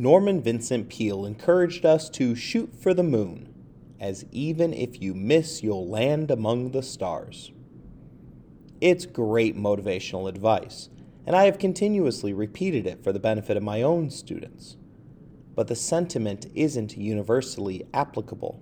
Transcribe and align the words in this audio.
Norman 0.00 0.40
Vincent 0.40 0.88
Peale 0.88 1.26
encouraged 1.26 1.84
us 1.84 2.08
to 2.08 2.34
shoot 2.34 2.74
for 2.74 2.94
the 2.94 3.02
moon, 3.02 3.52
as 4.00 4.24
even 4.32 4.72
if 4.72 5.02
you 5.02 5.12
miss, 5.12 5.62
you'll 5.62 5.86
land 5.86 6.30
among 6.30 6.70
the 6.70 6.82
stars. 6.82 7.52
It's 8.80 9.04
great 9.04 9.58
motivational 9.58 10.26
advice, 10.26 10.88
and 11.26 11.36
I 11.36 11.44
have 11.44 11.58
continuously 11.58 12.32
repeated 12.32 12.86
it 12.86 13.04
for 13.04 13.12
the 13.12 13.20
benefit 13.20 13.58
of 13.58 13.62
my 13.62 13.82
own 13.82 14.08
students. 14.08 14.78
But 15.54 15.68
the 15.68 15.76
sentiment 15.76 16.46
isn't 16.54 16.96
universally 16.96 17.86
applicable. 17.92 18.58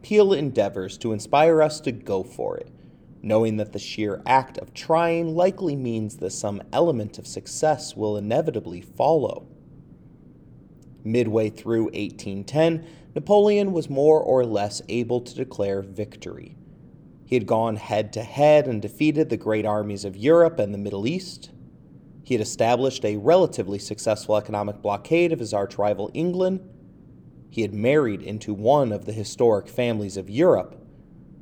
Peale 0.00 0.32
endeavors 0.32 0.96
to 0.96 1.12
inspire 1.12 1.60
us 1.60 1.80
to 1.80 1.92
go 1.92 2.22
for 2.22 2.56
it, 2.56 2.70
knowing 3.20 3.58
that 3.58 3.74
the 3.74 3.78
sheer 3.78 4.22
act 4.24 4.56
of 4.56 4.72
trying 4.72 5.36
likely 5.36 5.76
means 5.76 6.16
that 6.16 6.30
some 6.30 6.62
element 6.72 7.18
of 7.18 7.26
success 7.26 7.94
will 7.94 8.16
inevitably 8.16 8.80
follow. 8.80 9.46
Midway 11.04 11.50
through 11.50 11.84
1810, 11.84 12.84
Napoleon 13.14 13.72
was 13.72 13.90
more 13.90 14.20
or 14.20 14.44
less 14.44 14.82
able 14.88 15.20
to 15.20 15.34
declare 15.34 15.82
victory. 15.82 16.56
He 17.24 17.36
had 17.36 17.46
gone 17.46 17.76
head 17.76 18.12
to 18.14 18.22
head 18.22 18.66
and 18.66 18.82
defeated 18.82 19.28
the 19.28 19.36
great 19.36 19.64
armies 19.64 20.04
of 20.04 20.16
Europe 20.16 20.58
and 20.58 20.74
the 20.74 20.78
Middle 20.78 21.06
East. 21.06 21.50
He 22.24 22.34
had 22.34 22.40
established 22.40 23.04
a 23.04 23.16
relatively 23.16 23.78
successful 23.78 24.36
economic 24.36 24.82
blockade 24.82 25.32
of 25.32 25.38
his 25.38 25.54
arch 25.54 25.78
rival 25.78 26.10
England. 26.12 26.60
He 27.48 27.62
had 27.62 27.74
married 27.74 28.22
into 28.22 28.54
one 28.54 28.92
of 28.92 29.04
the 29.04 29.12
historic 29.12 29.68
families 29.68 30.16
of 30.16 30.30
Europe 30.30 30.76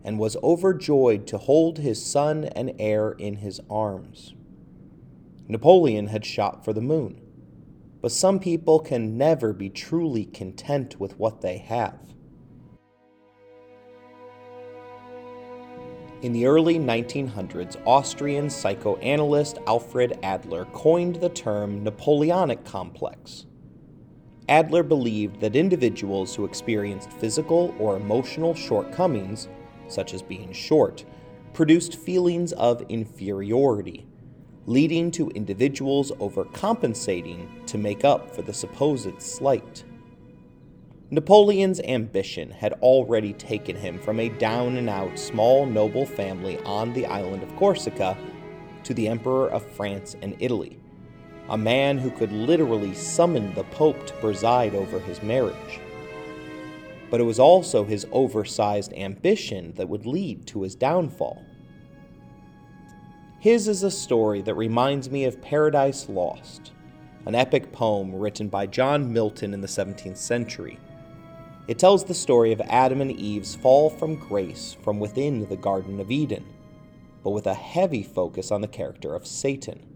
and 0.04 0.18
was 0.18 0.36
overjoyed 0.42 1.26
to 1.26 1.38
hold 1.38 1.78
his 1.78 2.04
son 2.04 2.44
and 2.44 2.72
heir 2.78 3.12
in 3.12 3.36
his 3.36 3.60
arms. 3.68 4.34
Napoleon 5.48 6.06
had 6.06 6.24
shot 6.24 6.64
for 6.64 6.72
the 6.72 6.80
moon. 6.80 7.20
But 8.00 8.12
some 8.12 8.38
people 8.38 8.78
can 8.78 9.18
never 9.18 9.52
be 9.52 9.68
truly 9.68 10.24
content 10.26 11.00
with 11.00 11.18
what 11.18 11.40
they 11.40 11.58
have. 11.58 11.98
In 16.22 16.32
the 16.32 16.46
early 16.46 16.78
1900s, 16.78 17.80
Austrian 17.86 18.50
psychoanalyst 18.50 19.58
Alfred 19.68 20.18
Adler 20.22 20.64
coined 20.66 21.16
the 21.16 21.28
term 21.28 21.84
Napoleonic 21.84 22.64
complex. 22.64 23.46
Adler 24.48 24.82
believed 24.82 25.40
that 25.40 25.54
individuals 25.54 26.34
who 26.34 26.44
experienced 26.44 27.12
physical 27.12 27.74
or 27.78 27.96
emotional 27.96 28.54
shortcomings, 28.54 29.48
such 29.86 30.12
as 30.12 30.22
being 30.22 30.52
short, 30.52 31.04
produced 31.52 31.96
feelings 31.96 32.52
of 32.54 32.82
inferiority 32.88 34.07
leading 34.68 35.10
to 35.10 35.30
individuals 35.30 36.12
overcompensating 36.20 37.48
to 37.64 37.78
make 37.78 38.04
up 38.04 38.30
for 38.34 38.42
the 38.42 38.52
supposed 38.52 39.22
slight. 39.22 39.82
Napoleon's 41.10 41.80
ambition 41.80 42.50
had 42.50 42.74
already 42.74 43.32
taken 43.32 43.74
him 43.74 43.98
from 43.98 44.20
a 44.20 44.28
down 44.28 44.76
and 44.76 44.90
out 44.90 45.18
small 45.18 45.64
noble 45.64 46.04
family 46.04 46.58
on 46.66 46.92
the 46.92 47.06
island 47.06 47.42
of 47.42 47.56
Corsica 47.56 48.14
to 48.84 48.92
the 48.92 49.08
Emperor 49.08 49.48
of 49.48 49.64
France 49.64 50.16
and 50.20 50.36
Italy, 50.38 50.78
a 51.48 51.56
man 51.56 51.96
who 51.96 52.10
could 52.10 52.30
literally 52.30 52.92
summon 52.92 53.54
the 53.54 53.64
Pope 53.64 54.06
to 54.06 54.12
preside 54.16 54.74
over 54.74 54.98
his 54.98 55.22
marriage. 55.22 55.80
But 57.10 57.20
it 57.20 57.24
was 57.24 57.40
also 57.40 57.84
his 57.84 58.06
oversized 58.12 58.92
ambition 58.92 59.72
that 59.76 59.88
would 59.88 60.04
lead 60.04 60.46
to 60.48 60.60
his 60.60 60.74
downfall. 60.74 61.42
His 63.40 63.68
is 63.68 63.84
a 63.84 63.90
story 63.90 64.42
that 64.42 64.54
reminds 64.54 65.10
me 65.10 65.24
of 65.24 65.40
Paradise 65.40 66.08
Lost, 66.08 66.72
an 67.24 67.36
epic 67.36 67.70
poem 67.70 68.12
written 68.12 68.48
by 68.48 68.66
John 68.66 69.12
Milton 69.12 69.54
in 69.54 69.60
the 69.60 69.68
17th 69.68 70.16
century. 70.16 70.80
It 71.68 71.78
tells 71.78 72.02
the 72.02 72.14
story 72.14 72.50
of 72.50 72.60
Adam 72.62 73.00
and 73.00 73.12
Eve's 73.12 73.54
fall 73.54 73.90
from 73.90 74.16
grace 74.16 74.76
from 74.82 74.98
within 74.98 75.48
the 75.48 75.56
Garden 75.56 76.00
of 76.00 76.10
Eden, 76.10 76.44
but 77.22 77.30
with 77.30 77.46
a 77.46 77.54
heavy 77.54 78.02
focus 78.02 78.50
on 78.50 78.60
the 78.60 78.66
character 78.66 79.14
of 79.14 79.24
Satan. 79.24 79.86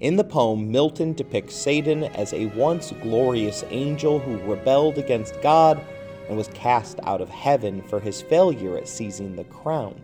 In 0.00 0.16
the 0.16 0.22
poem, 0.22 0.70
Milton 0.70 1.14
depicts 1.14 1.54
Satan 1.54 2.04
as 2.04 2.34
a 2.34 2.46
once 2.48 2.92
glorious 3.00 3.64
angel 3.70 4.18
who 4.18 4.36
rebelled 4.40 4.98
against 4.98 5.40
God 5.40 5.82
and 6.28 6.36
was 6.36 6.48
cast 6.48 7.00
out 7.04 7.22
of 7.22 7.30
heaven 7.30 7.80
for 7.80 8.00
his 8.00 8.20
failure 8.20 8.76
at 8.76 8.86
seizing 8.86 9.34
the 9.34 9.44
crown. 9.44 9.98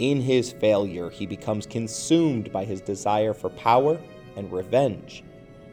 In 0.00 0.22
his 0.22 0.50
failure, 0.50 1.10
he 1.10 1.26
becomes 1.26 1.66
consumed 1.66 2.50
by 2.50 2.64
his 2.64 2.80
desire 2.80 3.34
for 3.34 3.50
power 3.50 4.00
and 4.34 4.50
revenge, 4.50 5.22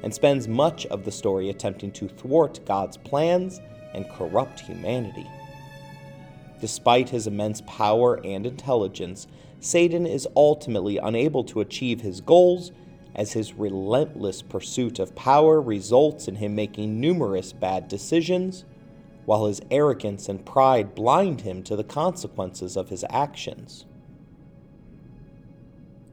and 0.04 0.14
spends 0.14 0.50
much 0.50 0.86
of 0.88 1.06
the 1.06 1.12
story 1.14 1.50
attempting 1.50 1.92
to 1.94 2.10
thwart 2.10 2.60
God's 2.66 2.98
plans 2.98 3.62
and 3.94 4.10
corrupt 4.10 4.60
humanity. 4.60 5.26
Despite 6.60 7.08
his 7.08 7.26
immense 7.26 7.62
power 7.66 8.20
and 8.26 8.46
intelligence, 8.46 9.28
Satan 9.62 10.06
is 10.06 10.28
ultimately 10.36 10.98
unable 10.98 11.46
to 11.46 11.62
achieve 11.62 12.02
his 12.02 12.20
goals 12.20 12.74
as 13.16 13.32
his 13.32 13.54
relentless 13.54 14.42
pursuit 14.42 15.00
of 15.00 15.16
power 15.16 15.62
results 15.62 16.28
in 16.28 16.36
him 16.36 16.54
making 16.54 17.00
numerous 17.00 17.54
bad 17.54 17.88
decisions, 17.88 18.66
while 19.24 19.46
his 19.46 19.62
arrogance 19.72 20.28
and 20.28 20.46
pride 20.46 20.96
blind 20.96 21.40
him 21.42 21.64
to 21.64 21.78
the 21.78 21.84
consequences 21.86 22.76
of 22.76 22.90
his 22.90 23.06
actions. 23.10 23.86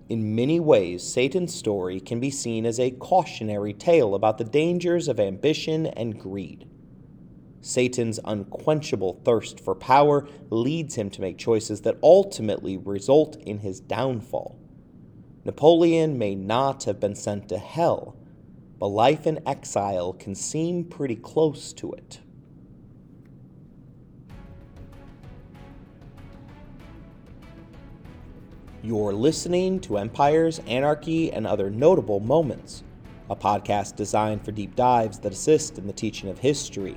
In 0.09 0.35
many 0.35 0.61
ways, 0.61 1.03
Satan's 1.03 1.55
story 1.55 1.99
can 1.99 2.21
be 2.21 2.31
seen 2.31 2.67
as 2.67 2.79
a 2.79 2.91
cautionary 2.91 3.73
tale 3.73 4.15
about 4.15 4.37
the 4.37 4.45
dangers 4.45 5.09
of 5.09 5.19
ambition 5.19 5.87
and 5.87 6.19
greed. 6.19 6.69
Satan's 7.63 8.21
unquenchable 8.27 9.21
thirst 9.25 9.59
for 9.59 9.75
power 9.75 10.29
leads 10.51 10.97
him 10.97 11.09
to 11.09 11.23
make 11.23 11.39
choices 11.39 11.81
that 11.81 11.99
ultimately 12.03 12.77
result 12.77 13.37
in 13.37 13.61
his 13.61 13.81
downfall. 13.81 14.59
Napoleon 15.47 16.19
may 16.19 16.35
not 16.35 16.85
have 16.85 17.01
been 17.01 17.15
sent 17.15 17.49
to 17.49 17.57
hell, 17.57 18.15
but 18.79 18.89
life 18.89 19.27
in 19.27 19.41
exile 19.49 20.13
can 20.13 20.35
seem 20.35 20.85
pretty 20.85 21.17
close 21.17 21.73
to 21.73 21.93
it. 21.93 22.21
You're 28.85 29.15
listening 29.15 29.81
to 29.81 29.97
Empires, 29.97 30.61
Anarchy, 30.67 31.33
and 31.33 31.47
Other 31.47 31.71
Notable 31.71 32.21
Moments, 32.21 32.85
a 33.31 33.35
podcast 33.35 33.97
designed 33.97 34.45
for 34.45 34.53
deep 34.53 34.77
dives 34.77 35.19
that 35.21 35.33
assist 35.33 35.79
in 35.79 35.87
the 35.87 35.93
teaching 35.95 36.29
of 36.29 36.39
history. 36.39 36.95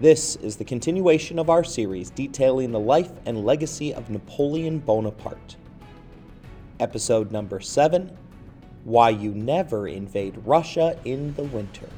This 0.00 0.34
is 0.34 0.56
the 0.56 0.64
continuation 0.64 1.38
of 1.38 1.50
our 1.50 1.62
series 1.62 2.10
detailing 2.10 2.72
the 2.72 2.80
life 2.80 3.12
and 3.26 3.44
legacy 3.46 3.94
of 3.94 4.10
Napoleon 4.10 4.80
Bonaparte. 4.80 5.54
Episode 6.80 7.30
number 7.30 7.60
7 7.60 8.10
Why 8.82 9.10
You 9.10 9.30
Never 9.30 9.86
Invade 9.86 10.36
Russia 10.44 10.98
in 11.04 11.32
the 11.34 11.44
Winter. 11.44 11.88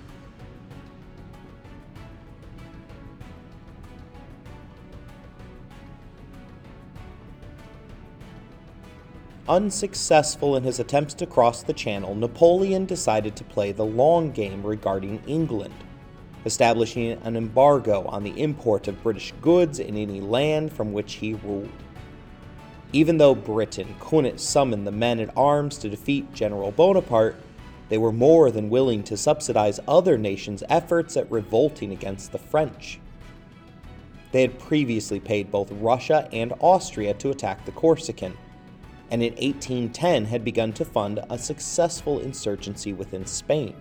Unsuccessful 9.51 10.55
in 10.55 10.63
his 10.63 10.79
attempts 10.79 11.13
to 11.13 11.27
cross 11.27 11.65
the 11.65 11.73
Channel, 11.73 12.15
Napoleon 12.15 12.87
decided 12.87 13.35
to 13.35 13.43
play 13.43 13.73
the 13.73 13.85
long 13.85 14.31
game 14.31 14.65
regarding 14.65 15.21
England, 15.27 15.75
establishing 16.45 17.21
an 17.25 17.35
embargo 17.35 18.05
on 18.05 18.23
the 18.23 18.41
import 18.41 18.87
of 18.87 19.03
British 19.03 19.35
goods 19.43 19.81
in 19.81 19.97
any 19.97 20.21
land 20.21 20.73
from 20.73 20.93
which 20.93 21.15
he 21.15 21.35
ruled. 21.35 21.69
Even 22.93 23.19
though 23.19 23.35
Britain 23.35 23.93
couldn't 23.99 24.39
summon 24.39 24.85
the 24.85 24.93
men 24.93 25.19
at 25.19 25.37
arms 25.37 25.79
to 25.79 25.89
defeat 25.89 26.33
General 26.33 26.71
Bonaparte, 26.71 27.35
they 27.89 27.99
were 27.99 28.13
more 28.13 28.53
than 28.53 28.71
willing 28.71 29.03
to 29.03 29.17
subsidize 29.17 29.81
other 29.89 30.17
nations' 30.17 30.63
efforts 30.69 31.17
at 31.17 31.29
revolting 31.29 31.91
against 31.91 32.31
the 32.31 32.39
French. 32.39 33.01
They 34.31 34.43
had 34.43 34.61
previously 34.61 35.19
paid 35.19 35.51
both 35.51 35.73
Russia 35.73 36.29
and 36.33 36.53
Austria 36.61 37.15
to 37.15 37.31
attack 37.31 37.65
the 37.65 37.73
Corsican 37.73 38.37
and 39.11 39.23
in 39.23 39.33
1810 39.33 40.25
had 40.25 40.45
begun 40.45 40.73
to 40.73 40.85
fund 40.85 41.21
a 41.31 41.39
successful 41.39 42.21
insurgency 42.21 42.93
within 42.93 43.27
Spain. 43.27 43.75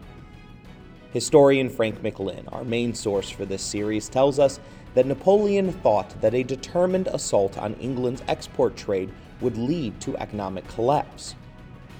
Historian 1.12 1.70
Frank 1.70 2.02
McLynn, 2.02 2.52
our 2.52 2.64
main 2.64 2.94
source 2.94 3.30
for 3.30 3.46
this 3.46 3.64
series, 3.64 4.10
tells 4.10 4.40
us 4.40 4.60
that 4.94 5.06
Napoleon 5.06 5.72
thought 5.72 6.20
that 6.22 6.34
a 6.34 6.44
determined 6.44 7.08
assault 7.08 7.58
on 7.58 7.74
England's 7.76 8.24
export 8.28 8.76
trade 8.76 9.12
would 9.42 9.58
lead 9.58 10.00
to 10.02 10.18
economic 10.18 10.68
collapse. 10.68 11.36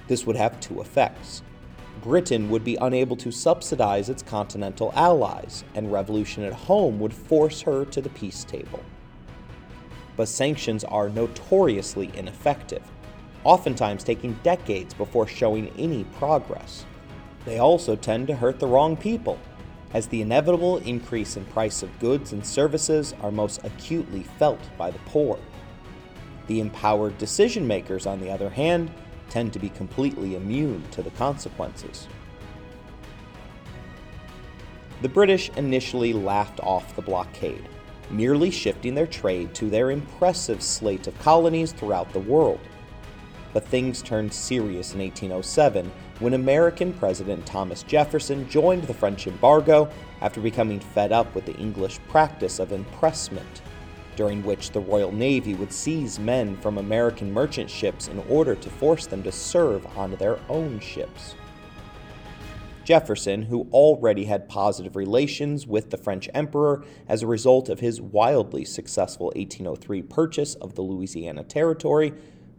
This 0.06 0.26
would 0.26 0.36
have 0.36 0.60
two 0.60 0.80
effects. 0.80 1.42
Britain 2.02 2.48
would 2.50 2.64
be 2.64 2.76
unable 2.80 3.16
to 3.16 3.30
subsidize 3.30 4.08
its 4.08 4.22
continental 4.22 4.92
allies, 4.94 5.64
and 5.74 5.92
revolution 5.92 6.42
at 6.44 6.52
home 6.52 6.98
would 6.98 7.12
force 7.12 7.60
her 7.60 7.84
to 7.86 8.00
the 8.00 8.08
peace 8.10 8.44
table. 8.44 8.82
But 10.16 10.28
sanctions 10.28 10.84
are 10.84 11.08
notoriously 11.08 12.10
ineffective 12.14 12.82
oftentimes 13.44 14.04
taking 14.04 14.34
decades 14.42 14.94
before 14.94 15.26
showing 15.26 15.68
any 15.78 16.04
progress. 16.18 16.84
They 17.44 17.58
also 17.58 17.96
tend 17.96 18.26
to 18.28 18.36
hurt 18.36 18.58
the 18.58 18.66
wrong 18.66 18.96
people, 18.96 19.38
as 19.94 20.06
the 20.06 20.22
inevitable 20.22 20.78
increase 20.78 21.36
in 21.36 21.44
price 21.46 21.82
of 21.82 21.98
goods 21.98 22.32
and 22.32 22.44
services 22.44 23.14
are 23.22 23.30
most 23.30 23.64
acutely 23.64 24.22
felt 24.22 24.60
by 24.76 24.90
the 24.90 24.98
poor. 25.06 25.38
The 26.46 26.60
empowered 26.60 27.16
decision 27.18 27.66
makers, 27.66 28.06
on 28.06 28.20
the 28.20 28.30
other 28.30 28.50
hand, 28.50 28.90
tend 29.28 29.52
to 29.52 29.58
be 29.58 29.68
completely 29.70 30.36
immune 30.36 30.82
to 30.90 31.02
the 31.02 31.10
consequences. 31.10 32.08
The 35.02 35.08
British 35.08 35.50
initially 35.56 36.12
laughed 36.12 36.60
off 36.60 36.94
the 36.94 37.02
blockade, 37.02 37.68
merely 38.10 38.50
shifting 38.50 38.94
their 38.94 39.06
trade 39.06 39.54
to 39.54 39.70
their 39.70 39.92
impressive 39.92 40.62
slate 40.62 41.06
of 41.06 41.18
colonies 41.20 41.72
throughout 41.72 42.12
the 42.12 42.20
world. 42.20 42.60
But 43.52 43.66
things 43.66 44.02
turned 44.02 44.32
serious 44.32 44.94
in 44.94 45.00
1807 45.00 45.90
when 46.20 46.34
American 46.34 46.92
President 46.92 47.44
Thomas 47.46 47.82
Jefferson 47.82 48.48
joined 48.48 48.84
the 48.84 48.94
French 48.94 49.26
embargo 49.26 49.90
after 50.20 50.40
becoming 50.40 50.78
fed 50.78 51.12
up 51.12 51.34
with 51.34 51.46
the 51.46 51.56
English 51.56 51.98
practice 52.08 52.58
of 52.58 52.72
impressment, 52.72 53.62
during 54.14 54.44
which 54.44 54.70
the 54.70 54.80
Royal 54.80 55.10
Navy 55.10 55.54
would 55.54 55.72
seize 55.72 56.18
men 56.18 56.56
from 56.58 56.78
American 56.78 57.32
merchant 57.32 57.68
ships 57.68 58.06
in 58.08 58.18
order 58.28 58.54
to 58.54 58.70
force 58.70 59.06
them 59.06 59.22
to 59.24 59.32
serve 59.32 59.86
on 59.96 60.14
their 60.16 60.38
own 60.48 60.78
ships. 60.78 61.34
Jefferson, 62.84 63.42
who 63.42 63.68
already 63.70 64.24
had 64.24 64.48
positive 64.48 64.96
relations 64.96 65.66
with 65.66 65.90
the 65.90 65.96
French 65.96 66.28
emperor 66.34 66.84
as 67.08 67.22
a 67.22 67.26
result 67.26 67.68
of 67.68 67.80
his 67.80 68.00
wildly 68.00 68.64
successful 68.64 69.26
1803 69.26 70.02
purchase 70.02 70.54
of 70.56 70.74
the 70.74 70.82
Louisiana 70.82 71.44
Territory, 71.44 72.12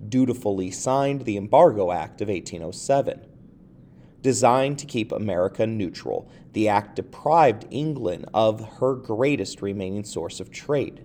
dutifully 0.09 0.71
signed 0.71 1.21
the 1.21 1.38
Embargo 1.38 1.92
Act 1.92 2.21
of 2.21 2.27
1807. 2.27 3.25
Designed 4.21 4.77
to 4.80 4.86
keep 4.86 5.12
America 5.12 5.65
neutral, 5.65 6.30
the 6.53 6.68
act 6.68 6.95
deprived 6.95 7.65
England 7.71 8.25
of 8.33 8.77
her 8.80 8.95
greatest 8.95 9.62
remaining 9.62 10.03
source 10.03 10.39
of 10.39 10.51
trade. 10.51 11.03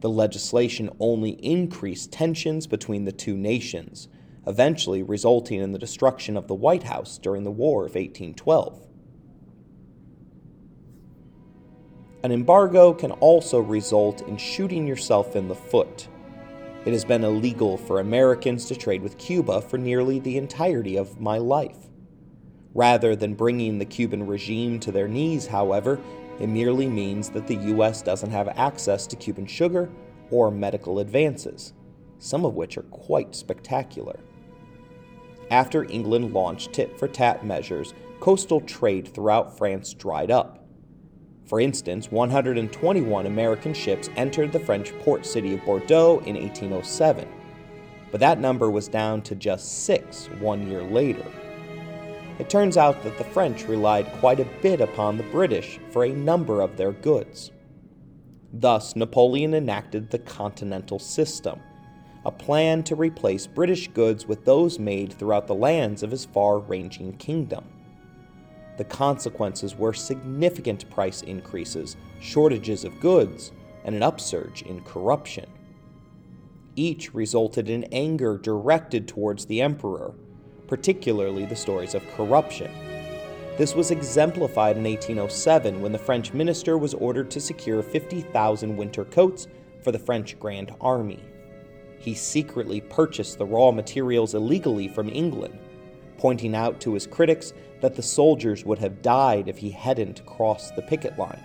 The 0.00 0.10
legislation 0.10 0.90
only 1.00 1.30
increased 1.30 2.12
tensions 2.12 2.66
between 2.66 3.04
the 3.04 3.12
two 3.12 3.36
nations, 3.36 4.08
eventually 4.46 5.02
resulting 5.02 5.60
in 5.60 5.72
the 5.72 5.78
destruction 5.78 6.36
of 6.36 6.46
the 6.46 6.54
White 6.54 6.84
House 6.84 7.18
during 7.18 7.44
the 7.44 7.50
War 7.50 7.80
of 7.80 7.94
1812. 7.94 8.86
An 12.22 12.32
embargo 12.32 12.92
can 12.92 13.12
also 13.12 13.58
result 13.58 14.22
in 14.22 14.36
shooting 14.36 14.86
yourself 14.86 15.34
in 15.34 15.48
the 15.48 15.54
foot. 15.54 16.08
It 16.84 16.92
has 16.92 17.04
been 17.04 17.24
illegal 17.24 17.76
for 17.76 18.00
Americans 18.00 18.64
to 18.66 18.76
trade 18.76 19.02
with 19.02 19.18
Cuba 19.18 19.60
for 19.60 19.78
nearly 19.78 20.18
the 20.18 20.36
entirety 20.36 20.96
of 20.96 21.20
my 21.20 21.38
life. 21.38 21.76
Rather 22.74 23.14
than 23.14 23.34
bringing 23.34 23.78
the 23.78 23.84
Cuban 23.84 24.26
regime 24.26 24.80
to 24.80 24.92
their 24.92 25.08
knees, 25.08 25.46
however, 25.46 26.00
it 26.38 26.48
merely 26.48 26.88
means 26.88 27.28
that 27.30 27.46
the 27.46 27.56
U.S. 27.56 28.00
doesn't 28.00 28.30
have 28.30 28.48
access 28.48 29.06
to 29.08 29.16
Cuban 29.16 29.46
sugar 29.46 29.90
or 30.30 30.50
medical 30.50 31.00
advances, 31.00 31.74
some 32.18 32.44
of 32.44 32.54
which 32.54 32.78
are 32.78 32.82
quite 32.82 33.34
spectacular 33.34 34.20
after 35.50 35.84
England 35.90 36.32
launched 36.32 36.72
tit 36.72 36.96
for 36.98 37.08
tat 37.08 37.44
measures, 37.44 37.92
coastal 38.20 38.60
trade 38.60 39.12
throughout 39.12 39.56
France 39.58 39.92
dried 39.92 40.30
up. 40.30 40.59
For 41.50 41.60
instance, 41.60 42.12
121 42.12 43.26
American 43.26 43.74
ships 43.74 44.08
entered 44.14 44.52
the 44.52 44.60
French 44.60 44.96
port 45.00 45.26
city 45.26 45.54
of 45.54 45.64
Bordeaux 45.64 46.22
in 46.24 46.36
1807, 46.36 47.26
but 48.12 48.20
that 48.20 48.38
number 48.38 48.70
was 48.70 48.86
down 48.86 49.20
to 49.22 49.34
just 49.34 49.82
six 49.82 50.26
one 50.38 50.68
year 50.68 50.84
later. 50.84 51.26
It 52.38 52.48
turns 52.48 52.76
out 52.76 53.02
that 53.02 53.18
the 53.18 53.24
French 53.24 53.66
relied 53.66 54.06
quite 54.20 54.38
a 54.38 54.46
bit 54.62 54.80
upon 54.80 55.16
the 55.16 55.24
British 55.24 55.80
for 55.90 56.04
a 56.04 56.12
number 56.12 56.60
of 56.60 56.76
their 56.76 56.92
goods. 56.92 57.50
Thus, 58.52 58.94
Napoleon 58.94 59.52
enacted 59.52 60.08
the 60.08 60.20
Continental 60.20 61.00
System, 61.00 61.58
a 62.24 62.30
plan 62.30 62.84
to 62.84 62.94
replace 62.94 63.48
British 63.48 63.88
goods 63.88 64.24
with 64.24 64.44
those 64.44 64.78
made 64.78 65.12
throughout 65.12 65.48
the 65.48 65.54
lands 65.56 66.04
of 66.04 66.12
his 66.12 66.26
far 66.26 66.60
ranging 66.60 67.16
kingdom. 67.16 67.64
The 68.76 68.84
consequences 68.84 69.76
were 69.76 69.92
significant 69.92 70.88
price 70.90 71.22
increases, 71.22 71.96
shortages 72.20 72.84
of 72.84 73.00
goods, 73.00 73.52
and 73.84 73.94
an 73.94 74.02
upsurge 74.02 74.62
in 74.62 74.82
corruption. 74.82 75.46
Each 76.76 77.12
resulted 77.14 77.68
in 77.68 77.84
anger 77.92 78.38
directed 78.38 79.08
towards 79.08 79.46
the 79.46 79.60
emperor, 79.60 80.14
particularly 80.66 81.44
the 81.46 81.56
stories 81.56 81.94
of 81.94 82.08
corruption. 82.16 82.70
This 83.58 83.74
was 83.74 83.90
exemplified 83.90 84.76
in 84.76 84.84
1807 84.84 85.82
when 85.82 85.92
the 85.92 85.98
French 85.98 86.32
minister 86.32 86.78
was 86.78 86.94
ordered 86.94 87.30
to 87.32 87.40
secure 87.40 87.82
50,000 87.82 88.76
winter 88.76 89.04
coats 89.04 89.48
for 89.82 89.92
the 89.92 89.98
French 89.98 90.38
Grand 90.38 90.74
Army 90.80 91.20
he 92.00 92.14
secretly 92.14 92.80
purchased 92.80 93.38
the 93.38 93.46
raw 93.46 93.70
materials 93.70 94.34
illegally 94.34 94.88
from 94.88 95.08
England, 95.10 95.58
pointing 96.20 96.54
out 96.54 96.80
to 96.82 96.92
his 96.92 97.06
critics 97.06 97.54
that 97.80 97.96
the 97.96 98.02
soldiers 98.02 98.64
would 98.64 98.78
have 98.78 99.00
died 99.00 99.48
if 99.48 99.56
he 99.56 99.70
hadn't 99.70 100.24
crossed 100.26 100.76
the 100.76 100.82
picket 100.82 101.18
line. 101.18 101.42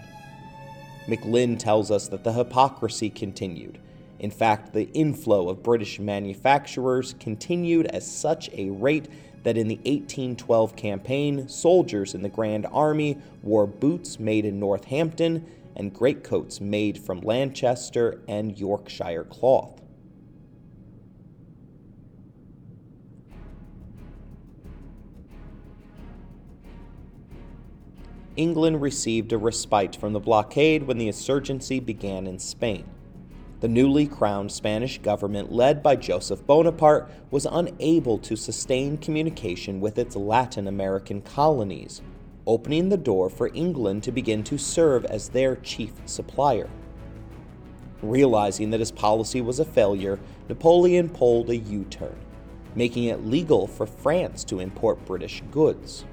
McLynn 1.08 1.58
tells 1.58 1.92
us 1.92 2.10
that 2.10 2.26
the 2.26 2.34
hypocrisy 2.34 3.10
continued. 3.10 3.80
In 4.20 4.30
fact, 4.30 4.74
the 4.74 4.92
inflow 4.92 5.48
of 5.48 5.64
British 5.64 5.98
manufacturers 5.98 7.16
continued 7.20 7.88
at 7.88 8.04
such 8.04 8.50
a 8.52 8.70
rate 8.70 9.08
that 9.44 9.58
in 9.58 9.70
the 9.70 9.78
1812 9.78 10.76
campaign, 10.76 11.48
soldiers 11.48 12.14
in 12.14 12.22
the 12.22 12.30
Grand 12.30 12.66
Army 12.72 13.18
wore 13.44 13.68
boots 13.68 14.20
made 14.20 14.44
in 14.44 14.60
Northampton 14.60 15.46
and 15.78 15.94
greatcoats 15.94 16.60
made 16.60 16.98
from 16.98 17.22
Lancaster 17.22 18.22
and 18.28 18.58
Yorkshire 18.58 19.26
cloth. 19.26 19.82
England 28.36 28.82
received 28.82 29.32
a 29.32 29.38
respite 29.38 29.96
from 29.96 30.12
the 30.12 30.20
blockade 30.20 30.84
when 30.84 30.98
the 30.98 31.08
insurgency 31.08 31.80
began 31.80 32.28
in 32.28 32.38
Spain. 32.38 32.86
The 33.62 33.70
newly 33.70 34.08
crowned 34.08 34.52
Spanish 34.52 34.98
government, 34.98 35.54
led 35.54 35.82
by 35.82 35.96
Joseph 35.96 36.46
Bonaparte, 36.46 37.10
was 37.32 37.48
unable 37.50 38.18
to 38.20 38.36
sustain 38.36 38.98
communication 38.98 39.80
with 39.80 39.98
its 39.98 40.18
Latin 40.18 40.68
American 40.68 41.22
colonies, 41.22 42.02
opening 42.46 42.90
the 42.90 42.98
door 42.98 43.30
for 43.30 43.50
England 43.54 44.04
to 44.04 44.12
begin 44.12 44.44
to 44.44 44.58
serve 44.58 45.06
as 45.06 45.30
their 45.30 45.56
chief 45.56 45.94
supplier. 46.06 46.70
Realizing 48.02 48.70
that 48.72 48.82
his 48.82 48.92
policy 48.92 49.40
was 49.40 49.60
a 49.60 49.66
failure, 49.66 50.20
Napoleon 50.50 51.08
pulled 51.08 51.50
a 51.50 51.56
U 51.56 51.86
turn, 51.86 52.18
making 52.76 53.06
it 53.06 53.26
legal 53.26 53.66
for 53.66 53.86
France 53.86 54.44
to 54.44 54.60
import 54.60 55.04
British 55.06 55.42
goods. 55.50 56.04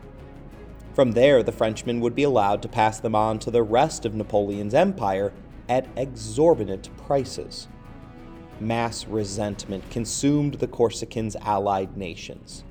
From 0.94 1.12
there, 1.12 1.42
the 1.42 1.52
Frenchmen 1.52 2.00
would 2.00 2.14
be 2.14 2.22
allowed 2.22 2.60
to 2.62 2.68
pass 2.68 3.00
them 3.00 3.14
on 3.14 3.38
to 3.40 3.50
the 3.50 3.62
rest 3.62 4.04
of 4.04 4.14
Napoleon's 4.14 4.74
empire 4.74 5.32
at 5.68 5.88
exorbitant 5.96 6.94
prices. 6.98 7.68
Mass 8.60 9.06
resentment 9.06 9.88
consumed 9.90 10.54
the 10.54 10.68
Corsicans' 10.68 11.36
allied 11.40 11.96
nations. 11.96 12.64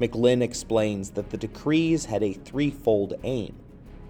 McLynn 0.00 0.40
explains 0.40 1.10
that 1.10 1.28
the 1.28 1.36
decrees 1.36 2.06
had 2.06 2.22
a 2.22 2.32
threefold 2.32 3.14
aim 3.24 3.54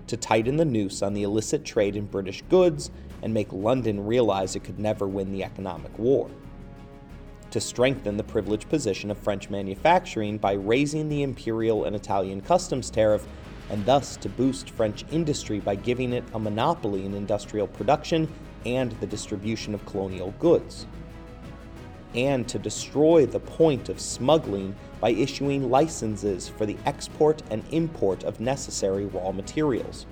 to 0.06 0.16
tighten 0.16 0.56
the 0.56 0.64
noose 0.64 1.02
on 1.02 1.14
the 1.14 1.24
illicit 1.24 1.64
trade 1.64 1.96
in 1.96 2.06
British 2.06 2.42
goods 2.42 2.92
and 3.22 3.34
make 3.34 3.52
London 3.52 4.06
realize 4.06 4.54
it 4.54 4.64
could 4.64 4.78
never 4.78 5.08
win 5.08 5.32
the 5.32 5.42
economic 5.42 5.98
war, 5.98 6.30
to 7.50 7.60
strengthen 7.60 8.16
the 8.16 8.22
privileged 8.22 8.68
position 8.68 9.10
of 9.10 9.18
French 9.18 9.50
manufacturing 9.50 10.38
by 10.38 10.52
raising 10.52 11.08
the 11.08 11.22
imperial 11.22 11.84
and 11.84 11.96
Italian 11.96 12.40
customs 12.40 12.90
tariff 12.90 13.26
and 13.70 13.84
thus 13.86 14.16
to 14.16 14.28
boost 14.28 14.70
French 14.70 15.04
industry 15.10 15.60
by 15.60 15.74
giving 15.74 16.12
it 16.12 16.24
a 16.34 16.38
monopoly 16.38 17.04
in 17.04 17.14
industrial 17.14 17.66
production 17.66 18.28
and 18.66 18.92
the 19.00 19.06
distribution 19.06 19.74
of 19.74 19.86
colonial 19.86 20.34
goods, 20.38 20.86
and 22.14 22.48
to 22.48 22.58
destroy 22.58 23.24
the 23.24 23.40
point 23.40 23.88
of 23.88 24.00
smuggling 24.00 24.74
by 25.00 25.10
issuing 25.10 25.70
licenses 25.70 26.48
for 26.48 26.66
the 26.66 26.76
export 26.84 27.42
and 27.50 27.64
import 27.70 28.24
of 28.24 28.40
necessary 28.40 29.06
raw 29.06 29.30
materials. 29.32 30.06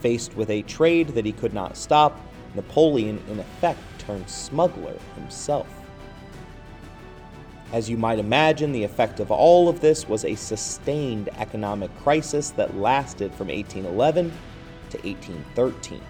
Faced 0.00 0.36
with 0.36 0.50
a 0.50 0.62
trade 0.62 1.08
that 1.08 1.24
he 1.24 1.32
could 1.32 1.54
not 1.54 1.76
stop, 1.76 2.20
Napoleon 2.54 3.22
in 3.30 3.38
effect 3.38 3.80
turned 3.98 4.28
smuggler 4.28 4.96
himself. 5.14 5.68
As 7.76 7.90
you 7.90 7.98
might 7.98 8.18
imagine, 8.18 8.72
the 8.72 8.84
effect 8.84 9.20
of 9.20 9.30
all 9.30 9.68
of 9.68 9.80
this 9.82 10.08
was 10.08 10.24
a 10.24 10.34
sustained 10.34 11.28
economic 11.36 11.94
crisis 11.98 12.48
that 12.52 12.74
lasted 12.74 13.34
from 13.34 13.48
1811 13.48 14.32
to 14.88 14.96
1813. 15.06 16.00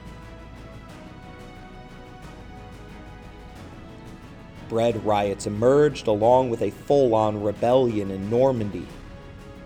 Bread 4.68 5.04
riots 5.04 5.48
emerged 5.48 6.06
along 6.06 6.50
with 6.50 6.62
a 6.62 6.70
full 6.70 7.16
on 7.16 7.42
rebellion 7.42 8.12
in 8.12 8.30
Normandy. 8.30 8.86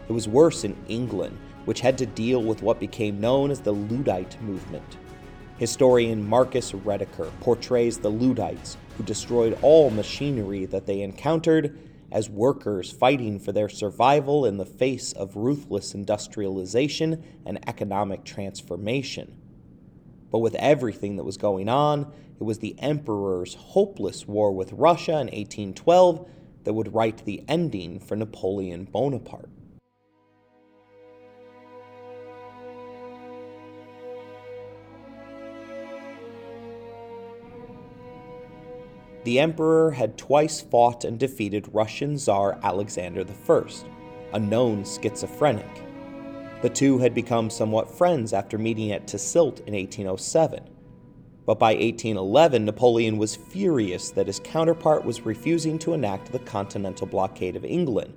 It 0.09 0.13
was 0.13 0.27
worse 0.27 0.65
in 0.65 0.75
England, 0.89 1.37
which 1.67 1.81
had 1.81 1.99
to 1.99 2.07
deal 2.07 2.43
with 2.43 2.63
what 2.63 2.81
became 2.81 3.21
known 3.21 3.51
as 3.51 3.61
the 3.61 3.75
Luddite 3.75 4.41
movement. 4.41 4.97
Historian 5.59 6.27
Marcus 6.27 6.73
Rediker 6.73 7.31
portrays 7.41 7.99
the 7.99 8.11
Luddites, 8.11 8.79
who 8.97 9.05
destroyed 9.05 9.59
all 9.61 9.91
machinery 9.91 10.65
that 10.65 10.87
they 10.87 11.03
encountered, 11.03 11.79
as 12.13 12.29
workers 12.29 12.91
fighting 12.91 13.39
for 13.39 13.53
their 13.53 13.69
survival 13.69 14.45
in 14.45 14.57
the 14.57 14.67
face 14.67 15.13
of 15.13 15.37
ruthless 15.37 15.95
industrialization 15.95 17.23
and 17.47 17.59
economic 17.69 18.25
transformation. 18.25 19.37
But 20.31 20.39
with 20.39 20.55
everything 20.57 21.17
that 21.17 21.25
was 21.25 21.37
going 21.37 21.69
on, 21.69 22.13
it 22.39 22.45
was 22.45 22.59
the 22.59 22.77
emperor's 22.79 23.55
hopeless 23.55 24.27
war 24.27 24.53
with 24.53 24.73
Russia 24.73 25.13
in 25.13 25.27
1812 25.27 26.29
that 26.65 26.73
would 26.73 26.95
write 26.95 27.25
the 27.25 27.45
ending 27.49 28.01
for 28.01 28.17
Napoleon 28.17 28.85
Bonaparte. 28.85 29.51
The 39.25 39.39
emperor 39.39 39.91
had 39.91 40.17
twice 40.17 40.63
fought 40.63 41.05
and 41.05 41.19
defeated 41.19 41.75
Russian 41.75 42.17
Tsar 42.17 42.59
Alexander 42.63 43.27
I, 43.49 43.63
a 44.33 44.39
known 44.39 44.85
schizophrenic. 44.85 45.69
The 46.63 46.71
two 46.71 46.99
had 46.99 47.15
become 47.15 47.51
somewhat 47.51 47.91
friends 47.91 48.33
after 48.33 48.57
meeting 48.57 48.93
at 48.93 49.07
Tilsit 49.07 49.61
in 49.67 49.75
1807. 49.75 50.69
But 51.45 51.59
by 51.59 51.73
1811, 51.73 52.65
Napoleon 52.65 53.19
was 53.19 53.37
furious 53.37 54.11
that 54.11 54.27
his 54.27 54.41
counterpart 54.41 55.05
was 55.05 55.27
refusing 55.27 55.79
to 55.81 55.95
enact 55.95 56.33
the 56.33 56.39
continental 56.39 57.07
blockade 57.07 57.57
of 57.57 57.65
England, 57.65 58.15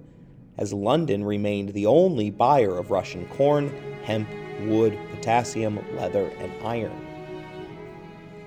as 0.57 0.71
London 0.71 1.23
remained 1.23 1.69
the 1.69 1.85
only 1.85 2.29
buyer 2.29 2.77
of 2.77 2.91
Russian 2.91 3.25
corn, 3.27 3.73
hemp, 4.03 4.27
wood, 4.67 4.97
potassium, 5.11 5.79
leather, 5.95 6.27
and 6.39 6.51
iron. 6.63 7.02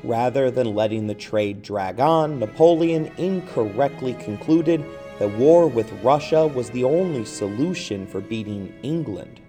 Rather 0.07 0.53
than 0.53 0.73
letting 0.73 1.09
the 1.09 1.15
trade 1.17 1.63
drag 1.63 1.99
on, 1.99 2.39
Napoleon 2.39 3.11
incorrectly 3.17 4.15
concluded 4.15 4.85
that 5.19 5.37
war 5.37 5.67
with 5.67 5.91
Russia 5.95 6.47
was 6.47 6.71
the 6.71 6.85
only 6.85 7.25
solution 7.25 8.07
for 8.07 8.21
beating 8.21 8.73
England. 8.85 9.41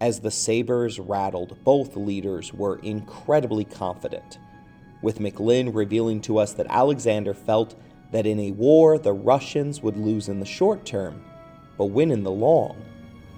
As 0.00 0.20
the 0.20 0.30
sabers 0.30 0.98
rattled, 0.98 1.62
both 1.64 1.96
leaders 1.96 2.54
were 2.54 2.78
incredibly 2.78 3.66
confident, 3.66 4.38
with 5.02 5.18
McLynn 5.18 5.74
revealing 5.74 6.22
to 6.22 6.38
us 6.38 6.54
that 6.54 6.68
Alexander 6.70 7.34
felt 7.34 7.74
that 8.12 8.24
in 8.24 8.40
a 8.40 8.52
war 8.52 8.96
the 8.96 9.12
Russians 9.12 9.82
would 9.82 9.98
lose 9.98 10.30
in 10.30 10.40
the 10.40 10.46
short 10.46 10.86
term, 10.86 11.22
but 11.76 11.86
win 11.86 12.10
in 12.10 12.22
the 12.22 12.30
long 12.30 12.82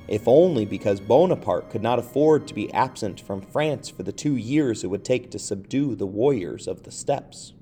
if 0.09 0.27
only 0.27 0.65
because 0.65 1.01
Bonaparte 1.01 1.71
could 1.71 1.83
not 1.83 1.99
afford 1.99 2.47
to 2.47 2.55
be 2.55 2.73
absent 2.73 3.21
from 3.21 3.41
France 3.41 3.89
for 3.89 4.03
the 4.03 4.13
two 4.13 4.37
years 4.37 4.85
it 4.85 4.89
would 4.89 5.05
take 5.05 5.31
to 5.31 5.39
subdue 5.39 5.95
the 5.95 6.07
warriors 6.07 6.67
of 6.67 6.83
the 6.83 6.91
steppes. 6.91 7.55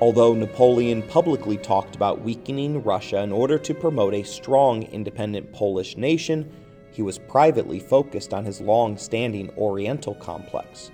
Although 0.00 0.34
Napoleon 0.34 1.02
publicly 1.02 1.56
talked 1.56 1.96
about 1.96 2.20
weakening 2.22 2.84
Russia 2.84 3.20
in 3.20 3.32
order 3.32 3.58
to 3.58 3.74
promote 3.74 4.14
a 4.14 4.22
strong 4.22 4.84
independent 4.84 5.52
Polish 5.52 5.96
nation, 5.96 6.52
he 6.92 7.02
was 7.02 7.18
privately 7.18 7.80
focused 7.80 8.32
on 8.32 8.44
his 8.44 8.60
long 8.60 8.96
standing 8.96 9.50
Oriental 9.58 10.14
complex, 10.14 10.92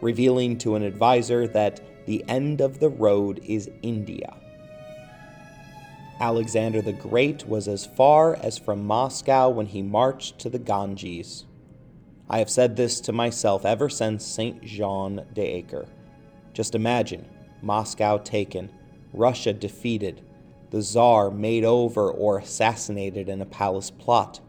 revealing 0.00 0.58
to 0.58 0.76
an 0.76 0.82
advisor 0.82 1.48
that 1.48 1.80
the 2.06 2.24
end 2.28 2.60
of 2.60 2.78
the 2.78 2.88
road 2.88 3.40
is 3.44 3.68
India. 3.82 4.36
Alexander 6.18 6.80
the 6.80 6.94
Great 6.94 7.46
was 7.46 7.68
as 7.68 7.84
far 7.84 8.36
as 8.36 8.56
from 8.56 8.86
Moscow 8.86 9.50
when 9.50 9.66
he 9.66 9.82
marched 9.82 10.38
to 10.38 10.48
the 10.48 10.58
Ganges. 10.58 11.44
I 12.28 12.38
have 12.38 12.48
said 12.48 12.76
this 12.76 13.00
to 13.02 13.12
myself 13.12 13.66
ever 13.66 13.90
since 13.90 14.24
St. 14.24 14.64
Jean 14.64 15.26
d'Acre. 15.34 15.86
Just 16.54 16.74
imagine 16.74 17.28
Moscow 17.60 18.16
taken, 18.16 18.70
Russia 19.12 19.52
defeated, 19.52 20.22
the 20.70 20.80
Tsar 20.80 21.30
made 21.30 21.64
over 21.64 22.10
or 22.10 22.38
assassinated 22.38 23.28
in 23.28 23.42
a 23.42 23.46
palace 23.46 23.90
plot. 23.90 24.40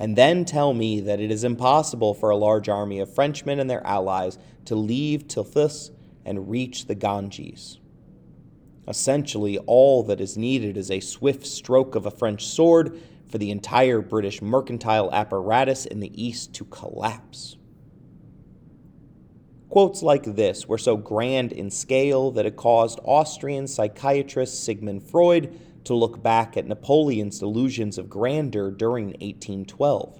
And 0.00 0.16
then 0.16 0.44
tell 0.44 0.74
me 0.74 1.00
that 1.00 1.20
it 1.20 1.30
is 1.30 1.44
impossible 1.44 2.12
for 2.12 2.30
a 2.30 2.36
large 2.36 2.68
army 2.68 2.98
of 2.98 3.14
Frenchmen 3.14 3.60
and 3.60 3.70
their 3.70 3.86
allies 3.86 4.36
to 4.64 4.74
leave 4.74 5.28
Tiflis 5.28 5.90
and 6.24 6.50
reach 6.50 6.86
the 6.86 6.94
Ganges. 6.96 7.78
Essentially, 8.88 9.58
all 9.58 10.02
that 10.04 10.20
is 10.20 10.38
needed 10.38 10.78
is 10.78 10.90
a 10.90 11.00
swift 11.00 11.46
stroke 11.46 11.94
of 11.94 12.06
a 12.06 12.10
French 12.10 12.46
sword 12.46 12.98
for 13.30 13.36
the 13.36 13.50
entire 13.50 14.00
British 14.00 14.40
mercantile 14.40 15.12
apparatus 15.12 15.84
in 15.84 16.00
the 16.00 16.22
East 16.22 16.54
to 16.54 16.64
collapse. 16.64 17.56
Quotes 19.68 20.02
like 20.02 20.24
this 20.24 20.66
were 20.66 20.78
so 20.78 20.96
grand 20.96 21.52
in 21.52 21.70
scale 21.70 22.30
that 22.30 22.46
it 22.46 22.56
caused 22.56 22.98
Austrian 23.04 23.66
psychiatrist 23.66 24.64
Sigmund 24.64 25.02
Freud 25.02 25.60
to 25.84 25.94
look 25.94 26.22
back 26.22 26.56
at 26.56 26.66
Napoleon's 26.66 27.38
delusions 27.38 27.98
of 27.98 28.08
grandeur 28.08 28.70
during 28.70 29.08
1812. 29.08 30.18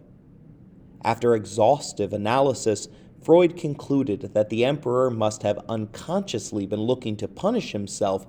After 1.02 1.34
exhaustive 1.34 2.12
analysis, 2.12 2.88
Freud 3.22 3.56
concluded 3.56 4.34
that 4.34 4.50
the 4.50 4.66
emperor 4.66 5.10
must 5.10 5.42
have 5.42 5.64
unconsciously 5.68 6.66
been 6.66 6.82
looking 6.82 7.16
to 7.16 7.26
punish 7.26 7.72
himself 7.72 8.26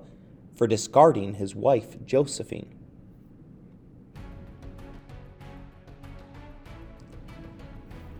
for 0.60 0.66
discarding 0.66 1.32
his 1.32 1.54
wife, 1.54 1.96
Josephine. 2.04 2.68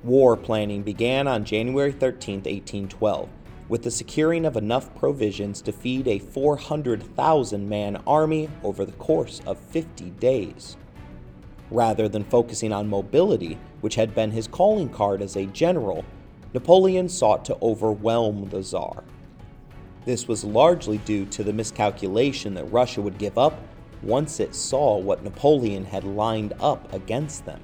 War 0.02 0.38
planning 0.38 0.82
began 0.82 1.28
on 1.28 1.44
January 1.44 1.92
13, 1.92 2.37
1812, 2.37 3.28
with 3.68 3.82
the 3.82 3.90
securing 3.90 4.47
of 4.47 4.56
enough 4.56 4.94
provisions 4.94 5.61
to 5.61 5.70
feed 5.70 6.09
a 6.09 6.18
400,000 6.18 7.68
man 7.68 8.02
army 8.06 8.49
over 8.62 8.87
the 8.87 8.92
course 8.92 9.42
of 9.47 9.59
50 9.59 10.09
days. 10.12 10.78
Rather 11.70 12.09
than 12.09 12.25
focusing 12.25 12.73
on 12.73 12.88
mobility, 12.88 13.59
which 13.82 13.97
had 13.97 14.14
been 14.14 14.30
his 14.30 14.49
calling 14.49 14.88
card 14.88 15.20
as 15.20 15.37
a 15.37 15.44
general, 15.44 16.06
Napoleon 16.54 17.06
sought 17.06 17.44
to 17.44 17.59
overwhelm 17.61 18.49
the 18.49 18.62
Tsar. 18.62 19.04
This 20.04 20.26
was 20.26 20.45
largely 20.45 20.99
due 20.99 21.26
to 21.26 21.45
the 21.45 21.52
miscalculation 21.52 22.54
that 22.54 22.73
Russia 22.73 23.02
would 23.02 23.19
give 23.19 23.37
up 23.37 23.61
once 24.02 24.40
it 24.40 24.54
saw 24.54 24.97
what 24.97 25.23
Napoleon 25.23 25.85
had 25.85 26.04
lined 26.04 26.54
up 26.61 26.92
against 26.92 27.45
them. 27.45 27.61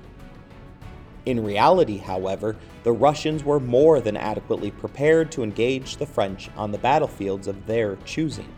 In 1.24 1.42
reality, 1.42 1.96
however, 1.96 2.56
the 2.84 2.92
Russians 2.92 3.42
were 3.42 3.58
more 3.58 4.00
than 4.00 4.16
adequately 4.16 4.70
prepared 4.70 5.32
to 5.32 5.42
engage 5.42 5.96
the 5.96 6.06
French 6.06 6.50
on 6.56 6.70
the 6.70 6.78
battlefields 6.78 7.48
of 7.48 7.66
their 7.66 7.96
choosing. 8.04 8.54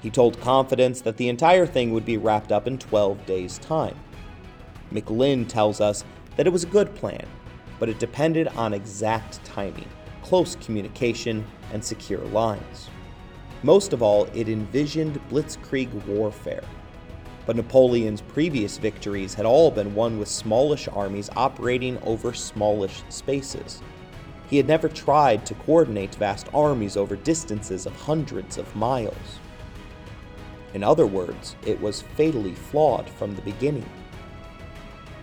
He 0.01 0.09
told 0.09 0.41
confidence 0.41 1.01
that 1.01 1.17
the 1.17 1.29
entire 1.29 1.67
thing 1.67 1.91
would 1.91 2.05
be 2.05 2.17
wrapped 2.17 2.51
up 2.51 2.65
in 2.65 2.79
12 2.79 3.23
days' 3.27 3.59
time. 3.59 3.95
McLynn 4.91 5.47
tells 5.47 5.79
us 5.79 6.03
that 6.37 6.47
it 6.47 6.49
was 6.49 6.63
a 6.63 6.73
good 6.73 6.95
plan, 6.95 7.23
but 7.77 7.87
it 7.87 7.99
depended 7.99 8.47
on 8.47 8.73
exact 8.73 9.45
timing, 9.45 9.87
close 10.23 10.55
communication, 10.55 11.45
and 11.71 11.85
secure 11.85 12.25
lines. 12.25 12.89
Most 13.61 13.93
of 13.93 14.01
all, 14.01 14.23
it 14.33 14.49
envisioned 14.49 15.21
blitzkrieg 15.29 15.93
warfare. 16.07 16.63
But 17.45 17.57
Napoleon's 17.57 18.21
previous 18.21 18.79
victories 18.79 19.35
had 19.35 19.45
all 19.45 19.69
been 19.69 19.93
won 19.93 20.17
with 20.17 20.29
smallish 20.29 20.87
armies 20.87 21.29
operating 21.35 21.99
over 21.99 22.33
smallish 22.33 23.03
spaces. 23.09 23.83
He 24.49 24.57
had 24.57 24.67
never 24.67 24.87
tried 24.87 25.45
to 25.45 25.55
coordinate 25.55 26.15
vast 26.15 26.47
armies 26.53 26.95
over 26.95 27.15
distances 27.15 27.85
of 27.85 27.95
hundreds 27.95 28.57
of 28.57 28.75
miles. 28.75 29.39
In 30.73 30.83
other 30.83 31.05
words, 31.05 31.55
it 31.65 31.79
was 31.81 32.03
fatally 32.15 32.53
flawed 32.53 33.09
from 33.09 33.35
the 33.35 33.41
beginning. 33.41 33.89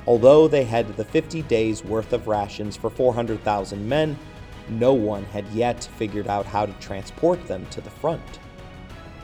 Although 0.06 0.48
they 0.48 0.64
had 0.64 0.96
the 0.96 1.04
50 1.04 1.42
days 1.42 1.82
worth 1.82 2.12
of 2.12 2.26
rations 2.26 2.76
for 2.76 2.90
400,000 2.90 3.88
men, 3.88 4.18
no 4.68 4.92
one 4.92 5.24
had 5.24 5.46
yet 5.48 5.88
figured 5.96 6.28
out 6.28 6.44
how 6.44 6.66
to 6.66 6.72
transport 6.74 7.46
them 7.46 7.64
to 7.66 7.80
the 7.80 7.90
front. 7.90 8.38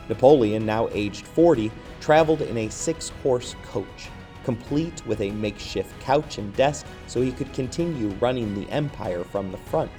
Napoleon, 0.09 0.65
now 0.65 0.89
aged 0.91 1.27
40, 1.27 1.71
traveled 1.99 2.41
in 2.41 2.57
a 2.57 2.69
six 2.69 3.09
horse 3.21 3.55
coach, 3.63 4.09
complete 4.43 5.05
with 5.05 5.21
a 5.21 5.31
makeshift 5.31 5.99
couch 6.01 6.37
and 6.37 6.55
desk 6.55 6.85
so 7.07 7.21
he 7.21 7.31
could 7.31 7.51
continue 7.53 8.09
running 8.19 8.53
the 8.53 8.69
empire 8.69 9.23
from 9.23 9.51
the 9.51 9.57
front. 9.57 9.91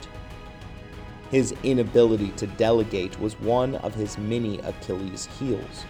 His 1.31 1.55
inability 1.63 2.29
to 2.33 2.47
delegate 2.47 3.19
was 3.19 3.41
one 3.41 3.77
of 3.77 3.95
his 3.95 4.19
many 4.19 4.59
Achilles' 4.59 5.27
heels. 5.39 5.85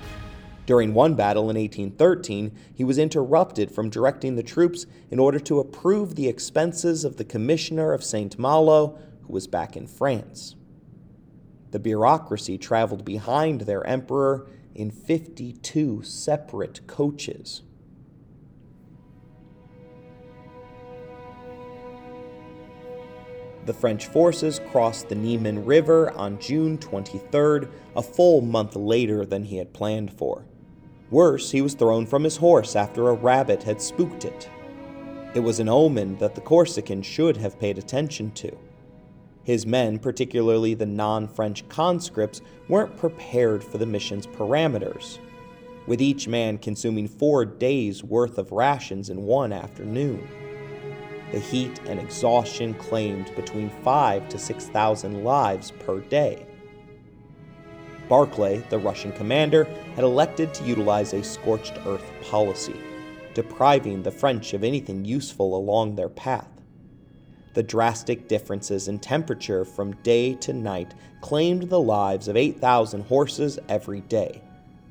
During 0.66 0.94
one 0.94 1.14
battle 1.14 1.50
in 1.50 1.56
1813, 1.56 2.52
he 2.73 2.85
was 2.85 2.99
interrupted 2.99 3.73
from 3.73 3.90
directing 3.90 4.37
the 4.37 4.44
troops 4.44 4.87
in 5.11 5.18
order 5.18 5.40
to 5.40 5.59
approve 5.59 6.14
the 6.14 6.28
expenses 6.28 7.04
of 7.04 7.16
the 7.16 7.25
Commissioner 7.25 7.92
of 7.92 8.04
St. 8.04 8.38
Malo, 8.38 8.97
who 9.26 9.32
was 9.32 9.49
back 9.49 9.76
in 9.76 9.88
France. 9.88 10.54
The 11.73 11.80
bureaucracy 11.80 12.59
traveled 12.59 13.04
behind 13.04 13.62
their 13.62 13.85
emperor 13.87 14.47
in 14.75 14.90
52 14.90 16.02
separate 16.04 16.87
coaches. 16.87 17.62
The 23.64 23.73
French 23.73 24.07
forces 24.07 24.61
crossed 24.71 25.09
the 25.09 25.14
Niemen 25.14 25.64
River 25.64 26.11
on 26.12 26.40
June 26.40 26.78
23rd, 26.78 27.71
a 27.95 28.02
full 28.02 28.40
month 28.40 28.75
later 28.75 29.25
than 29.25 29.45
he 29.45 29.57
had 29.57 29.73
planned 29.73 30.12
for. 30.12 30.45
Worse, 31.11 31.50
he 31.50 31.62
was 31.62 31.75
thrown 31.75 32.07
from 32.07 32.25
his 32.25 32.38
horse 32.38 32.75
after 32.75 33.09
a 33.09 33.14
rabbit 33.14 33.62
had 33.62 33.81
spooked 33.81 34.25
it. 34.25 34.49
It 35.35 35.40
was 35.40 35.61
an 35.61 35.69
omen 35.69 36.16
that 36.19 36.35
the 36.35 36.40
Corsican 36.40 37.02
should 37.02 37.37
have 37.37 37.61
paid 37.61 37.78
attention 37.78 38.33
to. 38.33 38.57
His 39.45 39.66
men, 39.66 39.99
particularly 39.99 40.75
the 40.75 40.87
non 40.87 41.28
French 41.28 41.69
conscripts, 41.69 42.40
weren't 42.69 42.97
prepared 42.97 43.62
for 43.62 43.78
the 43.78 43.87
mission's 43.87 44.26
parameters, 44.26 45.19
with 45.87 46.00
each 46.00 46.26
man 46.28 46.59
consuming 46.59 47.09
four 47.09 47.45
days' 47.45 48.02
worth 48.02 48.38
of 48.38 48.52
rations 48.52 49.11
in 49.11 49.23
one 49.23 49.52
afternoon. 49.52 50.28
The 51.33 51.39
heat 51.39 51.81
and 51.87 51.99
exhaustion 51.99 52.75
claimed 52.75 53.35
between 53.35 53.71
five 53.83 54.29
to 54.29 54.39
6,000 54.39 55.25
lives 55.25 55.71
per 55.71 56.01
day. 56.01 56.47
Barclay, 58.07 58.59
the 58.69 58.79
Russian 58.79 59.12
commander, 59.12 59.65
had 59.95 60.05
elected 60.05 60.53
to 60.53 60.65
utilize 60.65 61.15
a 61.15 61.25
scorched 61.25 61.79
earth 61.87 62.05
policy, 62.31 62.79
depriving 63.33 64.03
the 64.03 64.11
French 64.11 64.53
of 64.53 64.62
anything 64.62 65.07
useful 65.07 65.57
along 65.57 65.97
their 65.97 66.11
path. 66.11 66.51
The 67.55 67.62
drastic 67.62 68.29
differences 68.29 68.89
in 68.89 68.99
temperature 68.99 69.65
from 69.65 69.97
day 70.03 70.35
to 70.35 70.53
night 70.53 70.93
claimed 71.23 71.71
the 71.71 71.81
lives 71.81 72.29
of 72.29 72.37
8,000 72.37 73.05
horses 73.05 73.59
every 73.71 74.03
day, 74.03 74.43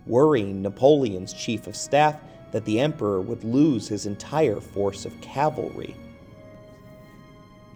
worrying 0.07 0.63
Napoleon's 0.63 1.33
chief 1.33 1.67
of 1.67 1.75
staff 1.75 2.19
that 2.51 2.65
the 2.65 2.79
emperor 2.79 3.21
would 3.21 3.43
lose 3.43 3.87
his 3.87 4.07
entire 4.07 4.59
force 4.59 5.05
of 5.05 5.21
cavalry. 5.21 5.95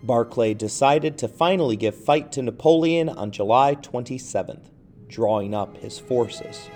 Barclay 0.05 0.53
decided 0.53 1.17
to 1.17 1.27
finally 1.27 1.75
give 1.75 1.95
fight 1.95 2.31
to 2.33 2.41
Napoleon 2.41 3.09
on 3.09 3.31
July 3.31 3.75
27th 3.75 4.69
drawing 5.07 5.53
up 5.53 5.77
his 5.77 5.97
forces. 5.99 6.69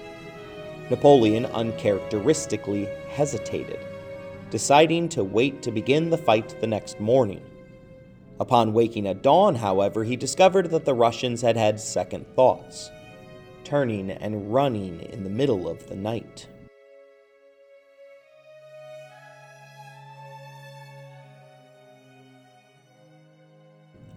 Napoleon 0.90 1.46
uncharacteristically 1.48 2.86
hesitated, 3.10 3.80
deciding 4.50 5.10
to 5.10 5.24
wait 5.24 5.62
to 5.62 5.72
begin 5.72 6.10
the 6.10 6.18
fight 6.18 6.56
the 6.62 6.68
next 6.68 7.00
morning. 7.00 7.42
Upon 8.40 8.74
waking 8.74 9.08
at 9.08 9.22
dawn, 9.22 9.56
however, 9.56 10.04
he 10.04 10.16
discovered 10.16 10.72
that 10.72 10.86
the 10.86 10.94
Russians 10.94 11.42
had 11.42 11.58
had 11.58 11.80
second 11.80 12.26
thoughts, 12.36 12.90
turning 13.64 14.10
and 14.10 14.54
running 14.54 15.02
in 15.02 15.24
the 15.24 15.30
middle 15.30 15.68
of 15.68 15.88
the 15.90 15.96
night. 15.96 16.48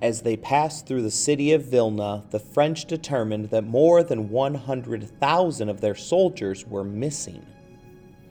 As 0.03 0.23
they 0.23 0.37
passed 0.37 0.85
through 0.85 1.03
the 1.03 1.12
city 1.12 1.53
of 1.53 1.67
Vilna, 1.67 2.25
the 2.31 2.41
French 2.41 2.87
determined 2.87 3.51
that 3.51 3.62
more 3.62 4.03
than 4.03 4.31
100,000 4.31 5.69
of 5.69 5.81
their 5.81 5.95
soldiers 5.95 6.67
were 6.67 6.83
missing. 6.83 7.47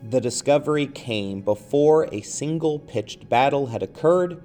The 0.03 0.19
discovery 0.19 0.85
came 0.85 1.39
before 1.39 2.09
a 2.11 2.19
single 2.21 2.77
pitched 2.77 3.29
battle 3.29 3.67
had 3.67 3.81
occurred 3.81 4.43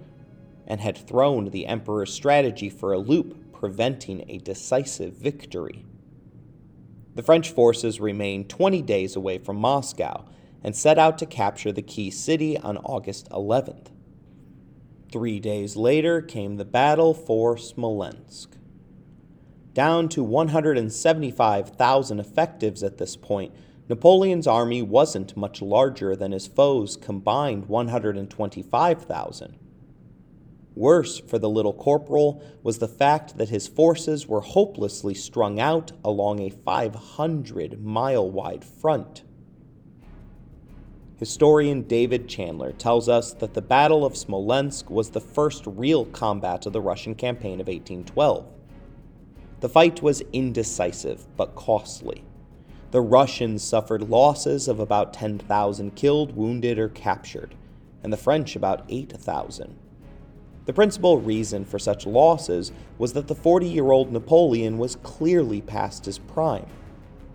and 0.68 0.80
had 0.80 0.96
thrown 0.96 1.50
the 1.50 1.66
Emperor's 1.66 2.12
strategy 2.12 2.70
for 2.70 2.92
a 2.92 2.98
loop, 2.98 3.52
preventing 3.52 4.24
a 4.28 4.38
decisive 4.38 5.14
victory. 5.14 5.84
The 7.16 7.24
French 7.24 7.50
forces 7.50 7.98
remained 7.98 8.48
20 8.48 8.82
days 8.82 9.16
away 9.16 9.38
from 9.38 9.56
Moscow 9.56 10.26
and 10.62 10.76
set 10.76 10.96
out 10.96 11.18
to 11.18 11.26
capture 11.26 11.72
the 11.72 11.82
key 11.82 12.12
city 12.12 12.56
on 12.56 12.76
August 12.78 13.28
11th. 13.30 13.88
Three 15.12 15.38
days 15.38 15.76
later 15.76 16.20
came 16.20 16.56
the 16.56 16.64
battle 16.64 17.14
for 17.14 17.56
Smolensk. 17.56 18.56
Down 19.72 20.08
to 20.10 20.24
175,000 20.24 22.18
effectives 22.18 22.82
at 22.82 22.98
this 22.98 23.16
point, 23.16 23.54
Napoleon's 23.88 24.46
army 24.46 24.82
wasn't 24.82 25.36
much 25.36 25.62
larger 25.62 26.16
than 26.16 26.32
his 26.32 26.46
foes' 26.46 26.96
combined 26.96 27.66
125,000. 27.66 29.58
Worse 30.74 31.20
for 31.20 31.38
the 31.38 31.48
little 31.48 31.72
corporal 31.72 32.42
was 32.62 32.78
the 32.78 32.88
fact 32.88 33.38
that 33.38 33.48
his 33.48 33.68
forces 33.68 34.26
were 34.26 34.40
hopelessly 34.40 35.14
strung 35.14 35.60
out 35.60 35.92
along 36.04 36.40
a 36.40 36.50
500 36.50 37.82
mile 37.82 38.30
wide 38.30 38.64
front. 38.64 39.22
Historian 41.18 41.80
David 41.82 42.28
Chandler 42.28 42.72
tells 42.72 43.08
us 43.08 43.32
that 43.32 43.54
the 43.54 43.62
Battle 43.62 44.04
of 44.04 44.18
Smolensk 44.18 44.90
was 44.90 45.10
the 45.10 45.20
first 45.20 45.64
real 45.66 46.04
combat 46.04 46.66
of 46.66 46.74
the 46.74 46.80
Russian 46.82 47.14
campaign 47.14 47.58
of 47.58 47.68
1812. 47.68 48.46
The 49.60 49.68
fight 49.70 50.02
was 50.02 50.22
indecisive 50.34 51.26
but 51.38 51.54
costly. 51.54 52.22
The 52.90 53.00
Russians 53.00 53.64
suffered 53.64 54.10
losses 54.10 54.68
of 54.68 54.78
about 54.78 55.14
10,000 55.14 55.96
killed, 55.96 56.36
wounded, 56.36 56.78
or 56.78 56.90
captured, 56.90 57.54
and 58.02 58.12
the 58.12 58.18
French 58.18 58.54
about 58.54 58.84
8,000. 58.90 59.74
The 60.66 60.72
principal 60.74 61.18
reason 61.18 61.64
for 61.64 61.78
such 61.78 62.04
losses 62.04 62.72
was 62.98 63.14
that 63.14 63.26
the 63.26 63.34
40 63.34 63.66
year 63.66 63.90
old 63.90 64.12
Napoleon 64.12 64.76
was 64.76 64.96
clearly 64.96 65.62
past 65.62 66.04
his 66.04 66.18
prime 66.18 66.66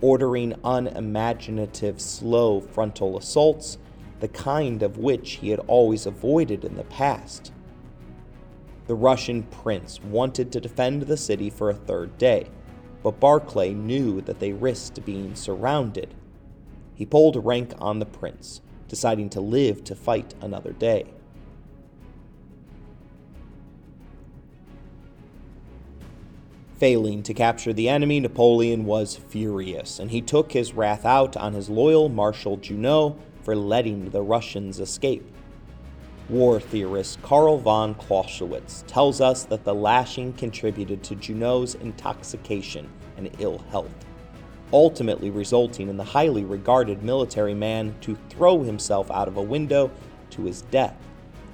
ordering 0.01 0.55
unimaginative, 0.63 2.01
slow 2.01 2.59
frontal 2.59 3.17
assaults, 3.17 3.77
the 4.19 4.27
kind 4.27 4.83
of 4.83 4.97
which 4.97 5.33
he 5.33 5.49
had 5.49 5.59
always 5.61 6.05
avoided 6.05 6.65
in 6.65 6.75
the 6.75 6.83
past. 6.85 7.51
The 8.87 8.95
Russian 8.95 9.43
prince 9.43 10.01
wanted 10.03 10.51
to 10.51 10.59
defend 10.59 11.03
the 11.03 11.17
city 11.17 11.49
for 11.49 11.69
a 11.69 11.75
third 11.75 12.17
day, 12.17 12.47
but 13.03 13.19
Barclay 13.19 13.73
knew 13.73 14.21
that 14.21 14.39
they 14.39 14.53
risked 14.53 15.05
being 15.05 15.35
surrounded. 15.35 16.13
He 16.95 17.05
pulled 17.05 17.45
rank 17.45 17.73
on 17.79 17.99
the 17.99 18.05
prince, 18.05 18.61
deciding 18.87 19.29
to 19.29 19.41
live 19.41 19.83
to 19.85 19.95
fight 19.95 20.33
another 20.41 20.73
day. 20.73 21.05
Failing 26.81 27.21
to 27.21 27.35
capture 27.35 27.73
the 27.73 27.87
enemy, 27.87 28.19
Napoleon 28.19 28.85
was 28.85 29.15
furious, 29.15 29.99
and 29.99 30.09
he 30.09 30.19
took 30.19 30.51
his 30.51 30.73
wrath 30.73 31.05
out 31.05 31.37
on 31.37 31.53
his 31.53 31.69
loyal 31.69 32.09
Marshal 32.09 32.57
Junot 32.57 33.13
for 33.43 33.55
letting 33.55 34.09
the 34.09 34.23
Russians 34.23 34.79
escape. 34.79 35.23
War 36.27 36.59
theorist 36.59 37.21
Karl 37.21 37.59
von 37.59 37.93
Clausewitz 37.93 38.83
tells 38.87 39.21
us 39.21 39.43
that 39.43 39.63
the 39.63 39.75
lashing 39.75 40.33
contributed 40.33 41.03
to 41.03 41.13
Junot's 41.13 41.75
intoxication 41.75 42.89
and 43.15 43.29
ill 43.37 43.59
health, 43.69 43.93
ultimately 44.73 45.29
resulting 45.29 45.87
in 45.87 45.97
the 45.97 46.03
highly 46.03 46.45
regarded 46.45 47.03
military 47.03 47.53
man 47.53 47.93
to 48.01 48.17
throw 48.27 48.63
himself 48.63 49.11
out 49.11 49.27
of 49.27 49.37
a 49.37 49.43
window 49.43 49.91
to 50.31 50.45
his 50.45 50.63
death 50.63 50.97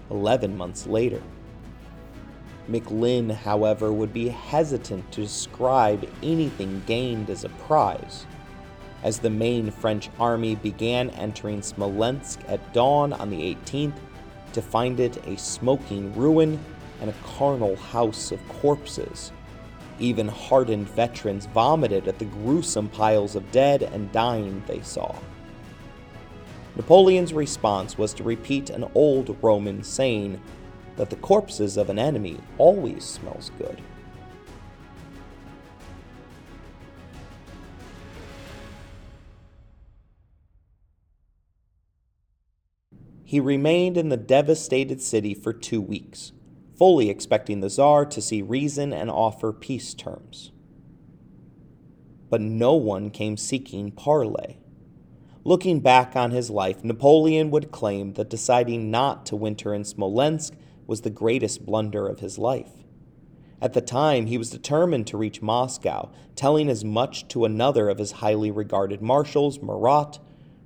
11 0.10 0.56
months 0.56 0.88
later. 0.88 1.22
McLynn, 2.70 3.34
however, 3.34 3.92
would 3.94 4.14
be 4.14 4.30
hesitant 4.30 5.12
to 5.12 5.22
describe 5.22 6.10
anything 6.22 6.84
gained 6.86 7.30
as 7.30 7.44
a 7.44 7.50
prize. 7.50 8.26
As 9.04 9.20
the 9.20 9.30
main 9.30 9.72
French 9.72 10.10
army 10.20 10.56
began 10.56 11.10
entering 11.12 11.62
Smolensk 11.62 12.40
at 12.48 12.74
dawn 12.74 13.14
on 13.14 13.30
the 13.30 13.56
18th, 13.56 13.98
to 14.54 14.62
find 14.62 15.00
it 15.00 15.26
a 15.28 15.38
smoking 15.38 16.14
ruin 16.16 16.60
and 17.00 17.10
a 17.10 17.16
carnal 17.24 17.76
house 17.76 18.32
of 18.32 18.48
corpses. 18.48 19.32
Even 20.00 20.28
hardened 20.28 20.90
veterans 20.90 21.46
vomited 21.48 22.08
at 22.08 22.20
the 22.20 22.26
gruesome 22.26 22.90
piles 22.90 23.36
of 23.36 23.52
dead 23.52 23.84
and 23.84 24.12
dying 24.12 24.64
they 24.68 24.82
saw. 24.82 25.16
Napoleon's 26.76 27.34
response 27.34 27.98
was 27.98 28.14
to 28.14 28.24
repeat 28.24 28.70
an 28.70 28.86
old 28.94 29.36
Roman 29.42 29.84
saying 29.84 30.40
that 30.98 31.10
the 31.10 31.16
corpses 31.16 31.78
of 31.78 31.90
an 31.90 31.98
enemy 31.98 32.38
always 32.58 33.06
smells 33.06 33.52
good. 33.58 33.82
He 43.24 43.40
remained 43.40 43.98
in 43.98 44.08
the 44.10 44.16
devastated 44.16 45.02
city 45.02 45.34
for 45.34 45.52
two 45.52 45.82
weeks, 45.82 46.32
fully 46.78 47.10
expecting 47.10 47.60
the 47.60 47.70
Tsar 47.70 48.06
to 48.06 48.22
see 48.22 48.42
reason 48.42 48.94
and 48.94 49.10
offer 49.10 49.52
peace 49.52 49.94
terms. 49.94 50.52
But 52.30 52.40
no 52.40 52.74
one 52.76 53.10
came 53.10 53.36
seeking 53.36 53.92
parley. 53.92 54.60
Looking 55.44 55.82
back 55.82 56.16
on 56.16 56.32
his 56.32 56.50
life, 56.50 56.86
Napoleon 56.86 57.52
would 57.52 57.72
claim 57.72 58.14
that 58.14 58.30
deciding 58.30 58.90
not 58.92 59.26
to 59.28 59.36
winter 59.36 59.74
in 59.74 59.84
Smolensk 59.84 60.54
was 60.88 61.02
the 61.02 61.10
greatest 61.10 61.66
blunder 61.66 62.08
of 62.08 62.22
his 62.22 62.40
life. 62.40 62.72
At 63.62 63.74
the 63.74 63.82
time, 63.82 64.28
he 64.28 64.38
was 64.38 64.50
determined 64.50 65.08
to 65.08 65.18
reach 65.18 65.42
Moscow, 65.42 66.12
telling 66.36 66.70
as 66.70 66.86
much 66.86 67.28
to 67.30 67.46
another 67.46 67.90
of 67.90 67.98
his 67.98 68.14
highly 68.14 68.52
regarded 68.52 69.02
marshals, 69.02 69.62
Murat, 69.62 70.20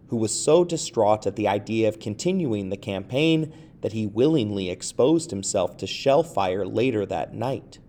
who 0.07 0.17
was 0.17 0.43
so 0.43 0.63
distraught 0.63 1.25
at 1.25 1.37
the 1.37 1.47
idea 1.47 1.87
of 1.87 1.99
continuing 1.99 2.69
the 2.69 2.77
campaign 2.77 3.53
that 3.79 3.93
he 3.93 4.05
willingly 4.05 4.69
exposed 4.69 5.31
himself 5.31 5.77
to 5.77 5.87
shell 5.87 6.21
fire 6.21 6.65
later 6.65 7.05
that 7.05 7.33
night, 7.33 7.79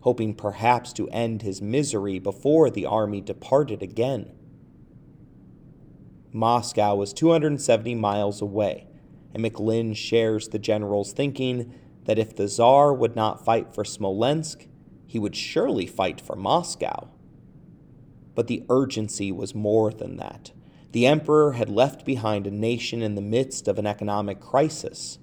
hoping 0.00 0.34
perhaps 0.34 0.92
to 0.94 1.08
end 1.10 1.42
his 1.42 1.62
misery 1.62 2.18
before 2.18 2.70
the 2.70 2.86
army 2.86 3.20
departed 3.20 3.82
again. 3.82 4.32
Moscow 6.32 6.94
was 6.94 7.12
270 7.12 7.94
miles 7.94 8.40
away, 8.40 8.87
and 9.34 9.44
McLynn 9.44 9.96
shares 9.96 10.48
the 10.48 10.58
general's 10.58 11.12
thinking 11.12 11.74
that 12.04 12.18
if 12.18 12.34
the 12.34 12.48
Tsar 12.48 12.92
would 12.92 13.14
not 13.14 13.44
fight 13.44 13.74
for 13.74 13.84
Smolensk, 13.84 14.66
he 15.06 15.18
would 15.18 15.36
surely 15.36 15.86
fight 15.86 16.20
for 16.20 16.36
Moscow. 16.36 17.08
But 18.34 18.46
the 18.46 18.64
urgency 18.70 19.30
was 19.32 19.54
more 19.54 19.92
than 19.92 20.16
that. 20.16 20.52
The 20.92 21.06
emperor 21.06 21.52
had 21.52 21.68
left 21.68 22.06
behind 22.06 22.46
a 22.46 22.50
nation 22.50 23.02
in 23.02 23.14
the 23.14 23.20
midst 23.20 23.68
of 23.68 23.78
an 23.78 23.86
economic 23.86 24.40
crisis. 24.40 25.18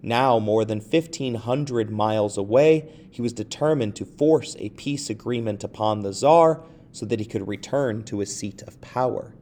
Now, 0.00 0.38
more 0.38 0.64
than 0.64 0.80
1,500 0.80 1.90
miles 1.90 2.38
away, 2.38 2.90
he 3.10 3.22
was 3.22 3.32
determined 3.32 3.94
to 3.96 4.04
force 4.04 4.56
a 4.58 4.70
peace 4.70 5.10
agreement 5.10 5.62
upon 5.62 6.00
the 6.00 6.12
Tsar 6.12 6.62
so 6.92 7.06
that 7.06 7.20
he 7.20 7.26
could 7.26 7.46
return 7.46 8.02
to 8.04 8.18
his 8.20 8.34
seat 8.34 8.62
of 8.62 8.80
power. 8.80 9.34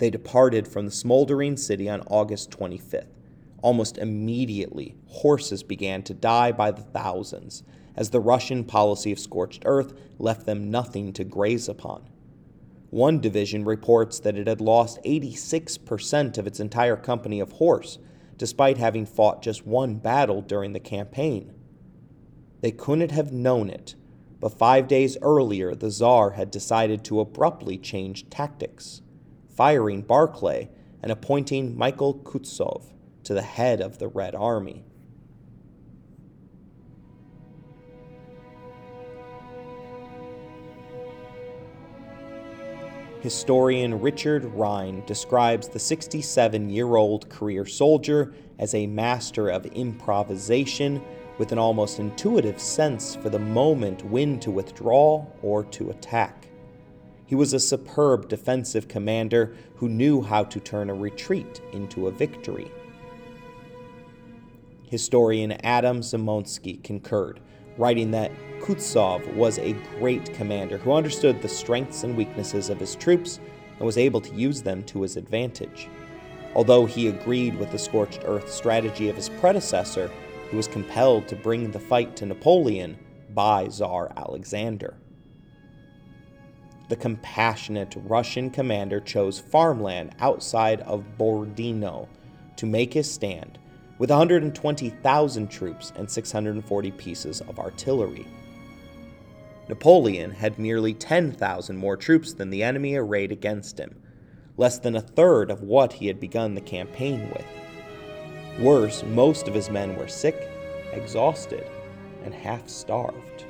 They 0.00 0.08
departed 0.08 0.66
from 0.66 0.86
the 0.86 0.90
smoldering 0.90 1.58
city 1.58 1.86
on 1.86 2.00
August 2.06 2.50
25th. 2.52 3.12
Almost 3.60 3.98
immediately, 3.98 4.96
horses 5.06 5.62
began 5.62 6.02
to 6.04 6.14
die 6.14 6.52
by 6.52 6.70
the 6.70 6.80
thousands, 6.80 7.62
as 7.94 8.08
the 8.08 8.18
Russian 8.18 8.64
policy 8.64 9.12
of 9.12 9.18
scorched 9.18 9.62
earth 9.66 9.92
left 10.18 10.46
them 10.46 10.70
nothing 10.70 11.12
to 11.12 11.22
graze 11.22 11.68
upon. 11.68 12.08
One 12.88 13.20
division 13.20 13.66
reports 13.66 14.20
that 14.20 14.38
it 14.38 14.46
had 14.46 14.62
lost 14.62 15.04
86% 15.04 16.38
of 16.38 16.46
its 16.46 16.60
entire 16.60 16.96
company 16.96 17.38
of 17.38 17.52
horse, 17.52 17.98
despite 18.38 18.78
having 18.78 19.04
fought 19.04 19.42
just 19.42 19.66
one 19.66 19.96
battle 19.96 20.40
during 20.40 20.72
the 20.72 20.80
campaign. 20.80 21.52
They 22.62 22.72
couldn't 22.72 23.10
have 23.10 23.34
known 23.34 23.68
it, 23.68 23.96
but 24.40 24.56
five 24.56 24.88
days 24.88 25.18
earlier, 25.20 25.74
the 25.74 25.90
Tsar 25.90 26.30
had 26.30 26.50
decided 26.50 27.04
to 27.04 27.20
abruptly 27.20 27.76
change 27.76 28.30
tactics, 28.30 29.02
firing 29.60 30.00
Barclay 30.00 30.70
and 31.02 31.12
appointing 31.12 31.76
Michael 31.76 32.14
Kutuzov 32.14 32.82
to 33.24 33.34
the 33.34 33.42
head 33.42 33.82
of 33.82 33.98
the 33.98 34.08
Red 34.08 34.34
Army. 34.34 34.86
Historian 43.20 44.00
Richard 44.00 44.46
Rhine 44.46 45.04
describes 45.04 45.68
the 45.68 45.78
67 45.78 46.70
year 46.70 46.96
old 46.96 47.28
career 47.28 47.66
soldier 47.66 48.32
as 48.58 48.72
a 48.72 48.86
master 48.86 49.50
of 49.50 49.66
improvisation 49.66 51.02
with 51.36 51.52
an 51.52 51.58
almost 51.58 51.98
intuitive 51.98 52.58
sense 52.58 53.14
for 53.14 53.28
the 53.28 53.38
moment 53.38 54.06
when 54.06 54.40
to 54.40 54.50
withdraw 54.50 55.26
or 55.42 55.64
to 55.64 55.90
attack. 55.90 56.49
He 57.30 57.36
was 57.36 57.52
a 57.52 57.60
superb 57.60 58.28
defensive 58.28 58.88
commander 58.88 59.54
who 59.76 59.88
knew 59.88 60.20
how 60.20 60.42
to 60.42 60.58
turn 60.58 60.90
a 60.90 60.94
retreat 60.94 61.60
into 61.70 62.08
a 62.08 62.10
victory. 62.10 62.72
Historian 64.88 65.52
Adam 65.64 66.00
Zamoyski 66.00 66.82
concurred, 66.82 67.38
writing 67.78 68.10
that 68.10 68.32
Kutuzov 68.60 69.32
was 69.36 69.60
a 69.60 69.76
great 70.00 70.34
commander 70.34 70.76
who 70.78 70.90
understood 70.90 71.40
the 71.40 71.48
strengths 71.48 72.02
and 72.02 72.16
weaknesses 72.16 72.68
of 72.68 72.80
his 72.80 72.96
troops 72.96 73.38
and 73.78 73.86
was 73.86 73.96
able 73.96 74.20
to 74.22 74.34
use 74.34 74.60
them 74.60 74.82
to 74.86 75.02
his 75.02 75.16
advantage. 75.16 75.88
Although 76.56 76.86
he 76.86 77.06
agreed 77.06 77.56
with 77.60 77.70
the 77.70 77.78
scorched 77.78 78.22
earth 78.24 78.50
strategy 78.50 79.08
of 79.08 79.14
his 79.14 79.28
predecessor, 79.28 80.10
he 80.50 80.56
was 80.56 80.66
compelled 80.66 81.28
to 81.28 81.36
bring 81.36 81.70
the 81.70 81.78
fight 81.78 82.16
to 82.16 82.26
Napoleon 82.26 82.98
by 83.32 83.68
Tsar 83.68 84.12
Alexander. 84.16 84.96
The 86.90 86.96
compassionate 86.96 87.94
Russian 87.96 88.50
commander 88.50 88.98
chose 88.98 89.38
farmland 89.38 90.10
outside 90.18 90.80
of 90.80 91.16
Borodino 91.16 92.08
to 92.56 92.66
make 92.66 92.92
his 92.92 93.08
stand 93.08 93.60
with 93.98 94.10
120,000 94.10 95.48
troops 95.48 95.92
and 95.94 96.10
640 96.10 96.90
pieces 96.90 97.42
of 97.42 97.60
artillery. 97.60 98.26
Napoleon 99.68 100.32
had 100.32 100.58
merely 100.58 100.92
10,000 100.92 101.76
more 101.76 101.96
troops 101.96 102.32
than 102.32 102.50
the 102.50 102.64
enemy 102.64 102.96
arrayed 102.96 103.30
against 103.30 103.78
him, 103.78 104.02
less 104.56 104.80
than 104.80 104.96
a 104.96 105.00
third 105.00 105.48
of 105.48 105.62
what 105.62 105.92
he 105.92 106.08
had 106.08 106.18
begun 106.18 106.56
the 106.56 106.60
campaign 106.60 107.30
with. 107.30 107.46
Worse, 108.60 109.04
most 109.04 109.46
of 109.46 109.54
his 109.54 109.70
men 109.70 109.94
were 109.94 110.08
sick, 110.08 110.48
exhausted, 110.92 111.70
and 112.24 112.34
half 112.34 112.68
starved. 112.68 113.44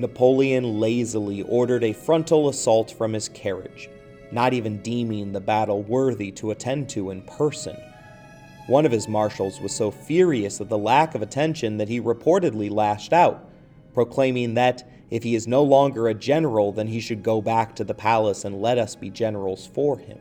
Napoleon 0.00 0.80
lazily 0.80 1.42
ordered 1.42 1.84
a 1.84 1.92
frontal 1.92 2.48
assault 2.48 2.90
from 2.90 3.12
his 3.12 3.28
carriage, 3.28 3.90
not 4.32 4.54
even 4.54 4.80
deeming 4.82 5.32
the 5.32 5.40
battle 5.40 5.82
worthy 5.82 6.30
to 6.32 6.50
attend 6.50 6.88
to 6.90 7.10
in 7.10 7.22
person. 7.22 7.76
One 8.66 8.86
of 8.86 8.92
his 8.92 9.08
marshals 9.08 9.60
was 9.60 9.74
so 9.74 9.90
furious 9.90 10.60
at 10.60 10.68
the 10.68 10.78
lack 10.78 11.14
of 11.14 11.22
attention 11.22 11.76
that 11.78 11.88
he 11.88 12.00
reportedly 12.00 12.70
lashed 12.70 13.12
out, 13.12 13.50
proclaiming 13.92 14.54
that 14.54 14.88
if 15.10 15.22
he 15.22 15.34
is 15.34 15.48
no 15.48 15.62
longer 15.62 16.08
a 16.08 16.14
general, 16.14 16.72
then 16.72 16.86
he 16.86 17.00
should 17.00 17.22
go 17.22 17.40
back 17.40 17.74
to 17.76 17.84
the 17.84 17.94
palace 17.94 18.44
and 18.44 18.62
let 18.62 18.78
us 18.78 18.94
be 18.94 19.10
generals 19.10 19.66
for 19.66 19.98
him. 19.98 20.18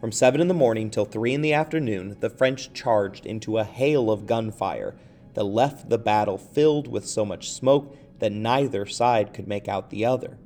From 0.00 0.12
7 0.12 0.40
in 0.40 0.48
the 0.48 0.54
morning 0.54 0.90
till 0.90 1.04
3 1.04 1.34
in 1.34 1.42
the 1.42 1.52
afternoon, 1.52 2.16
the 2.20 2.30
French 2.30 2.72
charged 2.72 3.26
into 3.26 3.58
a 3.58 3.64
hail 3.64 4.10
of 4.10 4.26
gunfire 4.26 4.94
that 5.34 5.44
left 5.44 5.88
the 5.88 5.98
battle 5.98 6.38
filled 6.38 6.86
with 6.88 7.06
so 7.06 7.24
much 7.24 7.50
smoke 7.50 7.96
that 8.22 8.30
neither 8.30 8.86
side 8.86 9.34
could 9.34 9.48
make 9.48 9.66
out 9.66 9.90
the 9.90 10.04
other. 10.04 10.38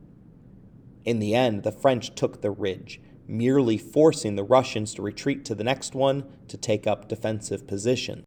In 1.04 1.18
the 1.18 1.34
end, 1.34 1.62
the 1.62 1.70
French 1.70 2.14
took 2.14 2.40
the 2.40 2.50
ridge, 2.50 3.02
merely 3.28 3.76
forcing 3.76 4.34
the 4.34 4.44
Russians 4.44 4.94
to 4.94 5.02
retreat 5.02 5.44
to 5.44 5.54
the 5.54 5.62
next 5.62 5.94
one 5.94 6.24
to 6.48 6.56
take 6.56 6.86
up 6.86 7.06
defensive 7.06 7.66
positions. 7.66 8.24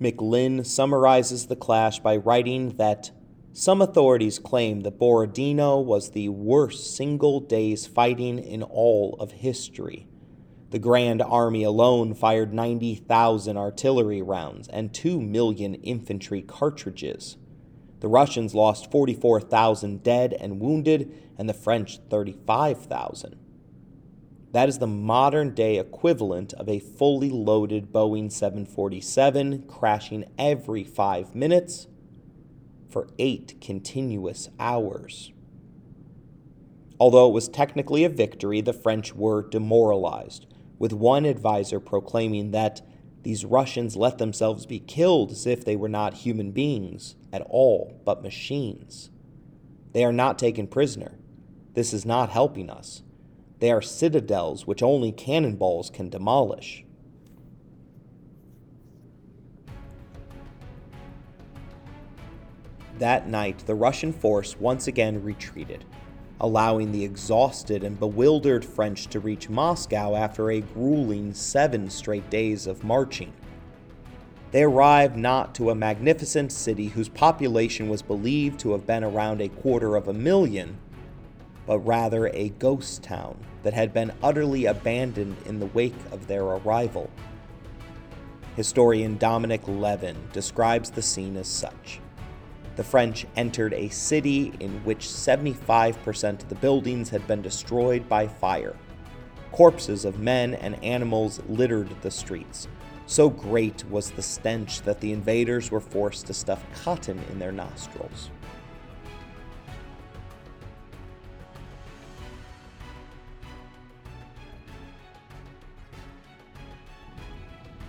McLynn 0.00 0.64
summarizes 0.64 1.48
the 1.48 1.54
clash 1.54 2.00
by 2.00 2.16
writing 2.16 2.76
that 2.78 3.10
some 3.52 3.82
authorities 3.82 4.38
claim 4.38 4.80
that 4.80 4.98
Borodino 4.98 5.78
was 5.78 6.12
the 6.12 6.30
worst 6.30 6.96
single 6.96 7.40
day's 7.40 7.86
fighting 7.86 8.38
in 8.38 8.62
all 8.62 9.16
of 9.20 9.32
history. 9.32 10.08
The 10.70 10.78
Grand 10.78 11.20
Army 11.20 11.62
alone 11.62 12.14
fired 12.14 12.54
90,000 12.54 13.58
artillery 13.58 14.22
rounds 14.22 14.66
and 14.68 14.94
2 14.94 15.20
million 15.20 15.74
infantry 15.74 16.40
cartridges. 16.40 17.36
The 18.02 18.08
Russians 18.08 18.52
lost 18.52 18.90
44,000 18.90 20.02
dead 20.02 20.32
and 20.32 20.58
wounded, 20.58 21.14
and 21.38 21.48
the 21.48 21.54
French 21.54 22.00
35,000. 22.10 23.36
That 24.50 24.68
is 24.68 24.80
the 24.80 24.88
modern 24.88 25.54
day 25.54 25.78
equivalent 25.78 26.52
of 26.54 26.68
a 26.68 26.80
fully 26.80 27.30
loaded 27.30 27.92
Boeing 27.92 28.32
747 28.32 29.68
crashing 29.68 30.24
every 30.36 30.82
five 30.82 31.36
minutes 31.36 31.86
for 32.90 33.06
eight 33.20 33.60
continuous 33.60 34.48
hours. 34.58 35.32
Although 36.98 37.28
it 37.28 37.34
was 37.34 37.48
technically 37.48 38.02
a 38.02 38.08
victory, 38.08 38.60
the 38.60 38.72
French 38.72 39.14
were 39.14 39.48
demoralized, 39.48 40.46
with 40.76 40.92
one 40.92 41.24
advisor 41.24 41.78
proclaiming 41.78 42.50
that 42.50 42.82
these 43.22 43.44
Russians 43.44 43.96
let 43.96 44.18
themselves 44.18 44.66
be 44.66 44.80
killed 44.80 45.30
as 45.30 45.46
if 45.46 45.64
they 45.64 45.76
were 45.76 45.88
not 45.88 46.14
human 46.14 46.50
beings 46.50 47.14
at 47.32 47.42
all, 47.42 48.00
but 48.04 48.22
machines. 48.22 49.10
They 49.92 50.04
are 50.04 50.12
not 50.12 50.38
taken 50.38 50.66
prisoner. 50.66 51.18
This 51.74 51.92
is 51.92 52.04
not 52.04 52.30
helping 52.30 52.68
us. 52.68 53.02
They 53.60 53.70
are 53.70 53.80
citadels 53.80 54.66
which 54.66 54.82
only 54.82 55.12
cannonballs 55.12 55.88
can 55.88 56.08
demolish. 56.08 56.84
That 62.98 63.28
night, 63.28 63.64
the 63.66 63.74
Russian 63.74 64.12
force 64.12 64.58
once 64.58 64.86
again 64.86 65.22
retreated, 65.22 65.84
allowing 66.42 66.90
the 66.90 67.04
exhausted 67.04 67.84
and 67.84 67.98
bewildered 67.98 68.64
French 68.64 69.06
to 69.06 69.20
reach 69.20 69.48
Moscow 69.48 70.16
after 70.16 70.50
a 70.50 70.60
grueling 70.60 71.32
seven 71.32 71.88
straight 71.88 72.28
days 72.28 72.66
of 72.66 72.82
marching. 72.82 73.32
They 74.50 74.64
arrived 74.64 75.16
not 75.16 75.54
to 75.54 75.70
a 75.70 75.74
magnificent 75.74 76.52
city 76.52 76.88
whose 76.88 77.08
population 77.08 77.88
was 77.88 78.02
believed 78.02 78.60
to 78.60 78.72
have 78.72 78.86
been 78.86 79.04
around 79.04 79.40
a 79.40 79.48
quarter 79.48 79.96
of 79.96 80.08
a 80.08 80.12
million, 80.12 80.76
but 81.64 81.78
rather 81.78 82.26
a 82.26 82.50
ghost 82.50 83.02
town 83.02 83.38
that 83.62 83.72
had 83.72 83.94
been 83.94 84.12
utterly 84.22 84.66
abandoned 84.66 85.36
in 85.46 85.60
the 85.60 85.66
wake 85.66 85.94
of 86.10 86.26
their 86.26 86.42
arrival. 86.42 87.08
Historian 88.56 89.16
Dominic 89.16 89.66
Lieven 89.66 90.16
describes 90.34 90.90
the 90.90 91.00
scene 91.00 91.38
as 91.38 91.48
such. 91.48 92.01
The 92.74 92.84
French 92.84 93.26
entered 93.36 93.74
a 93.74 93.90
city 93.90 94.54
in 94.58 94.82
which 94.84 95.00
75% 95.00 96.42
of 96.42 96.48
the 96.48 96.54
buildings 96.54 97.10
had 97.10 97.26
been 97.26 97.42
destroyed 97.42 98.08
by 98.08 98.26
fire. 98.26 98.76
Corpses 99.50 100.06
of 100.06 100.18
men 100.18 100.54
and 100.54 100.82
animals 100.82 101.42
littered 101.48 101.90
the 102.00 102.10
streets. 102.10 102.68
So 103.04 103.28
great 103.28 103.84
was 103.90 104.10
the 104.10 104.22
stench 104.22 104.80
that 104.82 105.00
the 105.00 105.12
invaders 105.12 105.70
were 105.70 105.80
forced 105.80 106.26
to 106.28 106.34
stuff 106.34 106.64
cotton 106.82 107.20
in 107.30 107.38
their 107.38 107.52
nostrils. 107.52 108.30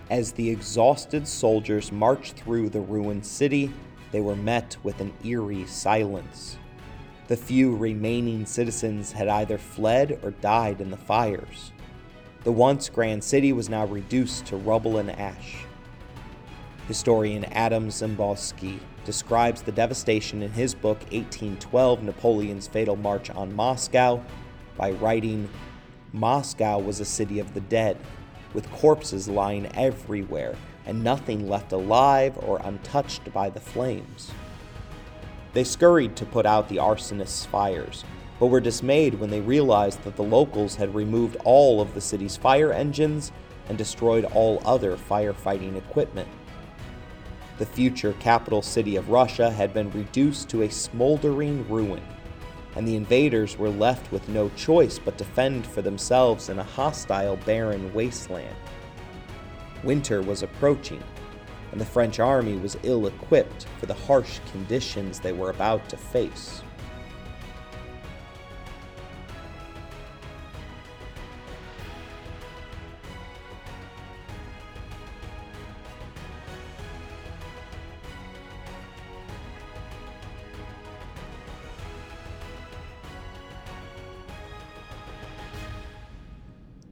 As 0.09 0.33
the 0.33 0.49
exhausted 0.49 1.25
soldiers 1.25 1.91
marched 1.91 2.35
through 2.35 2.69
the 2.69 2.81
ruined 2.81 3.25
city, 3.25 3.71
they 4.13 4.21
were 4.21 4.35
met 4.35 4.77
with 4.83 5.01
an 5.01 5.11
eerie 5.25 5.65
silence. 5.65 6.57
The 7.27 7.35
few 7.35 7.75
remaining 7.75 8.45
citizens 8.45 9.11
had 9.11 9.27
either 9.27 9.57
fled 9.57 10.19
or 10.21 10.31
died 10.31 10.79
in 10.81 10.91
the 10.91 10.97
fires. 10.97 11.71
The 12.43 12.51
once 12.51 12.89
grand 12.89 13.23
city 13.23 13.53
was 13.53 13.69
now 13.69 13.87
reduced 13.87 14.45
to 14.45 14.55
rubble 14.55 14.99
and 14.99 15.09
ash. 15.09 15.65
Historian 16.87 17.45
Adam 17.45 17.89
Zamoyski 17.89 18.79
describes 19.03 19.63
the 19.63 19.71
devastation 19.71 20.43
in 20.43 20.51
his 20.51 20.75
book 20.75 20.99
1812 21.11 22.03
Napoleon's 22.03 22.67
Fatal 22.67 22.95
March 22.95 23.31
on 23.31 23.55
Moscow 23.55 24.23
by 24.77 24.91
writing 24.91 25.49
Moscow 26.11 26.77
was 26.77 26.99
a 26.99 27.05
city 27.05 27.39
of 27.39 27.55
the 27.55 27.61
dead, 27.61 27.97
with 28.53 28.69
corpses 28.73 29.27
lying 29.27 29.65
everywhere 29.75 30.55
and 30.85 31.03
nothing 31.03 31.47
left 31.47 31.71
alive 31.71 32.37
or 32.37 32.61
untouched 32.63 33.31
by 33.33 33.49
the 33.49 33.59
flames. 33.59 34.31
They 35.53 35.63
scurried 35.63 36.15
to 36.15 36.25
put 36.25 36.45
out 36.45 36.67
the 36.67 36.77
arsonists' 36.77 37.45
fires, 37.45 38.03
but 38.39 38.47
were 38.47 38.59
dismayed 38.59 39.19
when 39.19 39.29
they 39.29 39.41
realized 39.41 40.03
that 40.03 40.15
the 40.15 40.23
locals 40.23 40.75
had 40.75 40.95
removed 40.95 41.37
all 41.45 41.79
of 41.79 41.93
the 41.93 42.01
city's 42.01 42.35
fire 42.35 42.73
engines 42.73 43.31
and 43.69 43.77
destroyed 43.77 44.25
all 44.25 44.61
other 44.65 44.97
firefighting 44.97 45.77
equipment. 45.77 46.27
The 47.59 47.65
future 47.67 48.13
capital 48.19 48.63
city 48.63 48.95
of 48.95 49.09
Russia 49.09 49.51
had 49.51 49.73
been 49.73 49.91
reduced 49.91 50.49
to 50.49 50.63
a 50.63 50.69
smoldering 50.69 51.69
ruin, 51.69 52.01
and 52.75 52.87
the 52.87 52.95
invaders 52.95 53.57
were 53.57 53.69
left 53.69 54.11
with 54.11 54.27
no 54.27 54.49
choice 54.55 54.97
but 54.97 55.19
to 55.19 55.23
fend 55.23 55.67
for 55.67 55.83
themselves 55.83 56.49
in 56.49 56.57
a 56.57 56.63
hostile, 56.63 57.37
barren 57.45 57.93
wasteland. 57.93 58.55
Winter 59.83 60.21
was 60.21 60.43
approaching, 60.43 61.03
and 61.71 61.81
the 61.81 61.85
French 61.85 62.19
army 62.19 62.57
was 62.57 62.77
ill 62.83 63.07
equipped 63.07 63.65
for 63.79 63.85
the 63.85 63.93
harsh 63.93 64.39
conditions 64.51 65.19
they 65.19 65.33
were 65.33 65.49
about 65.49 65.87
to 65.89 65.97
face. 65.97 66.61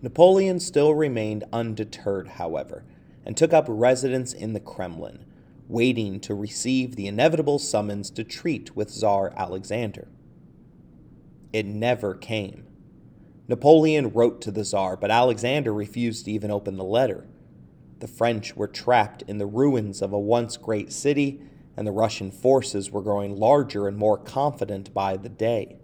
Napoleon 0.03 0.59
still 0.59 0.95
remained 0.95 1.43
undeterred, 1.53 2.27
however, 2.27 2.83
and 3.23 3.37
took 3.37 3.53
up 3.53 3.65
residence 3.67 4.33
in 4.33 4.53
the 4.53 4.59
Kremlin, 4.59 5.25
waiting 5.67 6.19
to 6.21 6.33
receive 6.33 6.95
the 6.95 7.05
inevitable 7.05 7.59
summons 7.59 8.09
to 8.11 8.23
treat 8.23 8.75
with 8.75 8.89
Tsar 8.89 9.31
Alexander. 9.37 10.07
It 11.53 11.67
never 11.67 12.15
came. 12.15 12.65
Napoleon 13.47 14.09
wrote 14.09 14.41
to 14.41 14.51
the 14.51 14.63
Tsar, 14.63 14.97
but 14.97 15.11
Alexander 15.11 15.71
refused 15.71 16.25
to 16.25 16.31
even 16.31 16.49
open 16.49 16.77
the 16.77 16.83
letter. 16.83 17.27
The 17.99 18.07
French 18.07 18.55
were 18.55 18.67
trapped 18.67 19.21
in 19.27 19.37
the 19.37 19.45
ruins 19.45 20.01
of 20.01 20.13
a 20.13 20.19
once 20.19 20.57
great 20.57 20.91
city, 20.91 21.41
and 21.77 21.85
the 21.85 21.91
Russian 21.91 22.31
forces 22.31 22.89
were 22.89 23.03
growing 23.03 23.37
larger 23.37 23.87
and 23.87 23.97
more 23.97 24.17
confident 24.17 24.93
by 24.95 25.15
the 25.15 25.29
day 25.29 25.77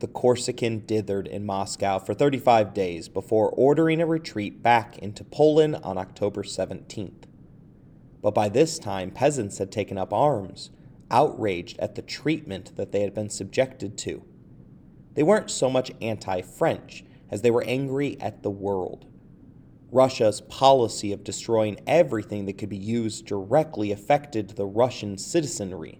the 0.00 0.06
Corsican 0.06 0.82
dithered 0.82 1.26
in 1.26 1.44
Moscow 1.44 1.98
for 1.98 2.14
35 2.14 2.72
days 2.72 3.08
before 3.08 3.50
ordering 3.50 4.00
a 4.00 4.06
retreat 4.06 4.62
back 4.62 4.98
into 4.98 5.24
Poland 5.24 5.76
on 5.82 5.98
October 5.98 6.42
17th. 6.42 7.24
But 8.22 8.34
by 8.34 8.48
this 8.48 8.78
time, 8.78 9.10
peasants 9.10 9.58
had 9.58 9.72
taken 9.72 9.98
up 9.98 10.12
arms, 10.12 10.70
outraged 11.10 11.78
at 11.78 11.94
the 11.94 12.02
treatment 12.02 12.76
that 12.76 12.92
they 12.92 13.00
had 13.00 13.14
been 13.14 13.30
subjected 13.30 13.98
to. 13.98 14.24
They 15.14 15.22
weren't 15.22 15.50
so 15.50 15.68
much 15.68 15.90
anti 16.00 16.42
French 16.42 17.04
as 17.30 17.42
they 17.42 17.50
were 17.50 17.64
angry 17.64 18.16
at 18.20 18.42
the 18.42 18.50
world. 18.50 19.06
Russia's 19.90 20.42
policy 20.42 21.12
of 21.12 21.24
destroying 21.24 21.80
everything 21.86 22.44
that 22.46 22.58
could 22.58 22.68
be 22.68 22.76
used 22.76 23.26
directly 23.26 23.90
affected 23.90 24.50
the 24.50 24.66
Russian 24.66 25.16
citizenry. 25.16 25.98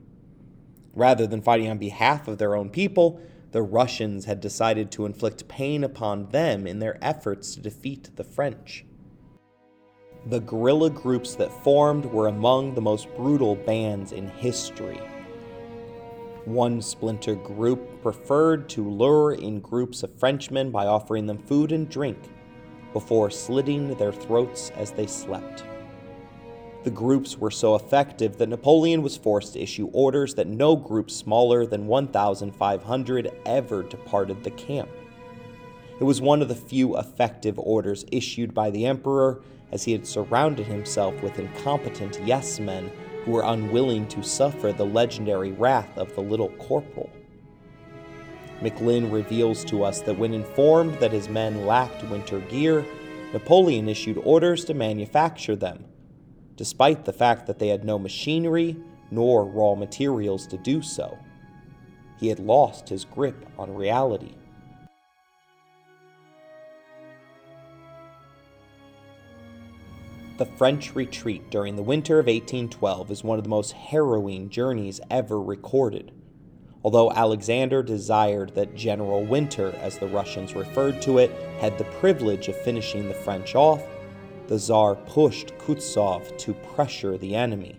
Rather 0.94 1.26
than 1.26 1.40
fighting 1.40 1.70
on 1.70 1.78
behalf 1.78 2.28
of 2.28 2.38
their 2.38 2.54
own 2.54 2.68
people, 2.70 3.20
the 3.50 3.62
Russians 3.62 4.24
had 4.26 4.40
decided 4.40 4.90
to 4.90 5.06
inflict 5.06 5.48
pain 5.48 5.84
upon 5.84 6.28
them 6.28 6.66
in 6.66 6.78
their 6.78 6.98
efforts 7.02 7.54
to 7.54 7.60
defeat 7.60 8.10
the 8.16 8.24
French. 8.24 8.84
The 10.26 10.40
guerrilla 10.40 10.90
groups 10.90 11.34
that 11.36 11.64
formed 11.64 12.04
were 12.04 12.26
among 12.26 12.74
the 12.74 12.80
most 12.80 13.08
brutal 13.16 13.54
bands 13.54 14.12
in 14.12 14.28
history. 14.28 15.00
One 16.44 16.82
splinter 16.82 17.34
group 17.34 18.02
preferred 18.02 18.68
to 18.70 18.88
lure 18.88 19.32
in 19.32 19.60
groups 19.60 20.02
of 20.02 20.18
Frenchmen 20.18 20.70
by 20.70 20.86
offering 20.86 21.26
them 21.26 21.38
food 21.38 21.72
and 21.72 21.88
drink 21.88 22.18
before 22.92 23.30
slitting 23.30 23.94
their 23.94 24.12
throats 24.12 24.70
as 24.76 24.90
they 24.90 25.06
slept. 25.06 25.64
The 26.84 26.90
groups 26.90 27.36
were 27.36 27.50
so 27.50 27.74
effective 27.74 28.36
that 28.38 28.48
Napoleon 28.48 29.02
was 29.02 29.16
forced 29.16 29.54
to 29.54 29.60
issue 29.60 29.90
orders 29.92 30.34
that 30.34 30.46
no 30.46 30.76
group 30.76 31.10
smaller 31.10 31.66
than 31.66 31.88
1,500 31.88 33.32
ever 33.44 33.82
departed 33.82 34.44
the 34.44 34.52
camp. 34.52 34.88
It 36.00 36.04
was 36.04 36.20
one 36.20 36.40
of 36.40 36.46
the 36.46 36.54
few 36.54 36.96
effective 36.96 37.58
orders 37.58 38.04
issued 38.12 38.54
by 38.54 38.70
the 38.70 38.86
emperor, 38.86 39.40
as 39.72 39.82
he 39.82 39.92
had 39.92 40.06
surrounded 40.06 40.66
himself 40.66 41.20
with 41.20 41.40
incompetent 41.40 42.20
yes 42.24 42.60
men 42.60 42.92
who 43.24 43.32
were 43.32 43.42
unwilling 43.42 44.06
to 44.08 44.22
suffer 44.22 44.72
the 44.72 44.86
legendary 44.86 45.50
wrath 45.50 45.98
of 45.98 46.14
the 46.14 46.20
little 46.20 46.50
corporal. 46.50 47.10
McLynn 48.60 49.12
reveals 49.12 49.64
to 49.64 49.82
us 49.82 50.00
that 50.02 50.16
when 50.16 50.32
informed 50.32 50.94
that 51.00 51.12
his 51.12 51.28
men 51.28 51.66
lacked 51.66 52.04
winter 52.04 52.38
gear, 52.38 52.86
Napoleon 53.32 53.88
issued 53.88 54.18
orders 54.24 54.64
to 54.64 54.74
manufacture 54.74 55.56
them 55.56 55.84
despite 56.58 57.04
the 57.04 57.12
fact 57.12 57.46
that 57.46 57.60
they 57.60 57.68
had 57.68 57.84
no 57.84 57.98
machinery 57.98 58.76
nor 59.10 59.44
raw 59.46 59.74
materials 59.74 60.46
to 60.48 60.58
do 60.58 60.82
so. 60.82 61.16
He 62.18 62.28
had 62.28 62.40
lost 62.40 62.88
his 62.88 63.04
grip 63.04 63.46
on 63.56 63.72
reality. 63.72 64.34
The 70.36 70.46
French 70.46 70.94
retreat 70.94 71.50
during 71.50 71.76
the 71.76 71.82
winter 71.82 72.18
of 72.18 72.26
1812 72.26 73.10
is 73.10 73.24
one 73.24 73.38
of 73.38 73.44
the 73.44 73.50
most 73.50 73.72
harrowing 73.72 74.50
journeys 74.50 75.00
ever 75.10 75.40
recorded. 75.40 76.12
Although 76.84 77.12
Alexander 77.12 77.82
desired 77.82 78.54
that 78.54 78.74
General 78.74 79.24
Winter, 79.24 79.74
as 79.80 79.98
the 79.98 80.06
Russians 80.08 80.54
referred 80.54 81.02
to 81.02 81.18
it, 81.18 81.30
had 81.60 81.76
the 81.76 81.84
privilege 81.84 82.48
of 82.48 82.56
finishing 82.56 83.08
the 83.08 83.14
French 83.14 83.54
off, 83.54 83.82
the 84.48 84.58
Tsar 84.58 84.94
pushed 84.94 85.56
Kutuzov 85.58 86.36
to 86.38 86.54
pressure 86.54 87.18
the 87.18 87.36
enemy. 87.36 87.76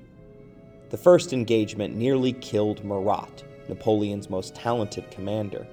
The 0.91 0.97
first 0.97 1.33
engagement 1.33 1.95
nearly 1.95 2.31
killed 2.33 2.85
Murat, 2.85 3.43
Napoleon's 3.67 4.29
most 4.29 4.53
talented 4.53 5.09
commander. 5.09 5.67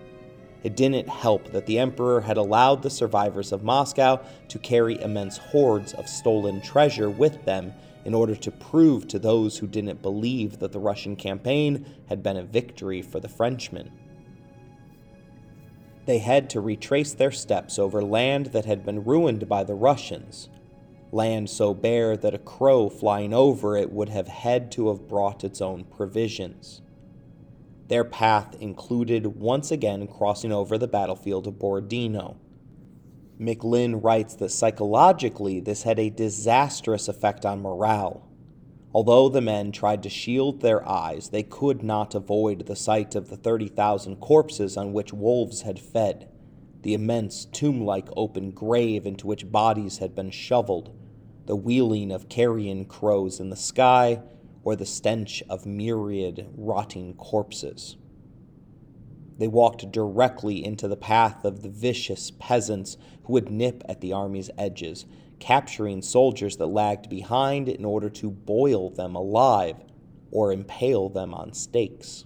It 0.62 0.74
didn't 0.74 1.08
help 1.08 1.52
that 1.52 1.66
the 1.66 1.78
emperor 1.78 2.22
had 2.22 2.38
allowed 2.38 2.82
the 2.82 2.90
survivors 2.90 3.52
of 3.52 3.62
Moscow 3.62 4.20
to 4.48 4.58
carry 4.58 5.00
immense 5.00 5.36
hoards 5.36 5.92
of 5.92 6.08
stolen 6.08 6.62
treasure 6.62 7.10
with 7.10 7.44
them 7.44 7.74
in 8.06 8.14
order 8.14 8.34
to 8.34 8.50
prove 8.50 9.06
to 9.08 9.18
those 9.18 9.58
who 9.58 9.66
didn't 9.66 10.00
believe 10.00 10.60
that 10.60 10.72
the 10.72 10.78
Russian 10.78 11.14
campaign 11.14 11.84
had 12.08 12.22
been 12.22 12.38
a 12.38 12.42
victory 12.42 13.02
for 13.02 13.20
the 13.20 13.28
Frenchmen. 13.28 13.92
They 16.06 16.18
had 16.18 16.48
to 16.50 16.60
retrace 16.60 17.12
their 17.12 17.32
steps 17.32 17.78
over 17.78 18.02
land 18.02 18.46
that 18.46 18.64
had 18.64 18.86
been 18.86 19.04
ruined 19.04 19.48
by 19.48 19.64
the 19.64 19.74
Russians, 19.74 20.48
land 21.16 21.50
so 21.50 21.74
bare 21.74 22.16
that 22.16 22.34
a 22.34 22.38
crow 22.38 22.88
flying 22.88 23.34
over 23.34 23.76
it 23.76 23.90
would 23.90 24.10
have 24.10 24.28
had 24.28 24.70
to 24.70 24.88
have 24.88 25.08
brought 25.08 25.42
its 25.42 25.60
own 25.60 25.82
provisions. 25.84 26.82
Their 27.88 28.04
path 28.04 28.56
included 28.60 29.26
once 29.26 29.70
again 29.70 30.06
crossing 30.06 30.52
over 30.52 30.78
the 30.78 30.88
battlefield 30.88 31.46
of 31.46 31.58
Borodino, 31.58 32.36
McLynn 33.40 34.02
writes 34.02 34.34
that 34.36 34.50
psychologically 34.50 35.60
this 35.60 35.82
had 35.82 35.98
a 35.98 36.08
disastrous 36.08 37.06
effect 37.06 37.44
on 37.44 37.60
morale. 37.60 38.26
Although 38.94 39.28
the 39.28 39.42
men 39.42 39.72
tried 39.72 40.02
to 40.04 40.08
shield 40.08 40.60
their 40.60 40.88
eyes, 40.88 41.28
they 41.28 41.42
could 41.42 41.82
not 41.82 42.14
avoid 42.14 42.64
the 42.64 42.76
sight 42.76 43.14
of 43.14 43.28
the 43.28 43.36
30,000 43.36 44.16
corpses 44.16 44.76
on 44.78 44.94
which 44.94 45.12
wolves 45.12 45.62
had 45.62 45.78
fed, 45.78 46.30
the 46.80 46.94
immense 46.94 47.44
tomb 47.44 47.84
like 47.84 48.08
open 48.16 48.52
grave 48.52 49.06
into 49.06 49.26
which 49.26 49.52
bodies 49.52 49.98
had 49.98 50.14
been 50.14 50.30
shoveled, 50.30 50.96
the 51.46 51.56
wheeling 51.56 52.12
of 52.12 52.28
carrion 52.28 52.84
crows 52.84 53.40
in 53.40 53.50
the 53.50 53.56
sky, 53.56 54.20
or 54.64 54.74
the 54.74 54.84
stench 54.84 55.42
of 55.48 55.64
myriad 55.64 56.48
rotting 56.56 57.14
corpses. 57.14 57.96
They 59.38 59.48
walked 59.48 59.92
directly 59.92 60.64
into 60.64 60.88
the 60.88 60.96
path 60.96 61.44
of 61.44 61.62
the 61.62 61.68
vicious 61.68 62.32
peasants 62.32 62.96
who 63.24 63.34
would 63.34 63.50
nip 63.50 63.82
at 63.88 64.00
the 64.00 64.12
army's 64.12 64.50
edges, 64.58 65.06
capturing 65.38 66.02
soldiers 66.02 66.56
that 66.56 66.66
lagged 66.66 67.08
behind 67.08 67.68
in 67.68 67.84
order 67.84 68.08
to 68.08 68.30
boil 68.30 68.90
them 68.90 69.14
alive 69.14 69.76
or 70.30 70.52
impale 70.52 71.08
them 71.08 71.32
on 71.32 71.52
stakes. 71.52 72.24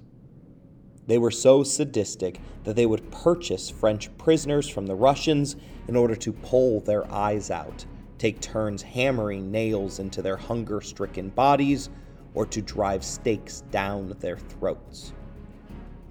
They 1.06 1.18
were 1.18 1.32
so 1.32 1.64
sadistic 1.64 2.40
that 2.64 2.76
they 2.76 2.86
would 2.86 3.10
purchase 3.10 3.68
French 3.68 4.16
prisoners 4.16 4.68
from 4.68 4.86
the 4.86 4.94
Russians 4.94 5.56
in 5.88 5.96
order 5.96 6.14
to 6.14 6.32
pull 6.32 6.80
their 6.80 7.10
eyes 7.12 7.50
out, 7.50 7.84
take 8.20 8.38
turns 8.40 8.82
hammering 8.82 9.50
nails 9.50 9.98
into 9.98 10.20
their 10.20 10.36
hunger 10.36 10.82
stricken 10.82 11.30
bodies, 11.30 11.88
or 12.34 12.44
to 12.44 12.60
drive 12.60 13.02
stakes 13.02 13.62
down 13.70 14.14
their 14.20 14.36
throats. 14.36 15.14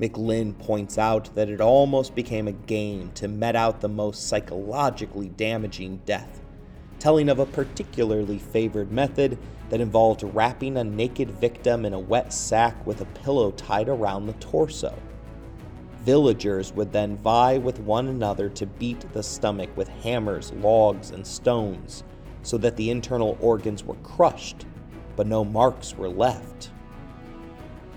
McLynn 0.01 0.57
points 0.57 0.97
out 0.97 1.33
that 1.35 1.49
it 1.49 1.61
almost 1.61 2.15
became 2.15 2.47
a 2.47 2.53
game 2.53 3.11
to 3.13 3.27
met 3.27 3.55
out 3.55 3.79
the 3.79 3.87
most 3.87 4.27
psychologically 4.27 5.29
damaging 5.29 6.01
death, 6.07 6.41
telling 6.97 7.29
of 7.29 7.37
a 7.37 7.45
particularly 7.45 8.39
favored 8.39 8.91
method 8.91 9.37
that 9.69 9.79
involved 9.79 10.23
wrapping 10.23 10.77
a 10.77 10.83
naked 10.83 11.29
victim 11.29 11.85
in 11.85 11.93
a 11.93 11.99
wet 11.99 12.33
sack 12.33 12.87
with 12.87 13.01
a 13.01 13.05
pillow 13.05 13.51
tied 13.51 13.87
around 13.87 14.25
the 14.25 14.33
torso. 14.33 14.97
Villagers 16.09 16.73
would 16.73 16.91
then 16.91 17.17
vie 17.17 17.59
with 17.59 17.79
one 17.81 18.07
another 18.07 18.49
to 18.49 18.65
beat 18.65 19.05
the 19.13 19.21
stomach 19.21 19.69
with 19.77 19.87
hammers, 19.87 20.51
logs, 20.53 21.11
and 21.11 21.23
stones, 21.23 22.03
so 22.41 22.57
that 22.57 22.75
the 22.77 22.89
internal 22.89 23.37
organs 23.39 23.83
were 23.83 23.93
crushed, 23.97 24.65
but 25.15 25.27
no 25.27 25.45
marks 25.45 25.95
were 25.95 26.09
left. 26.09 26.71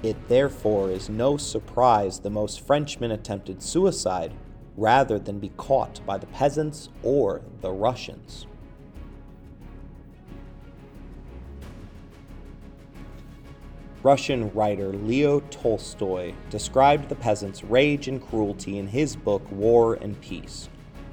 It 0.02 0.28
therefore 0.28 0.90
is 0.90 1.08
no 1.08 1.38
surprise 1.38 2.18
the 2.18 2.28
most 2.28 2.60
Frenchmen 2.60 3.12
attempted 3.12 3.62
suicide 3.62 4.34
rather 4.76 5.18
than 5.18 5.38
be 5.38 5.48
caught 5.56 6.04
by 6.04 6.18
the 6.18 6.26
peasants 6.26 6.90
or 7.02 7.40
the 7.62 7.72
Russians. 7.72 8.46
Russian 14.04 14.52
writer 14.52 14.88
Leo 14.88 15.38
Tolstoy 15.38 16.34
described 16.50 17.08
the 17.08 17.14
peasants' 17.14 17.62
rage 17.62 18.08
and 18.08 18.20
cruelty 18.20 18.78
in 18.78 18.88
his 18.88 19.14
book 19.14 19.48
War 19.52 19.94
and 19.94 20.20
Peace, 20.20 20.68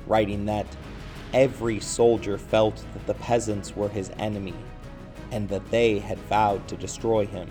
writing 0.08 0.46
that 0.46 0.66
every 1.32 1.80
soldier 1.80 2.40
felt 2.40 2.84
that 2.94 3.06
the 3.06 3.14
peasants 3.14 3.76
were 3.76 3.90
his 3.90 4.10
enemy 4.18 4.56
and 5.30 5.48
that 5.50 5.70
they 5.70 6.00
had 6.00 6.18
vowed 6.22 6.68
to 6.68 6.76
destroy 6.78 7.28
him. 7.28 7.48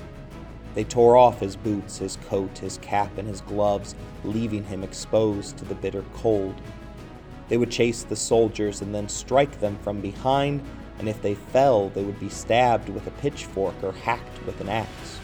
They 0.74 0.82
tore 0.82 1.16
off 1.16 1.38
his 1.38 1.54
boots, 1.54 1.98
his 1.98 2.16
coat, 2.28 2.58
his 2.58 2.78
cap, 2.78 3.16
and 3.16 3.28
his 3.28 3.42
gloves, 3.42 3.94
leaving 4.24 4.64
him 4.64 4.82
exposed 4.82 5.56
to 5.58 5.64
the 5.64 5.76
bitter 5.76 6.04
cold. 6.14 6.60
They 7.48 7.58
would 7.58 7.70
chase 7.70 8.02
the 8.02 8.16
soldiers 8.16 8.82
and 8.82 8.92
then 8.92 9.08
strike 9.08 9.60
them 9.60 9.78
from 9.82 10.00
behind, 10.00 10.62
and 10.98 11.08
if 11.08 11.22
they 11.22 11.36
fell, 11.36 11.90
they 11.90 12.02
would 12.02 12.18
be 12.18 12.28
stabbed 12.28 12.88
with 12.88 13.06
a 13.06 13.12
pitchfork 13.12 13.76
or 13.84 13.92
hacked 13.92 14.44
with 14.44 14.60
an 14.60 14.68
axe. 14.68 15.20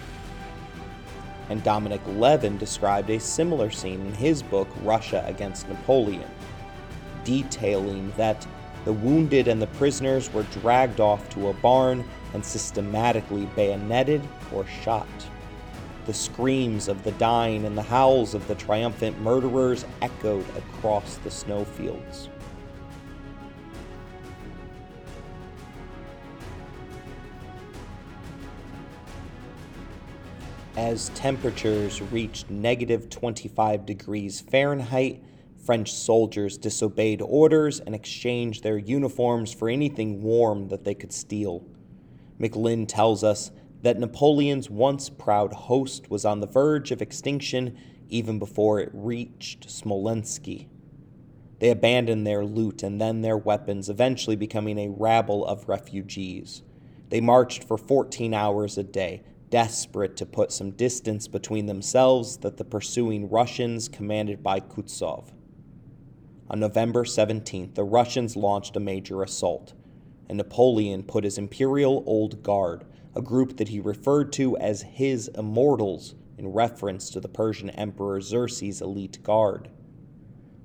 And 1.51 1.63
Dominic 1.63 2.01
Lieven 2.07 2.57
described 2.57 3.11
a 3.11 3.21
similar 3.21 3.71
scene 3.71 4.01
in 4.01 4.15
his 4.15 4.43
book 4.43 4.69
Russia 4.83 5.23
Against 5.27 5.69
Napoleon, 5.69 6.31
detailing 7.25 8.13
that 8.17 8.47
the 8.85 8.93
wounded 8.93 9.49
and 9.49 9.61
the 9.61 9.67
prisoners 9.69 10.33
were 10.33 10.43
dragged 10.45 11.01
off 11.01 11.29
to 11.31 11.49
a 11.49 11.55
barn 11.55 12.05
and 12.35 12.45
systematically 12.45 13.47
bayoneted 13.57 14.23
or 14.53 14.67
shot. 14.83 15.09
The 16.07 16.13
screams 16.13 16.89
of 16.89 17.03
the 17.03 17.13
dying 17.13 17.65
and 17.65 17.79
the 17.79 17.83
howls 17.83 18.35
of 18.35 18.47
the 18.47 18.55
triumphant 18.55 19.19
murderers 19.21 19.87
echoed 20.03 20.45
across 20.57 21.17
the 21.17 21.31
snowfields. 21.31 22.29
As 30.77 31.11
temperatures 31.11 32.03
reached 32.03 32.51
negative 32.51 33.09
25 33.09 33.87
degrees 33.87 34.41
Fahrenheit, 34.41 35.23
French 35.65 35.93
soldiers 35.93 36.59
disobeyed 36.59 37.23
orders 37.23 37.79
and 37.79 37.95
exchanged 37.95 38.65
their 38.65 38.77
uniforms 38.77 39.53
for 39.53 39.69
anything 39.69 40.21
warm 40.21 40.69
that 40.69 40.83
they 40.83 40.95
could 40.95 41.13
steal. 41.13 41.65
McLynn 42.41 42.89
tells 42.89 43.23
us 43.23 43.53
that 43.83 44.01
Napoleon's 44.01 44.69
once 44.69 45.09
proud 45.09 45.53
host 45.53 46.11
was 46.11 46.25
on 46.25 46.41
the 46.41 46.47
verge 46.49 46.91
of 46.91 47.01
extinction 47.01 47.79
even 48.09 48.41
before 48.41 48.81
it 48.81 48.91
reached 48.93 49.71
Smolensk. 49.71 50.67
They 51.61 51.71
abandoned 51.71 52.27
their 52.27 52.45
loot 52.45 52.83
and 52.83 53.01
then 53.01 53.23
their 53.23 53.39
weapons, 53.39 53.89
eventually 53.89 54.35
becoming 54.35 54.79
a 54.79 54.91
rabble 54.91 55.47
of 55.47 55.69
refugees. 55.69 56.63
They 57.11 57.21
marched 57.21 57.63
for 57.63 57.79
14 57.79 58.35
hours 58.35 58.77
a 58.77 58.83
day, 58.83 59.23
desperate 59.51 60.17
to 60.17 60.27
put 60.27 60.53
some 60.53 60.71
distance 60.73 61.29
between 61.29 61.67
themselves 61.67 62.39
that 62.39 62.57
the 62.57 62.65
pursuing 62.65 63.29
Russians 63.29 63.89
commanded 63.89 64.43
by 64.43 64.61
Kutuzov. 64.61 65.33
On 66.51 66.61
November 66.61 67.05
17th, 67.05 67.75
the 67.75 67.85
Russians 67.85 68.37
launched 68.37 68.77
a 68.77 68.81
major 68.81 69.23
assault, 69.23 69.73
and 70.29 70.39
Napoleon 70.39 71.03
put 71.03 71.25
his 71.25 71.39
Imperial 71.39 72.03
Old 72.07 72.43
Guard, 72.43 72.85
a 73.15 73.23
group 73.23 73.57
that 73.57 73.69
he 73.69 73.81
referred 73.81 74.33
to 74.35 74.57
as 74.59 74.83
his 74.83 75.29
immortals 75.37 76.15
in 76.37 76.49
reference 76.49 77.11
to 77.11 77.21
the 77.21 77.29
Persian 77.29 77.71
Emperor 77.71 78.21
Xerxes' 78.21 78.83
elite 78.83 79.23
guard. 79.23 79.71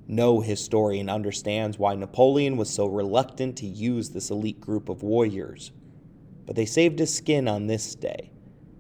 No 0.08 0.42
historian 0.42 1.10
understands 1.10 1.78
why 1.78 1.94
Napoleon 1.94 2.58
was 2.58 2.70
so 2.70 2.88
reluctant 2.88 3.56
to 3.58 3.68
use 3.68 4.10
this 4.10 4.32
elite 4.32 4.60
group 4.60 4.90
of 4.90 5.04
warriors, 5.04 5.72
but 6.46 6.56
they 6.56 6.66
saved 6.66 6.98
his 6.98 7.14
skin 7.14 7.48
on 7.48 7.68
this 7.68 7.94
day, 7.94 8.32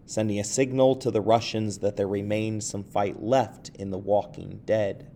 sending 0.09 0.39
a 0.39 0.43
signal 0.43 0.95
to 0.95 1.11
the 1.11 1.21
Russians 1.21 1.77
that 1.77 1.95
there 1.95 2.07
remained 2.07 2.63
some 2.63 2.83
fight 2.83 3.21
left 3.21 3.69
in 3.75 3.91
the 3.91 3.97
walking 3.97 4.59
dead. 4.65 5.07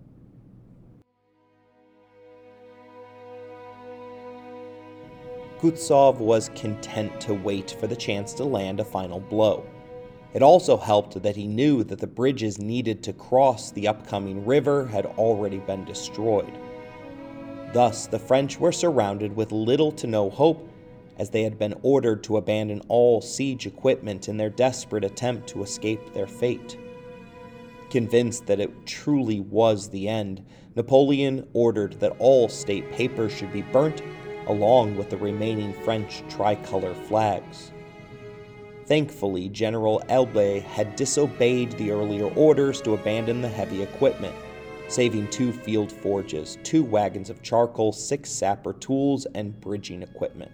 Kutuzov 5.60 6.20
was 6.20 6.50
content 6.50 7.20
to 7.22 7.34
wait 7.34 7.76
for 7.80 7.88
the 7.88 7.96
chance 7.96 8.34
to 8.34 8.44
land 8.44 8.80
a 8.80 8.86
final 8.86 9.20
blow. 9.20 9.66
It 10.36 10.44
also 10.44 10.78
helped 10.78 11.24
that 11.24 11.36
he 11.36 11.48
knew 11.48 11.84
that 11.86 11.98
the 11.98 12.06
bridges 12.06 12.60
needed 12.60 13.02
to 13.02 13.14
cross 13.14 13.72
the 13.72 13.88
upcoming 13.88 14.46
river 14.46 14.86
had 14.86 15.08
already 15.08 15.58
been 15.58 15.86
destroyed. 15.86 16.54
Thus, 17.74 18.06
the 18.06 18.20
French 18.20 18.60
were 18.60 18.72
surrounded 18.72 19.36
with 19.36 19.52
little 19.52 19.92
to 19.94 20.06
no 20.06 20.30
hope, 20.30 20.70
as 21.18 21.30
they 21.30 21.44
had 21.44 21.58
been 21.58 21.76
ordered 21.82 22.24
to 22.24 22.38
abandon 22.38 22.82
all 22.88 23.22
siege 23.22 23.66
equipment 23.66 24.28
in 24.28 24.38
their 24.38 24.50
desperate 24.50 25.04
attempt 25.04 25.48
to 25.48 25.64
escape 25.64 26.14
their 26.14 26.28
fate. 26.28 26.78
Convinced 27.90 28.48
that 28.48 28.60
it 28.60 28.86
truly 28.86 29.40
was 29.40 29.90
the 29.90 30.08
end, 30.08 30.44
Napoleon 30.76 31.48
ordered 31.54 32.00
that 32.00 32.16
all 32.18 32.50
state 32.50 32.92
papers 32.92 33.32
should 33.32 33.54
be 33.54 33.62
burnt 33.62 34.02
along 34.48 34.98
with 34.98 35.10
the 35.10 35.18
remaining 35.18 35.74
French 35.74 36.24
tricolor 36.28 36.94
flags. 36.94 37.72
Thankfully, 38.86 39.48
General 39.50 40.02
Eble 40.10 40.62
had 40.62 40.96
disobeyed 40.96 41.72
the 41.74 41.92
earlier 41.92 42.28
orders 42.36 42.82
to 42.82 42.94
abandon 42.94 43.42
the 43.42 43.48
heavy 43.48 43.82
equipment, 43.82 44.36
saving 44.90 45.30
two 45.30 45.54
field 45.54 45.92
forges, 45.92 46.58
two 46.64 46.84
wagons 46.84 47.30
of 47.30 47.42
charcoal, 47.42 47.94
six 47.94 48.30
sapper 48.30 48.74
tools, 48.74 49.26
and 49.36 49.60
bridging 49.62 50.04
equipment. 50.04 50.52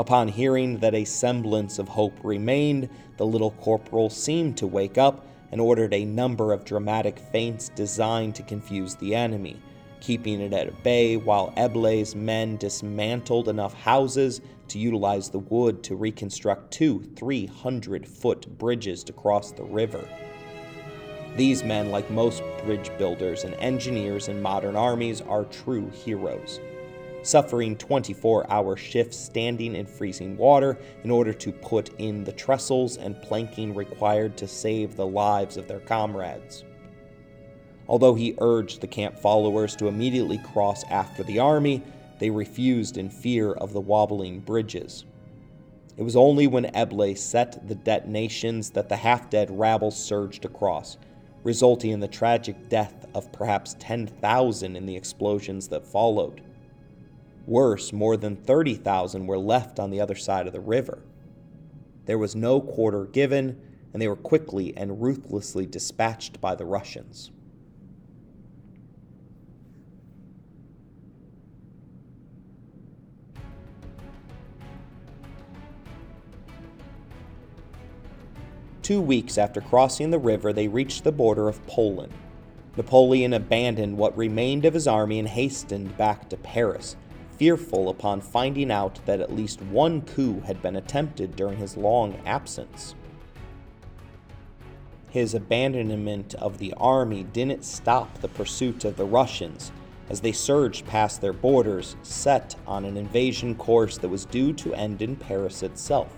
Upon 0.00 0.28
hearing 0.28 0.78
that 0.78 0.94
a 0.94 1.04
semblance 1.04 1.78
of 1.78 1.86
hope 1.86 2.14
remained, 2.24 2.88
the 3.18 3.26
little 3.26 3.50
corporal 3.50 4.08
seemed 4.08 4.56
to 4.56 4.66
wake 4.66 4.96
up 4.96 5.26
and 5.52 5.60
ordered 5.60 5.92
a 5.92 6.06
number 6.06 6.54
of 6.54 6.64
dramatic 6.64 7.18
feints 7.18 7.68
designed 7.68 8.34
to 8.36 8.42
confuse 8.42 8.94
the 8.94 9.14
enemy, 9.14 9.60
keeping 10.00 10.40
it 10.40 10.54
at 10.54 10.82
bay 10.82 11.18
while 11.18 11.52
Eble's 11.54 12.14
men 12.14 12.56
dismantled 12.56 13.50
enough 13.50 13.74
houses 13.74 14.40
to 14.68 14.78
utilize 14.78 15.28
the 15.28 15.38
wood 15.38 15.82
to 15.82 15.96
reconstruct 15.96 16.70
two 16.70 17.02
300 17.16 18.08
foot 18.08 18.56
bridges 18.56 19.04
to 19.04 19.12
cross 19.12 19.52
the 19.52 19.64
river. 19.64 20.08
These 21.36 21.62
men, 21.62 21.90
like 21.90 22.10
most 22.10 22.42
bridge 22.64 22.90
builders 22.96 23.44
and 23.44 23.52
engineers 23.56 24.28
in 24.28 24.40
modern 24.40 24.76
armies, 24.76 25.20
are 25.20 25.44
true 25.44 25.90
heroes, 25.90 26.58
suffering 27.22 27.76
24 27.76 28.50
hour 28.50 28.76
shifts 28.76 29.18
standing 29.18 29.74
in 29.74 29.86
freezing 29.86 30.36
water 30.36 30.78
in 31.04 31.10
order 31.10 31.32
to 31.32 31.52
put 31.52 31.90
in 31.98 32.24
the 32.24 32.32
trestles 32.32 32.96
and 32.96 33.20
planking 33.22 33.74
required 33.74 34.36
to 34.36 34.48
save 34.48 34.96
the 34.96 35.06
lives 35.06 35.56
of 35.56 35.68
their 35.68 35.80
comrades. 35.80 36.64
Although 37.88 38.14
he 38.14 38.36
urged 38.40 38.80
the 38.80 38.86
camp 38.86 39.18
followers 39.18 39.74
to 39.76 39.88
immediately 39.88 40.38
cross 40.38 40.84
after 40.84 41.22
the 41.24 41.40
army, 41.40 41.82
they 42.20 42.30
refused 42.30 42.96
in 42.96 43.10
fear 43.10 43.52
of 43.52 43.72
the 43.72 43.80
wobbling 43.80 44.40
bridges. 44.40 45.04
It 45.96 46.02
was 46.02 46.16
only 46.16 46.46
when 46.46 46.74
Eble 46.74 47.16
set 47.16 47.66
the 47.66 47.74
detonations 47.74 48.70
that 48.70 48.88
the 48.88 48.96
half 48.96 49.28
dead 49.28 49.50
rabble 49.50 49.90
surged 49.90 50.44
across, 50.44 50.98
resulting 51.42 51.90
in 51.90 52.00
the 52.00 52.08
tragic 52.08 52.68
death 52.68 53.06
of 53.14 53.32
perhaps 53.32 53.74
10,000 53.80 54.76
in 54.76 54.86
the 54.86 54.96
explosions 54.96 55.68
that 55.68 55.86
followed. 55.86 56.42
Worse, 57.50 57.92
more 57.92 58.16
than 58.16 58.36
30,000 58.36 59.26
were 59.26 59.36
left 59.36 59.80
on 59.80 59.90
the 59.90 60.00
other 60.00 60.14
side 60.14 60.46
of 60.46 60.52
the 60.52 60.60
river. 60.60 61.02
There 62.06 62.16
was 62.16 62.36
no 62.36 62.60
quarter 62.60 63.06
given, 63.06 63.60
and 63.92 64.00
they 64.00 64.06
were 64.06 64.14
quickly 64.14 64.72
and 64.76 65.02
ruthlessly 65.02 65.66
dispatched 65.66 66.40
by 66.40 66.54
the 66.54 66.64
Russians. 66.64 67.32
Two 78.82 79.00
weeks 79.00 79.36
after 79.36 79.60
crossing 79.60 80.12
the 80.12 80.20
river, 80.20 80.52
they 80.52 80.68
reached 80.68 81.02
the 81.02 81.10
border 81.10 81.48
of 81.48 81.66
Poland. 81.66 82.12
Napoleon 82.76 83.32
abandoned 83.32 83.98
what 83.98 84.16
remained 84.16 84.64
of 84.64 84.74
his 84.74 84.86
army 84.86 85.18
and 85.18 85.26
hastened 85.26 85.96
back 85.96 86.28
to 86.28 86.36
Paris, 86.36 86.94
fearful 87.40 87.88
upon 87.88 88.20
finding 88.20 88.70
out 88.70 89.00
that 89.06 89.20
at 89.20 89.34
least 89.34 89.62
one 89.62 90.02
coup 90.02 90.40
had 90.40 90.60
been 90.60 90.76
attempted 90.76 91.34
during 91.34 91.56
his 91.56 91.76
long 91.76 92.14
absence. 92.26 92.94
His 95.08 95.34
abandonment 95.34 96.34
of 96.34 96.58
the 96.58 96.74
army 96.76 97.24
didn't 97.24 97.64
stop 97.64 98.20
the 98.20 98.28
pursuit 98.28 98.84
of 98.84 98.96
the 98.96 99.06
Russians 99.06 99.72
as 100.10 100.20
they 100.20 100.32
surged 100.32 100.86
past 100.86 101.20
their 101.20 101.32
borders, 101.32 101.96
set 102.02 102.56
on 102.66 102.84
an 102.84 102.96
invasion 102.96 103.54
course 103.54 103.96
that 103.96 104.08
was 104.08 104.24
due 104.26 104.52
to 104.52 104.74
end 104.74 105.00
in 105.00 105.16
Paris 105.16 105.62
itself 105.62 106.14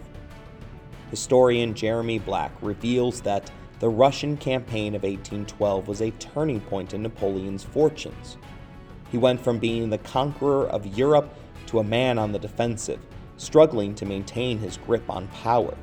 historian 1.12 1.74
Jeremy 1.74 2.18
Black 2.18 2.50
reveals 2.62 3.20
that 3.20 3.50
the 3.80 3.88
Russian 3.88 4.34
campaign 4.38 4.94
of 4.94 5.02
1812 5.02 5.86
was 5.86 6.00
a 6.00 6.10
turning 6.12 6.58
point 6.58 6.94
in 6.94 7.02
Napoleon's 7.02 7.62
fortunes. 7.62 8.38
He 9.12 9.18
went 9.18 9.42
from 9.42 9.58
being 9.58 9.90
the 9.90 9.98
conqueror 9.98 10.66
of 10.66 10.98
Europe 10.98 11.34
to 11.66 11.78
a 11.78 11.84
man 11.84 12.18
on 12.18 12.32
the 12.32 12.38
defensive, 12.38 12.98
struggling 13.36 13.94
to 13.96 14.06
maintain 14.06 14.58
his 14.58 14.78
grip 14.78 15.08
on 15.10 15.28
power. 15.28 15.76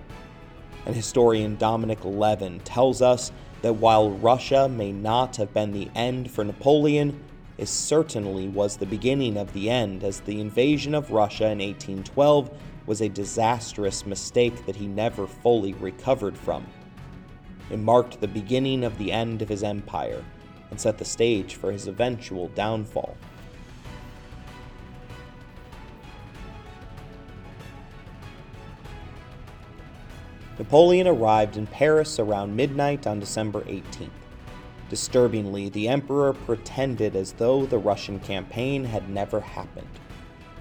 And 0.88 0.96
historian 0.96 1.56
Dominic 1.56 2.04
Lieven 2.04 2.60
tells 2.62 3.04
us 3.04 3.32
that 3.62 3.76
while 3.76 4.10
Russia 4.10 4.68
may 4.68 4.92
not 4.92 5.36
have 5.36 5.54
been 5.54 5.72
the 5.72 5.92
end 5.94 6.32
for 6.32 6.44
Napoleon, 6.44 7.24
it 7.60 7.68
certainly 7.68 8.48
was 8.48 8.78
the 8.78 8.88
beginning 8.88 9.38
of 9.38 9.54
the 9.54 9.70
end, 9.70 10.04
as 10.04 10.22
the 10.22 10.42
invasion 10.42 10.96
of 10.96 11.12
Russia 11.12 11.52
in 11.52 11.60
1812 11.60 12.50
was 12.88 13.02
a 13.02 13.10
disastrous 13.10 14.08
mistake 14.08 14.66
that 14.66 14.76
he 14.76 14.88
never 14.88 15.28
fully 15.28 15.74
recovered 15.74 16.36
from. 16.36 16.66
It 17.70 17.78
marked 17.78 18.22
the 18.22 18.28
beginning 18.28 18.84
of 18.84 18.98
the 18.98 19.12
end 19.12 19.44
of 19.44 19.50
his 19.50 19.62
empire 19.62 20.24
and 20.70 20.80
set 20.80 20.98
the 20.98 21.06
stage 21.06 21.56
for 21.56 21.72
his 21.72 21.88
eventual 21.88 22.50
downfall. 22.50 23.18
Napoleon 30.58 31.08
arrived 31.08 31.56
in 31.56 31.68
Paris 31.68 32.20
around 32.20 32.56
midnight 32.56 33.08
on 33.08 33.20
December 33.20 33.62
18th. 33.62 34.10
Disturbingly, 34.90 35.70
the 35.70 35.88
emperor 35.88 36.34
pretended 36.34 37.16
as 37.16 37.34
though 37.34 37.66
the 37.66 37.78
Russian 37.78 38.20
campaign 38.20 38.84
had 38.84 39.10
never 39.10 39.40
happened 39.40 39.88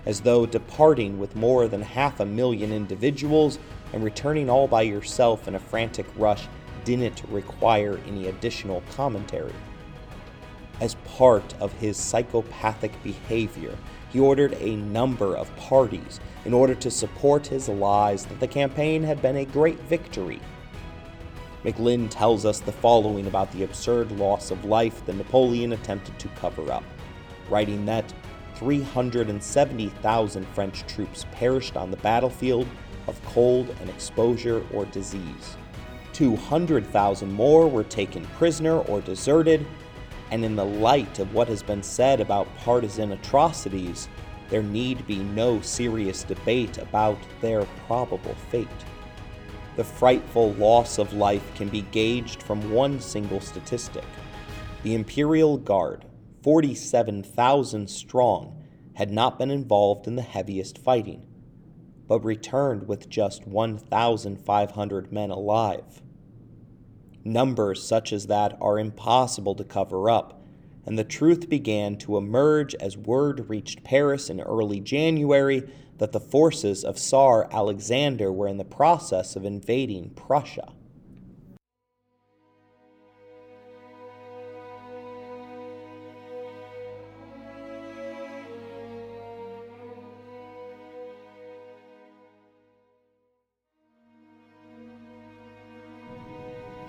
as 0.09 0.23
though 0.23 0.47
departing 0.47 1.19
with 1.19 1.37
more 1.37 1.69
than 1.69 1.83
half 1.83 2.19
a 2.19 2.25
million 2.25 2.73
individuals 2.73 3.59
and 3.93 4.03
returning 4.03 4.49
all 4.49 4.67
by 4.67 4.81
yourself 4.81 5.47
in 5.47 5.55
a 5.55 5.59
frantic 5.59 6.07
rush 6.17 6.49
didn't 6.85 7.23
require 7.29 8.01
any 8.07 8.29
additional 8.29 8.83
commentary. 8.93 9.53
As 10.81 10.95
part 11.17 11.55
of 11.61 11.73
his 11.73 11.97
psychopathic 11.97 13.03
behavior, 13.03 13.77
he 14.11 14.21
ordered 14.21 14.55
a 14.61 14.77
number 14.77 15.37
of 15.37 15.55
parties 15.57 16.21
in 16.45 16.55
order 16.55 16.75
to 16.77 16.91
support 16.91 17.47
his 17.47 17.69
lies 17.69 18.25
that 18.27 18.41
the 18.41 18.47
campaign 18.47 19.03
had 19.03 19.21
been 19.21 19.37
a 19.37 19.45
great 19.45 19.81
victory. 19.81 20.41
McLynn 21.65 22.09
tells 22.09 22.47
us 22.47 22.61
the 22.61 22.71
following 22.71 23.27
about 23.27 23.51
the 23.53 23.65
absurd 23.65 24.13
loss 24.13 24.53
of 24.53 24.65
life 24.65 25.05
that 25.07 25.17
Napoleon 25.17 25.73
attempted 25.73 26.19
to 26.21 26.29
cover 26.29 26.71
up, 26.71 26.85
writing 27.51 27.85
that 27.87 28.15
370,000 28.55 30.47
French 30.49 30.87
troops 30.87 31.27
perished 31.33 31.77
on 31.77 31.91
the 31.91 31.97
battlefield 31.99 32.67
of 33.09 33.23
cold 33.25 33.75
and 33.81 33.91
exposure 33.91 34.65
or 34.73 34.85
disease. 34.87 35.57
200,000 36.13 37.33
more 37.33 37.69
were 37.69 37.85
taken 37.85 38.25
prisoner 38.39 38.79
or 38.83 39.01
deserted, 39.01 39.67
and 40.31 40.45
in 40.45 40.57
the 40.57 40.65
light 40.65 41.19
of 41.19 41.33
what 41.33 41.49
has 41.49 41.63
been 41.63 41.83
said 41.83 42.21
about 42.21 42.55
partisan 42.59 43.13
atrocities, 43.13 44.09
there 44.49 44.63
need 44.63 45.07
be 45.07 45.19
no 45.19 45.61
serious 45.61 46.23
debate 46.25 46.79
about 46.79 47.19
their 47.41 47.65
probable 47.87 48.35
fate. 48.51 48.69
The 49.77 49.85
frightful 49.85 50.53
loss 50.55 50.99
of 50.99 51.13
life 51.13 51.55
can 51.55 51.69
be 51.69 51.83
gauged 51.83 52.43
from 52.43 52.73
one 52.73 53.01
single 53.01 53.41
statistic. 53.41 54.05
The 54.83 54.95
Imperial 54.95 55.57
Guard, 55.57 56.05
47,000 56.43 57.89
strong, 57.89 58.65
had 58.95 59.11
not 59.13 59.39
been 59.39 59.51
involved 59.51 60.07
in 60.07 60.17
the 60.17 60.23
heaviest 60.23 60.79
fighting, 60.79 61.25
but 62.09 62.25
returned 62.25 62.89
with 62.89 63.09
just 63.09 63.47
1,500 63.47 65.13
men 65.13 65.31
alive. 65.31 66.03
Numbers 67.29 67.83
such 67.83 68.13
as 68.13 68.27
that 68.27 68.57
are 68.61 68.79
impossible 68.79 69.55
to 69.55 69.65
cover 69.65 70.09
up, 70.09 70.43
and 70.87 70.99
the 70.99 71.05
truth 71.05 71.49
began 71.49 71.97
to 71.99 72.17
emerge 72.17 72.75
as 72.77 72.97
word 72.97 73.49
reached 73.49 73.85
Paris 73.85 74.31
in 74.31 74.41
early 74.41 74.81
January 74.81 75.69
that 75.99 76.13
the 76.13 76.21
forces 76.21 76.85
of 76.85 76.99
Tsar 76.99 77.49
Alexander 77.53 78.33
were 78.33 78.49
in 78.49 78.57
the 78.57 78.65
process 78.65 79.37
of 79.37 79.45
invading 79.45 80.11
Prussia. 80.11 80.73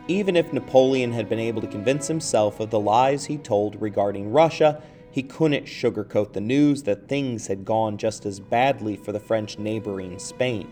Even 0.10 0.36
if 0.36 0.51
Napoleon 0.51 1.12
had 1.14 1.30
been 1.30 1.38
able 1.38 1.62
to 1.62 1.68
convince 1.68 2.07
himself 2.07 2.60
of 2.60 2.72
the 2.72 2.80
lies 2.80 3.26
he 3.26 3.38
told 3.38 3.80
regarding 3.80 4.32
Russia, 4.32 4.82
he 5.12 5.22
couldn't 5.22 5.68
sugarcoat 5.68 6.34
the 6.34 6.41
news 6.41 6.82
that 6.82 7.07
things 7.07 7.45
had 7.45 7.64
gone 7.64 7.95
just 7.95 8.26
as 8.26 8.39
badly 8.39 8.95
for 8.97 9.12
the 9.12 9.20
French 9.20 9.60
neighboring 9.60 10.18
Spain. 10.18 10.68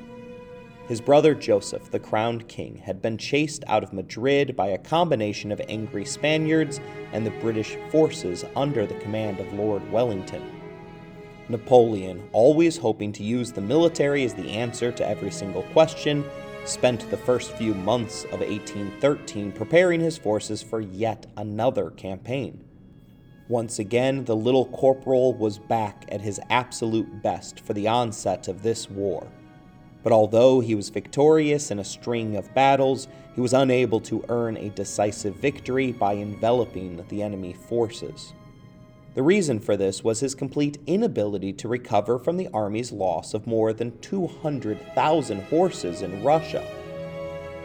His 0.88 1.02
brother 1.02 1.36
Joseph, 1.36 1.92
the 1.92 2.00
crowned 2.00 2.48
king, 2.48 2.78
had 2.78 3.00
been 3.00 3.20
chased 3.20 3.64
out 3.68 3.84
of 3.84 3.94
Madrid 3.94 4.56
by 4.56 4.70
a 4.70 4.78
combination 4.80 5.52
of 5.52 5.62
angry 5.70 6.04
Spaniards 6.04 6.80
and 7.14 7.24
the 7.24 7.40
British 7.40 7.78
forces 7.92 8.44
under 8.56 8.88
the 8.88 8.96
command 8.96 9.40
of 9.40 9.54
Lord 9.54 9.88
Wellington. 9.92 10.42
Napoleon, 11.48 12.28
always 12.32 12.76
hoping 12.76 13.12
to 13.14 13.24
use 13.24 13.52
the 13.52 13.62
military 13.62 14.24
as 14.24 14.34
the 14.34 14.50
answer 14.50 14.92
to 14.92 15.08
every 15.08 15.30
single 15.30 15.64
question, 15.74 16.26
spent 16.68 17.10
the 17.10 17.18
first 17.18 17.52
few 17.54 17.74
months 17.74 18.26
of 18.26 18.42
1813 18.42 19.54
preparing 19.54 20.02
his 20.02 20.18
forces 20.18 20.62
for 20.62 20.82
yet 20.82 21.26
another 21.38 21.92
campaign. 21.92 22.64
Once 23.48 23.80
again, 23.80 24.26
the 24.26 24.36
little 24.36 24.66
corporal 24.66 25.34
was 25.34 25.58
back 25.58 26.06
at 26.12 26.20
his 26.20 26.42
absolute 26.50 27.24
best 27.24 27.62
for 27.62 27.74
the 27.74 27.88
onset 27.88 28.50
of 28.50 28.62
this 28.62 28.90
war. 28.90 29.26
But 30.04 30.12
although 30.12 30.60
he 30.60 30.76
was 30.76 30.90
victorious 30.90 31.72
in 31.72 31.80
a 31.80 31.86
string 31.86 32.36
of 32.36 32.54
battles, 32.54 33.08
he 33.34 33.42
was 33.42 33.54
unable 33.54 34.02
to 34.02 34.26
earn 34.28 34.58
a 34.58 34.70
decisive 34.70 35.36
victory 35.36 35.94
by 35.94 36.14
enveloping 36.14 37.06
the 37.08 37.24
enemy 37.24 37.54
forces. 37.54 38.34
The 39.18 39.24
reason 39.24 39.60
for 39.60 39.76
this 39.76 40.04
was 40.04 40.20
his 40.20 40.36
complete 40.36 40.78
inability 40.86 41.52
to 41.54 41.68
recover 41.68 42.20
from 42.20 42.38
the 42.38 42.50
army's 42.54 42.92
loss 42.92 43.34
of 43.34 43.48
more 43.48 43.74
than 43.74 43.98
200,000 43.98 45.42
horses 45.46 46.04
in 46.04 46.24
Russia. 46.24 46.64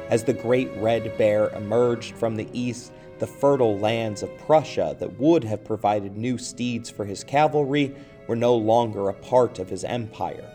As 0.09 0.24
the 0.24 0.32
Great 0.32 0.70
Red 0.78 1.18
Bear 1.18 1.50
emerged 1.50 2.14
from 2.14 2.36
the 2.36 2.48
east, 2.55 2.90
the 3.18 3.26
fertile 3.26 3.78
lands 3.78 4.22
of 4.22 4.34
Prussia 4.38 4.96
that 4.98 5.20
would 5.20 5.44
have 5.44 5.62
provided 5.62 6.16
new 6.16 6.38
steeds 6.38 6.88
for 6.88 7.05
his 7.05 7.22
cavalry 7.22 7.94
were 8.28 8.34
no 8.34 8.57
longer 8.57 9.11
a 9.11 9.12
part 9.12 9.59
of 9.59 9.68
his 9.68 9.84
empire. 9.84 10.50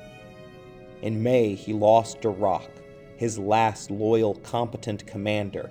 In 1.03 1.21
May, 1.21 1.53
he 1.53 1.73
lost 1.73 2.21
Duroc, 2.21 2.71
his 3.17 3.37
last 3.37 3.91
loyal, 3.91 4.33
competent 4.33 5.05
commander, 5.05 5.69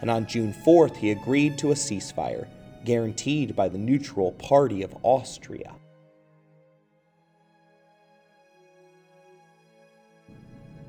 and 0.00 0.10
on 0.10 0.26
June 0.26 0.52
4th, 0.66 0.96
he 0.96 1.12
agreed 1.12 1.58
to 1.58 1.70
a 1.70 1.76
ceasefire 1.76 2.48
guaranteed 2.84 3.56
by 3.56 3.68
the 3.68 3.78
neutral 3.78 4.32
party 4.32 4.82
of 4.82 4.96
Austria. 5.02 5.74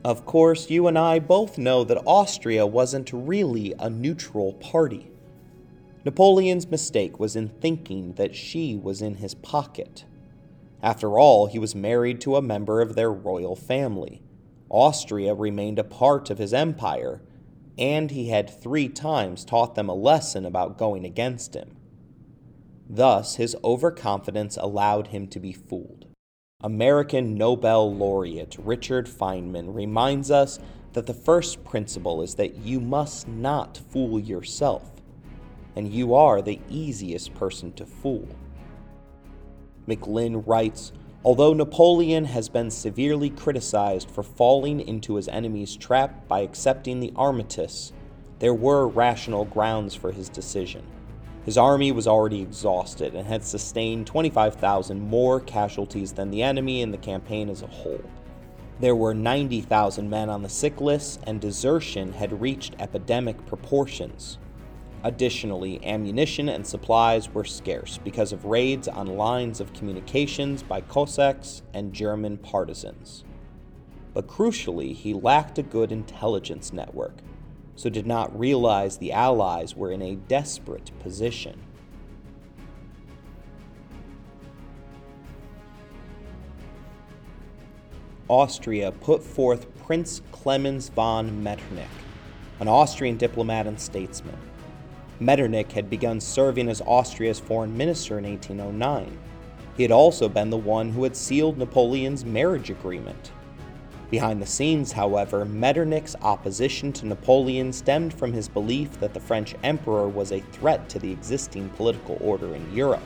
Of 0.03 0.23
course, 0.25 0.69
you 0.69 0.85
and 0.85 0.99
I 0.99 1.17
both 1.17 1.57
know 1.57 1.83
that 1.83 2.03
Austria 2.05 2.67
wasn't 2.67 3.11
really 3.11 3.73
a 3.79 3.89
neutral 3.89 4.53
party. 4.53 5.09
Napoleon's 6.05 6.69
mistake 6.69 7.19
was 7.19 7.35
in 7.35 7.49
thinking 7.49 8.13
that 8.13 8.35
she 8.35 8.75
was 8.75 9.01
in 9.01 9.15
his 9.15 9.33
pocket. 9.33 10.05
After 10.83 11.17
all, 11.17 11.47
he 11.47 11.57
was 11.57 11.73
married 11.73 12.21
to 12.21 12.35
a 12.35 12.41
member 12.43 12.81
of 12.81 12.93
their 12.93 13.11
royal 13.11 13.55
family. 13.55 14.21
Austria 14.69 15.33
remained 15.33 15.79
a 15.79 15.83
part 15.83 16.29
of 16.29 16.37
his 16.37 16.53
empire, 16.53 17.23
and 17.75 18.11
he 18.11 18.29
had 18.29 18.47
three 18.47 18.87
times 18.87 19.43
taught 19.43 19.73
them 19.73 19.89
a 19.89 19.95
lesson 19.95 20.45
about 20.45 20.77
going 20.77 21.03
against 21.03 21.55
him. 21.55 21.74
Thus, 22.89 23.35
his 23.35 23.55
overconfidence 23.63 24.57
allowed 24.57 25.07
him 25.07 25.27
to 25.29 25.39
be 25.39 25.51
fooled. 25.53 26.05
American 26.61 27.35
Nobel 27.35 27.93
laureate 27.93 28.57
Richard 28.59 29.07
Feynman 29.07 29.73
reminds 29.73 30.31
us 30.31 30.59
that 30.93 31.05
the 31.05 31.13
first 31.13 31.63
principle 31.63 32.21
is 32.21 32.35
that 32.35 32.55
you 32.57 32.79
must 32.79 33.27
not 33.27 33.77
fool 33.89 34.19
yourself, 34.19 35.01
and 35.75 35.91
you 35.91 36.13
are 36.13 36.41
the 36.41 36.59
easiest 36.69 37.33
person 37.33 37.73
to 37.73 37.85
fool. 37.85 38.27
McLynn 39.87 40.43
writes 40.47 40.91
Although 41.23 41.55
Napoleon 41.55 42.25
has 42.25 42.49
been 42.49 42.69
severely 42.69 43.31
criticized 43.31 44.11
for 44.11 44.21
falling 44.21 44.79
into 44.79 45.15
his 45.15 45.27
enemy's 45.27 45.75
trap 45.75 46.27
by 46.27 46.41
accepting 46.41 46.99
the 46.99 47.11
armistice, 47.15 47.91
there 48.37 48.53
were 48.53 48.87
rational 48.87 49.43
grounds 49.43 49.95
for 49.95 50.11
his 50.11 50.29
decision. 50.29 50.83
His 51.45 51.59
army 51.59 51.91
was 51.91 52.07
already 52.07 52.41
exhausted 52.41 53.13
and 53.13 53.27
had 53.27 53.43
sustained 53.43 54.07
25,000 54.07 54.99
more 54.99 55.39
casualties 55.39 56.11
than 56.11 56.31
the 56.31 56.41
enemy 56.41 56.81
in 56.81 56.89
the 56.89 56.97
campaign 56.97 57.49
as 57.49 57.61
a 57.61 57.67
whole. 57.67 58.01
There 58.79 58.95
were 58.95 59.13
90,000 59.13 60.09
men 60.09 60.27
on 60.29 60.41
the 60.41 60.49
sick 60.49 60.81
list, 60.81 61.21
and 61.27 61.39
desertion 61.39 62.13
had 62.13 62.41
reached 62.41 62.75
epidemic 62.79 63.45
proportions. 63.45 64.39
Additionally, 65.03 65.85
ammunition 65.85 66.49
and 66.49 66.65
supplies 66.65 67.31
were 67.31 67.43
scarce 67.43 67.99
because 68.03 68.33
of 68.33 68.45
raids 68.45 68.87
on 68.87 69.05
lines 69.05 69.61
of 69.61 69.71
communications 69.71 70.63
by 70.63 70.81
Cossacks 70.81 71.61
and 71.75 71.93
German 71.93 72.37
partisans. 72.37 73.23
But 74.15 74.27
crucially, 74.27 74.95
he 74.95 75.13
lacked 75.13 75.59
a 75.59 75.63
good 75.63 75.91
intelligence 75.91 76.73
network 76.73 77.21
so 77.75 77.89
did 77.89 78.07
not 78.07 78.37
realize 78.37 78.97
the 78.97 79.11
Allies 79.11 79.75
were 79.75 79.91
in 79.91 80.01
a 80.01 80.15
desperate 80.15 80.91
position. 80.99 81.59
Austria 88.27 88.91
put 88.91 89.21
forth 89.21 89.67
Prince 89.85 90.21
Clemens 90.31 90.89
von 90.89 91.43
Metternich, 91.43 91.85
an 92.59 92.67
Austrian 92.67 93.17
diplomat 93.17 93.67
and 93.67 93.79
statesman. 93.79 94.37
Metternich 95.19 95.71
had 95.71 95.89
begun 95.89 96.19
serving 96.19 96.67
as 96.67 96.81
Austria's 96.81 97.39
foreign 97.39 97.77
minister 97.77 98.17
in 98.17 98.25
1809. 98.25 99.17
He 99.77 99.83
had 99.83 99.91
also 99.91 100.27
been 100.27 100.49
the 100.49 100.57
one 100.57 100.89
who 100.89 101.03
had 101.03 101.15
sealed 101.15 101.57
Napoleon's 101.57 102.25
marriage 102.25 102.69
agreement. 102.69 103.31
Behind 104.11 104.41
the 104.41 104.45
scenes, 104.45 104.91
however, 104.91 105.45
Metternich's 105.45 106.15
opposition 106.21 106.93
to 106.93 107.07
Napoleon 107.07 107.73
stemmed 107.73 108.13
from 108.13 108.33
his 108.33 108.47
belief 108.47 108.99
that 108.99 109.13
the 109.13 109.19
French 109.19 109.55
emperor 109.63 110.07
was 110.07 110.31
a 110.31 110.41
threat 110.41 110.87
to 110.89 110.99
the 110.99 111.11
existing 111.11 111.69
political 111.69 112.17
order 112.21 112.53
in 112.53 112.71
Europe. 112.71 113.03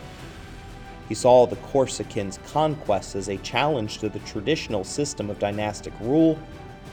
He 1.08 1.16
saw 1.16 1.47
the 1.47 1.56
Corsican's 1.56 2.38
conquest 2.47 3.16
as 3.16 3.30
a 3.30 3.38
challenge 3.38 4.00
to 4.00 4.10
the 4.10 4.20
traditional 4.20 4.84
system 4.84 5.30
of 5.30 5.39
dynastic 5.39 5.93
rule 6.02 6.38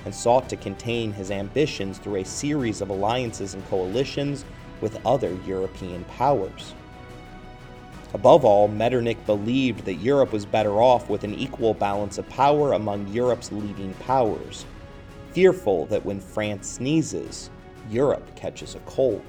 and 0.04 0.14
sought 0.14 0.48
to 0.48 0.56
contain 0.56 1.12
his 1.12 1.32
ambitions 1.32 1.98
through 1.98 2.16
a 2.16 2.24
series 2.24 2.80
of 2.80 2.90
alliances 2.90 3.54
and 3.54 3.68
coalitions 3.68 4.44
with 4.80 5.04
other 5.04 5.36
European 5.46 6.04
powers. 6.04 6.74
Above 8.14 8.44
all, 8.44 8.68
Metternich 8.68 9.24
believed 9.26 9.84
that 9.84 9.94
Europe 9.94 10.32
was 10.32 10.46
better 10.46 10.80
off 10.80 11.08
with 11.08 11.24
an 11.24 11.34
equal 11.34 11.74
balance 11.74 12.18
of 12.18 12.28
power 12.28 12.72
among 12.72 13.08
Europe's 13.08 13.52
leading 13.52 13.92
powers, 13.94 14.64
fearful 15.32 15.86
that 15.86 16.04
when 16.04 16.20
France 16.20 16.68
sneezes, 16.68 17.50
Europe 17.90 18.34
catches 18.36 18.74
a 18.74 18.80
cold. 18.80 19.22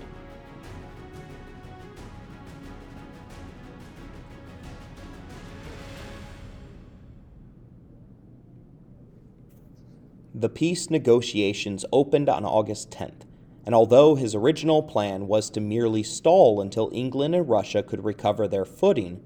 The 10.34 10.50
peace 10.50 10.92
negotiations 10.92 11.84
opened 11.92 12.30
on 12.30 12.46
August 12.46 12.92
10th, 12.92 13.27
and 13.68 13.76
although 13.76 14.16
his 14.16 14.34
original 14.34 14.82
plan 14.82 15.28
was 15.28 15.50
to 15.50 15.60
merely 15.60 16.02
stall 16.02 16.62
until 16.62 16.90
England 16.94 17.36
and 17.36 17.50
Russia 17.50 17.84
could 17.84 18.06
recover 18.06 18.48
their 18.48 18.64
footing, 18.64 19.22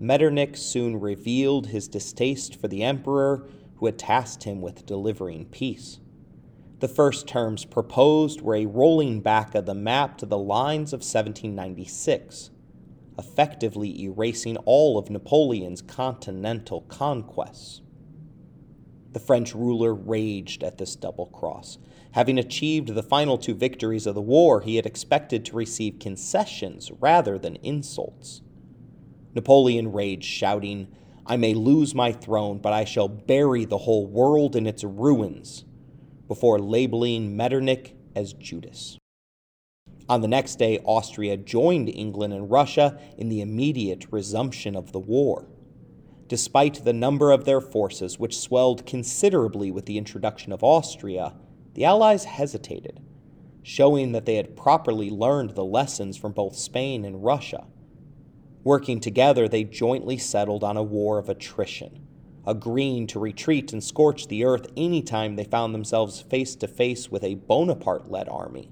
Metternich 0.00 0.56
soon 0.56 0.98
revealed 0.98 1.66
his 1.66 1.88
distaste 1.88 2.58
for 2.58 2.68
the 2.68 2.82
emperor 2.82 3.46
who 3.76 3.84
had 3.84 3.98
tasked 3.98 4.44
him 4.44 4.62
with 4.62 4.86
delivering 4.86 5.44
peace. 5.44 6.00
The 6.80 6.88
first 6.88 7.28
terms 7.28 7.66
proposed 7.66 8.40
were 8.40 8.54
a 8.54 8.64
rolling 8.64 9.20
back 9.20 9.54
of 9.54 9.66
the 9.66 9.74
map 9.74 10.16
to 10.18 10.26
the 10.26 10.38
lines 10.38 10.94
of 10.94 11.00
1796, 11.00 12.48
effectively 13.18 14.04
erasing 14.04 14.56
all 14.64 14.96
of 14.96 15.10
Napoleon's 15.10 15.82
continental 15.82 16.80
conquests. 16.88 17.82
The 19.12 19.20
French 19.20 19.54
ruler 19.54 19.92
raged 19.92 20.64
at 20.64 20.78
this 20.78 20.96
double 20.96 21.26
cross. 21.26 21.76
Having 22.12 22.38
achieved 22.38 22.88
the 22.88 23.02
final 23.02 23.38
two 23.38 23.54
victories 23.54 24.06
of 24.06 24.14
the 24.14 24.20
war, 24.20 24.60
he 24.60 24.76
had 24.76 24.84
expected 24.84 25.44
to 25.44 25.56
receive 25.56 25.98
concessions 25.98 26.90
rather 27.00 27.38
than 27.38 27.56
insults. 27.56 28.42
Napoleon 29.34 29.92
raged, 29.92 30.24
shouting, 30.24 30.88
I 31.24 31.36
may 31.36 31.54
lose 31.54 31.94
my 31.94 32.12
throne, 32.12 32.58
but 32.58 32.72
I 32.72 32.84
shall 32.84 33.08
bury 33.08 33.64
the 33.64 33.78
whole 33.78 34.06
world 34.06 34.56
in 34.56 34.66
its 34.66 34.84
ruins, 34.84 35.64
before 36.28 36.58
labeling 36.58 37.34
Metternich 37.34 37.94
as 38.14 38.34
Judas. 38.34 38.98
On 40.08 40.20
the 40.20 40.28
next 40.28 40.56
day, 40.56 40.80
Austria 40.84 41.38
joined 41.38 41.88
England 41.88 42.34
and 42.34 42.50
Russia 42.50 43.00
in 43.16 43.30
the 43.30 43.40
immediate 43.40 44.06
resumption 44.10 44.76
of 44.76 44.92
the 44.92 44.98
war 44.98 45.48
despite 46.32 46.82
the 46.82 46.94
number 46.94 47.30
of 47.30 47.44
their 47.44 47.60
forces, 47.60 48.18
which 48.18 48.38
swelled 48.38 48.86
considerably 48.86 49.70
with 49.70 49.84
the 49.84 49.98
introduction 49.98 50.50
of 50.50 50.64
Austria, 50.64 51.34
the 51.74 51.84
Allies 51.84 52.24
hesitated, 52.24 53.00
showing 53.62 54.12
that 54.12 54.26
they 54.26 54.36
had 54.36 54.56
properly 54.56 55.10
learned 55.10 55.50
the 55.50 55.64
lessons 55.64 56.16
from 56.16 56.32
both 56.32 56.56
Spain 56.56 57.04
and 57.04 57.24
Russia. 57.24 57.66
Working 58.64 59.00
together, 59.00 59.48
they 59.48 59.64
jointly 59.64 60.18
settled 60.18 60.62
on 60.62 60.76
a 60.76 60.82
war 60.82 61.18
of 61.18 61.28
attrition, 61.28 62.06
agreeing 62.46 63.06
to 63.08 63.18
retreat 63.18 63.72
and 63.72 63.82
scorch 63.82 64.28
the 64.28 64.44
earth 64.44 64.66
any 64.76 65.02
time 65.02 65.36
they 65.36 65.44
found 65.44 65.74
themselves 65.74 66.20
face 66.20 66.54
to 66.56 66.68
face 66.68 67.10
with 67.10 67.24
a 67.24 67.34
Bonaparte 67.34 68.10
led 68.10 68.28
army. 68.28 68.70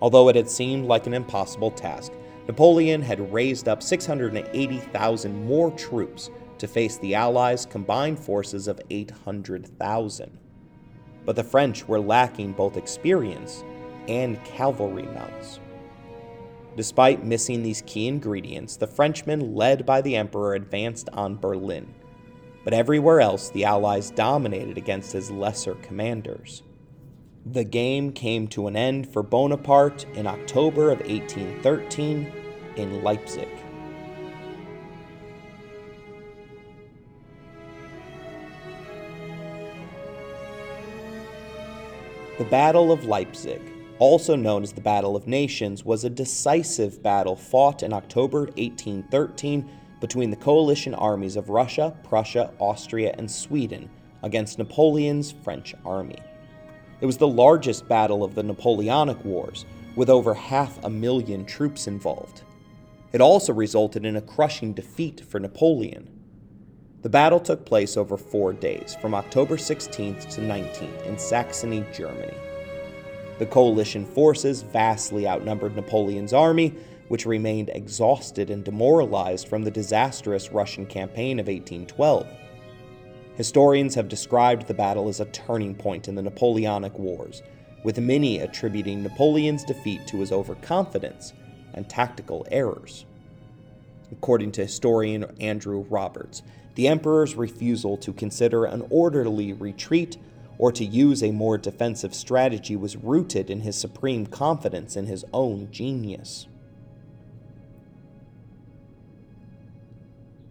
Although 0.00 0.28
it 0.28 0.36
had 0.36 0.50
seemed 0.50 0.86
like 0.86 1.06
an 1.06 1.14
impossible 1.14 1.70
task, 1.70 2.12
Napoleon 2.48 3.02
had 3.02 3.32
raised 3.32 3.68
up 3.68 3.82
680,000 3.82 5.46
more 5.46 5.70
troops 5.70 6.28
to 6.58 6.66
face 6.66 6.98
the 6.98 7.14
Allies' 7.14 7.64
combined 7.66 8.18
forces 8.18 8.66
of 8.66 8.80
800,000. 8.90 10.38
But 11.24 11.36
the 11.36 11.44
French 11.44 11.86
were 11.86 12.00
lacking 12.00 12.52
both 12.52 12.76
experience 12.76 13.64
and 14.08 14.42
cavalry 14.44 15.04
mounts. 15.04 15.60
Despite 16.76 17.24
missing 17.24 17.62
these 17.62 17.82
key 17.86 18.08
ingredients, 18.08 18.76
the 18.76 18.86
Frenchmen, 18.86 19.54
led 19.54 19.84
by 19.84 20.00
the 20.00 20.16
Emperor, 20.16 20.54
advanced 20.54 21.08
on 21.12 21.36
Berlin, 21.36 21.94
but 22.64 22.72
everywhere 22.72 23.20
else 23.20 23.50
the 23.50 23.64
Allies 23.64 24.10
dominated 24.10 24.78
against 24.78 25.12
his 25.12 25.30
lesser 25.30 25.74
commanders. 25.76 26.62
The 27.44 27.64
game 27.64 28.12
came 28.12 28.46
to 28.48 28.68
an 28.68 28.76
end 28.76 29.12
for 29.12 29.22
Bonaparte 29.22 30.06
in 30.14 30.26
October 30.26 30.90
of 30.90 31.00
1813 31.00 32.32
in 32.76 33.02
Leipzig. 33.02 33.48
The 42.38 42.44
Battle 42.44 42.90
of 42.90 43.04
Leipzig, 43.04 43.60
also 43.98 44.34
known 44.34 44.62
as 44.62 44.72
the 44.72 44.80
Battle 44.80 45.16
of 45.16 45.26
Nations, 45.26 45.84
was 45.84 46.04
a 46.04 46.10
decisive 46.10 47.02
battle 47.02 47.36
fought 47.36 47.82
in 47.82 47.92
October 47.92 48.44
1813 48.56 49.70
between 50.00 50.30
the 50.30 50.36
coalition 50.36 50.94
armies 50.94 51.36
of 51.36 51.50
Russia, 51.50 51.94
Prussia, 52.02 52.50
Austria, 52.58 53.14
and 53.18 53.30
Sweden 53.30 53.90
against 54.22 54.58
Napoleon's 54.58 55.30
French 55.30 55.74
army. 55.84 56.16
It 57.02 57.06
was 57.06 57.18
the 57.18 57.28
largest 57.28 57.86
battle 57.86 58.24
of 58.24 58.34
the 58.34 58.42
Napoleonic 58.42 59.22
Wars, 59.26 59.66
with 59.94 60.08
over 60.08 60.32
half 60.32 60.82
a 60.84 60.90
million 60.90 61.44
troops 61.44 61.86
involved. 61.86 62.44
It 63.12 63.20
also 63.20 63.52
resulted 63.52 64.06
in 64.06 64.16
a 64.16 64.22
crushing 64.22 64.72
defeat 64.72 65.20
for 65.20 65.38
Napoleon. 65.38 66.11
The 67.02 67.08
battle 67.08 67.40
took 67.40 67.64
place 67.64 67.96
over 67.96 68.16
four 68.16 68.52
days, 68.52 68.96
from 69.00 69.12
October 69.12 69.56
16th 69.56 70.28
to 70.34 70.40
19th, 70.40 71.04
in 71.04 71.18
Saxony, 71.18 71.84
Germany. 71.92 72.34
The 73.40 73.46
coalition 73.46 74.06
forces 74.06 74.62
vastly 74.62 75.26
outnumbered 75.26 75.74
Napoleon's 75.74 76.32
army, 76.32 76.74
which 77.08 77.26
remained 77.26 77.70
exhausted 77.74 78.50
and 78.50 78.62
demoralized 78.62 79.48
from 79.48 79.64
the 79.64 79.70
disastrous 79.70 80.52
Russian 80.52 80.86
campaign 80.86 81.40
of 81.40 81.48
1812. 81.48 82.24
Historians 83.34 83.96
have 83.96 84.08
described 84.08 84.68
the 84.68 84.74
battle 84.74 85.08
as 85.08 85.18
a 85.18 85.24
turning 85.26 85.74
point 85.74 86.06
in 86.06 86.14
the 86.14 86.22
Napoleonic 86.22 86.96
Wars, 86.96 87.42
with 87.82 87.98
many 87.98 88.38
attributing 88.38 89.02
Napoleon's 89.02 89.64
defeat 89.64 90.06
to 90.06 90.18
his 90.18 90.30
overconfidence 90.30 91.32
and 91.74 91.88
tactical 91.88 92.46
errors. 92.52 93.06
According 94.12 94.52
to 94.52 94.62
historian 94.62 95.24
Andrew 95.40 95.80
Roberts, 95.88 96.42
the 96.74 96.88
emperor's 96.88 97.34
refusal 97.34 97.96
to 97.98 98.12
consider 98.12 98.64
an 98.64 98.86
orderly 98.90 99.52
retreat 99.52 100.16
or 100.58 100.72
to 100.72 100.84
use 100.84 101.22
a 101.22 101.32
more 101.32 101.58
defensive 101.58 102.14
strategy 102.14 102.76
was 102.76 102.96
rooted 102.96 103.50
in 103.50 103.60
his 103.60 103.76
supreme 103.76 104.26
confidence 104.26 104.96
in 104.96 105.06
his 105.06 105.24
own 105.32 105.68
genius. 105.70 106.46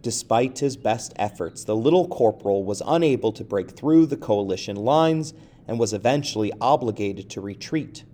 Despite 0.02 0.58
his 0.58 0.76
best 0.76 1.12
efforts, 1.16 1.62
the 1.62 1.76
little 1.76 2.08
corporal 2.08 2.64
was 2.64 2.82
unable 2.84 3.30
to 3.32 3.44
break 3.44 3.70
through 3.70 4.06
the 4.06 4.16
coalition 4.16 4.76
lines 4.76 5.32
and 5.68 5.78
was 5.78 5.92
eventually 5.92 6.52
obligated 6.60 7.30
to 7.30 7.40
retreat. 7.40 8.04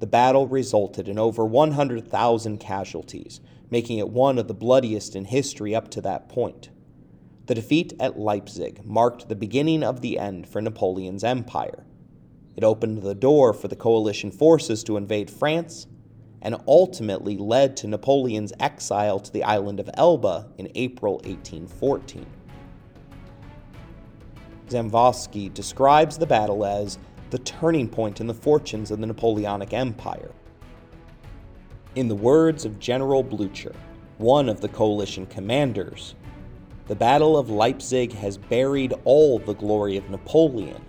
The 0.00 0.06
battle 0.06 0.46
resulted 0.46 1.08
in 1.08 1.18
over 1.18 1.44
100,000 1.44 2.58
casualties, 2.58 3.40
making 3.70 3.98
it 3.98 4.10
one 4.10 4.38
of 4.38 4.48
the 4.48 4.54
bloodiest 4.54 5.16
in 5.16 5.24
history 5.24 5.74
up 5.74 5.90
to 5.92 6.02
that 6.02 6.28
point. 6.28 6.68
The 7.48 7.54
defeat 7.54 7.94
at 7.98 8.18
Leipzig 8.18 8.84
marked 8.84 9.30
the 9.30 9.34
beginning 9.34 9.82
of 9.82 10.02
the 10.02 10.18
end 10.18 10.46
for 10.46 10.60
Napoleon's 10.60 11.24
empire. 11.24 11.86
It 12.54 12.62
opened 12.62 13.00
the 13.00 13.14
door 13.14 13.54
for 13.54 13.68
the 13.68 13.74
coalition 13.74 14.30
forces 14.30 14.84
to 14.84 14.98
invade 14.98 15.30
France 15.30 15.86
and 16.42 16.56
ultimately 16.68 17.38
led 17.38 17.74
to 17.78 17.86
Napoleon's 17.86 18.52
exile 18.60 19.18
to 19.18 19.32
the 19.32 19.44
island 19.44 19.80
of 19.80 19.88
Elba 19.94 20.50
in 20.58 20.70
April 20.74 21.14
1814. 21.24 22.26
Zamoyski 24.68 25.48
describes 25.54 26.18
the 26.18 26.26
battle 26.26 26.66
as 26.66 26.98
the 27.30 27.38
turning 27.38 27.88
point 27.88 28.20
in 28.20 28.26
the 28.26 28.34
fortunes 28.34 28.90
of 28.90 29.00
the 29.00 29.06
Napoleonic 29.06 29.72
Empire. 29.72 30.32
In 31.94 32.08
the 32.08 32.14
words 32.14 32.66
of 32.66 32.78
General 32.78 33.22
Blucher, 33.22 33.74
one 34.18 34.50
of 34.50 34.60
the 34.60 34.68
coalition 34.68 35.24
commanders, 35.24 36.14
the 36.88 36.96
Battle 36.96 37.36
of 37.36 37.50
Leipzig 37.50 38.14
has 38.14 38.38
buried 38.38 38.94
all 39.04 39.38
the 39.38 39.52
glory 39.52 39.98
of 39.98 40.08
Napoleon. 40.08 40.82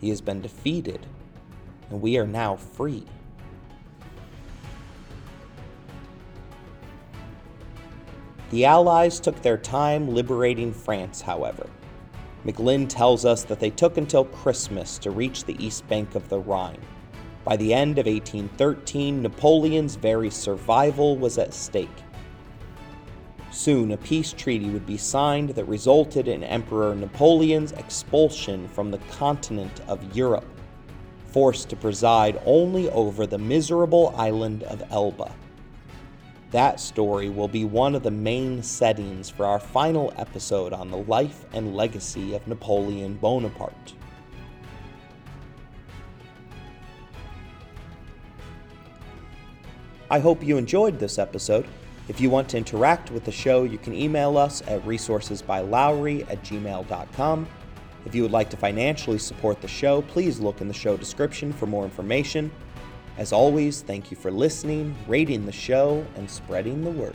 He 0.00 0.08
has 0.08 0.22
been 0.22 0.40
defeated, 0.40 1.06
and 1.90 2.00
we 2.00 2.16
are 2.16 2.26
now 2.26 2.56
free. 2.56 3.04
The 8.48 8.64
Allies 8.64 9.20
took 9.20 9.42
their 9.42 9.58
time 9.58 10.08
liberating 10.08 10.72
France, 10.72 11.20
however. 11.20 11.68
McLynn 12.46 12.88
tells 12.88 13.26
us 13.26 13.44
that 13.44 13.60
they 13.60 13.68
took 13.68 13.98
until 13.98 14.24
Christmas 14.24 14.96
to 14.96 15.10
reach 15.10 15.44
the 15.44 15.62
east 15.62 15.86
bank 15.88 16.14
of 16.14 16.26
the 16.30 16.38
Rhine. 16.38 16.80
By 17.44 17.56
the 17.56 17.74
end 17.74 17.98
of 17.98 18.06
1813, 18.06 19.20
Napoleon's 19.20 19.96
very 19.96 20.30
survival 20.30 21.18
was 21.18 21.36
at 21.36 21.52
stake. 21.52 21.88
Soon, 23.58 23.90
a 23.90 23.96
peace 23.96 24.32
treaty 24.32 24.70
would 24.70 24.86
be 24.86 24.96
signed 24.96 25.48
that 25.50 25.64
resulted 25.64 26.28
in 26.28 26.44
Emperor 26.44 26.94
Napoleon's 26.94 27.72
expulsion 27.72 28.68
from 28.68 28.92
the 28.92 28.98
continent 29.10 29.80
of 29.88 30.16
Europe, 30.16 30.46
forced 31.26 31.68
to 31.70 31.74
preside 31.74 32.40
only 32.46 32.88
over 32.90 33.26
the 33.26 33.36
miserable 33.36 34.14
island 34.16 34.62
of 34.62 34.84
Elba. 34.92 35.34
That 36.52 36.78
story 36.78 37.30
will 37.30 37.48
be 37.48 37.64
one 37.64 37.96
of 37.96 38.04
the 38.04 38.12
main 38.12 38.62
settings 38.62 39.28
for 39.28 39.44
our 39.44 39.58
final 39.58 40.14
episode 40.16 40.72
on 40.72 40.92
the 40.92 40.98
life 40.98 41.44
and 41.52 41.74
legacy 41.74 42.36
of 42.36 42.46
Napoleon 42.46 43.14
Bonaparte. 43.14 43.94
I 50.08 50.20
hope 50.20 50.44
you 50.44 50.58
enjoyed 50.58 51.00
this 51.00 51.18
episode. 51.18 51.66
If 52.08 52.22
you 52.22 52.30
want 52.30 52.48
to 52.50 52.56
interact 52.56 53.10
with 53.10 53.24
the 53.24 53.32
show, 53.32 53.64
you 53.64 53.76
can 53.76 53.94
email 53.94 54.38
us 54.38 54.62
at 54.66 54.82
resourcesbylowery 54.84 56.30
at 56.30 56.42
gmail.com. 56.42 57.48
If 58.06 58.14
you 58.14 58.22
would 58.22 58.32
like 58.32 58.48
to 58.50 58.56
financially 58.56 59.18
support 59.18 59.60
the 59.60 59.68
show, 59.68 60.00
please 60.02 60.40
look 60.40 60.62
in 60.62 60.68
the 60.68 60.74
show 60.74 60.96
description 60.96 61.52
for 61.52 61.66
more 61.66 61.84
information. 61.84 62.50
As 63.18 63.32
always, 63.32 63.82
thank 63.82 64.10
you 64.10 64.16
for 64.16 64.30
listening, 64.30 64.94
rating 65.06 65.44
the 65.44 65.52
show, 65.52 66.06
and 66.16 66.30
spreading 66.30 66.82
the 66.82 66.90
word. 66.90 67.14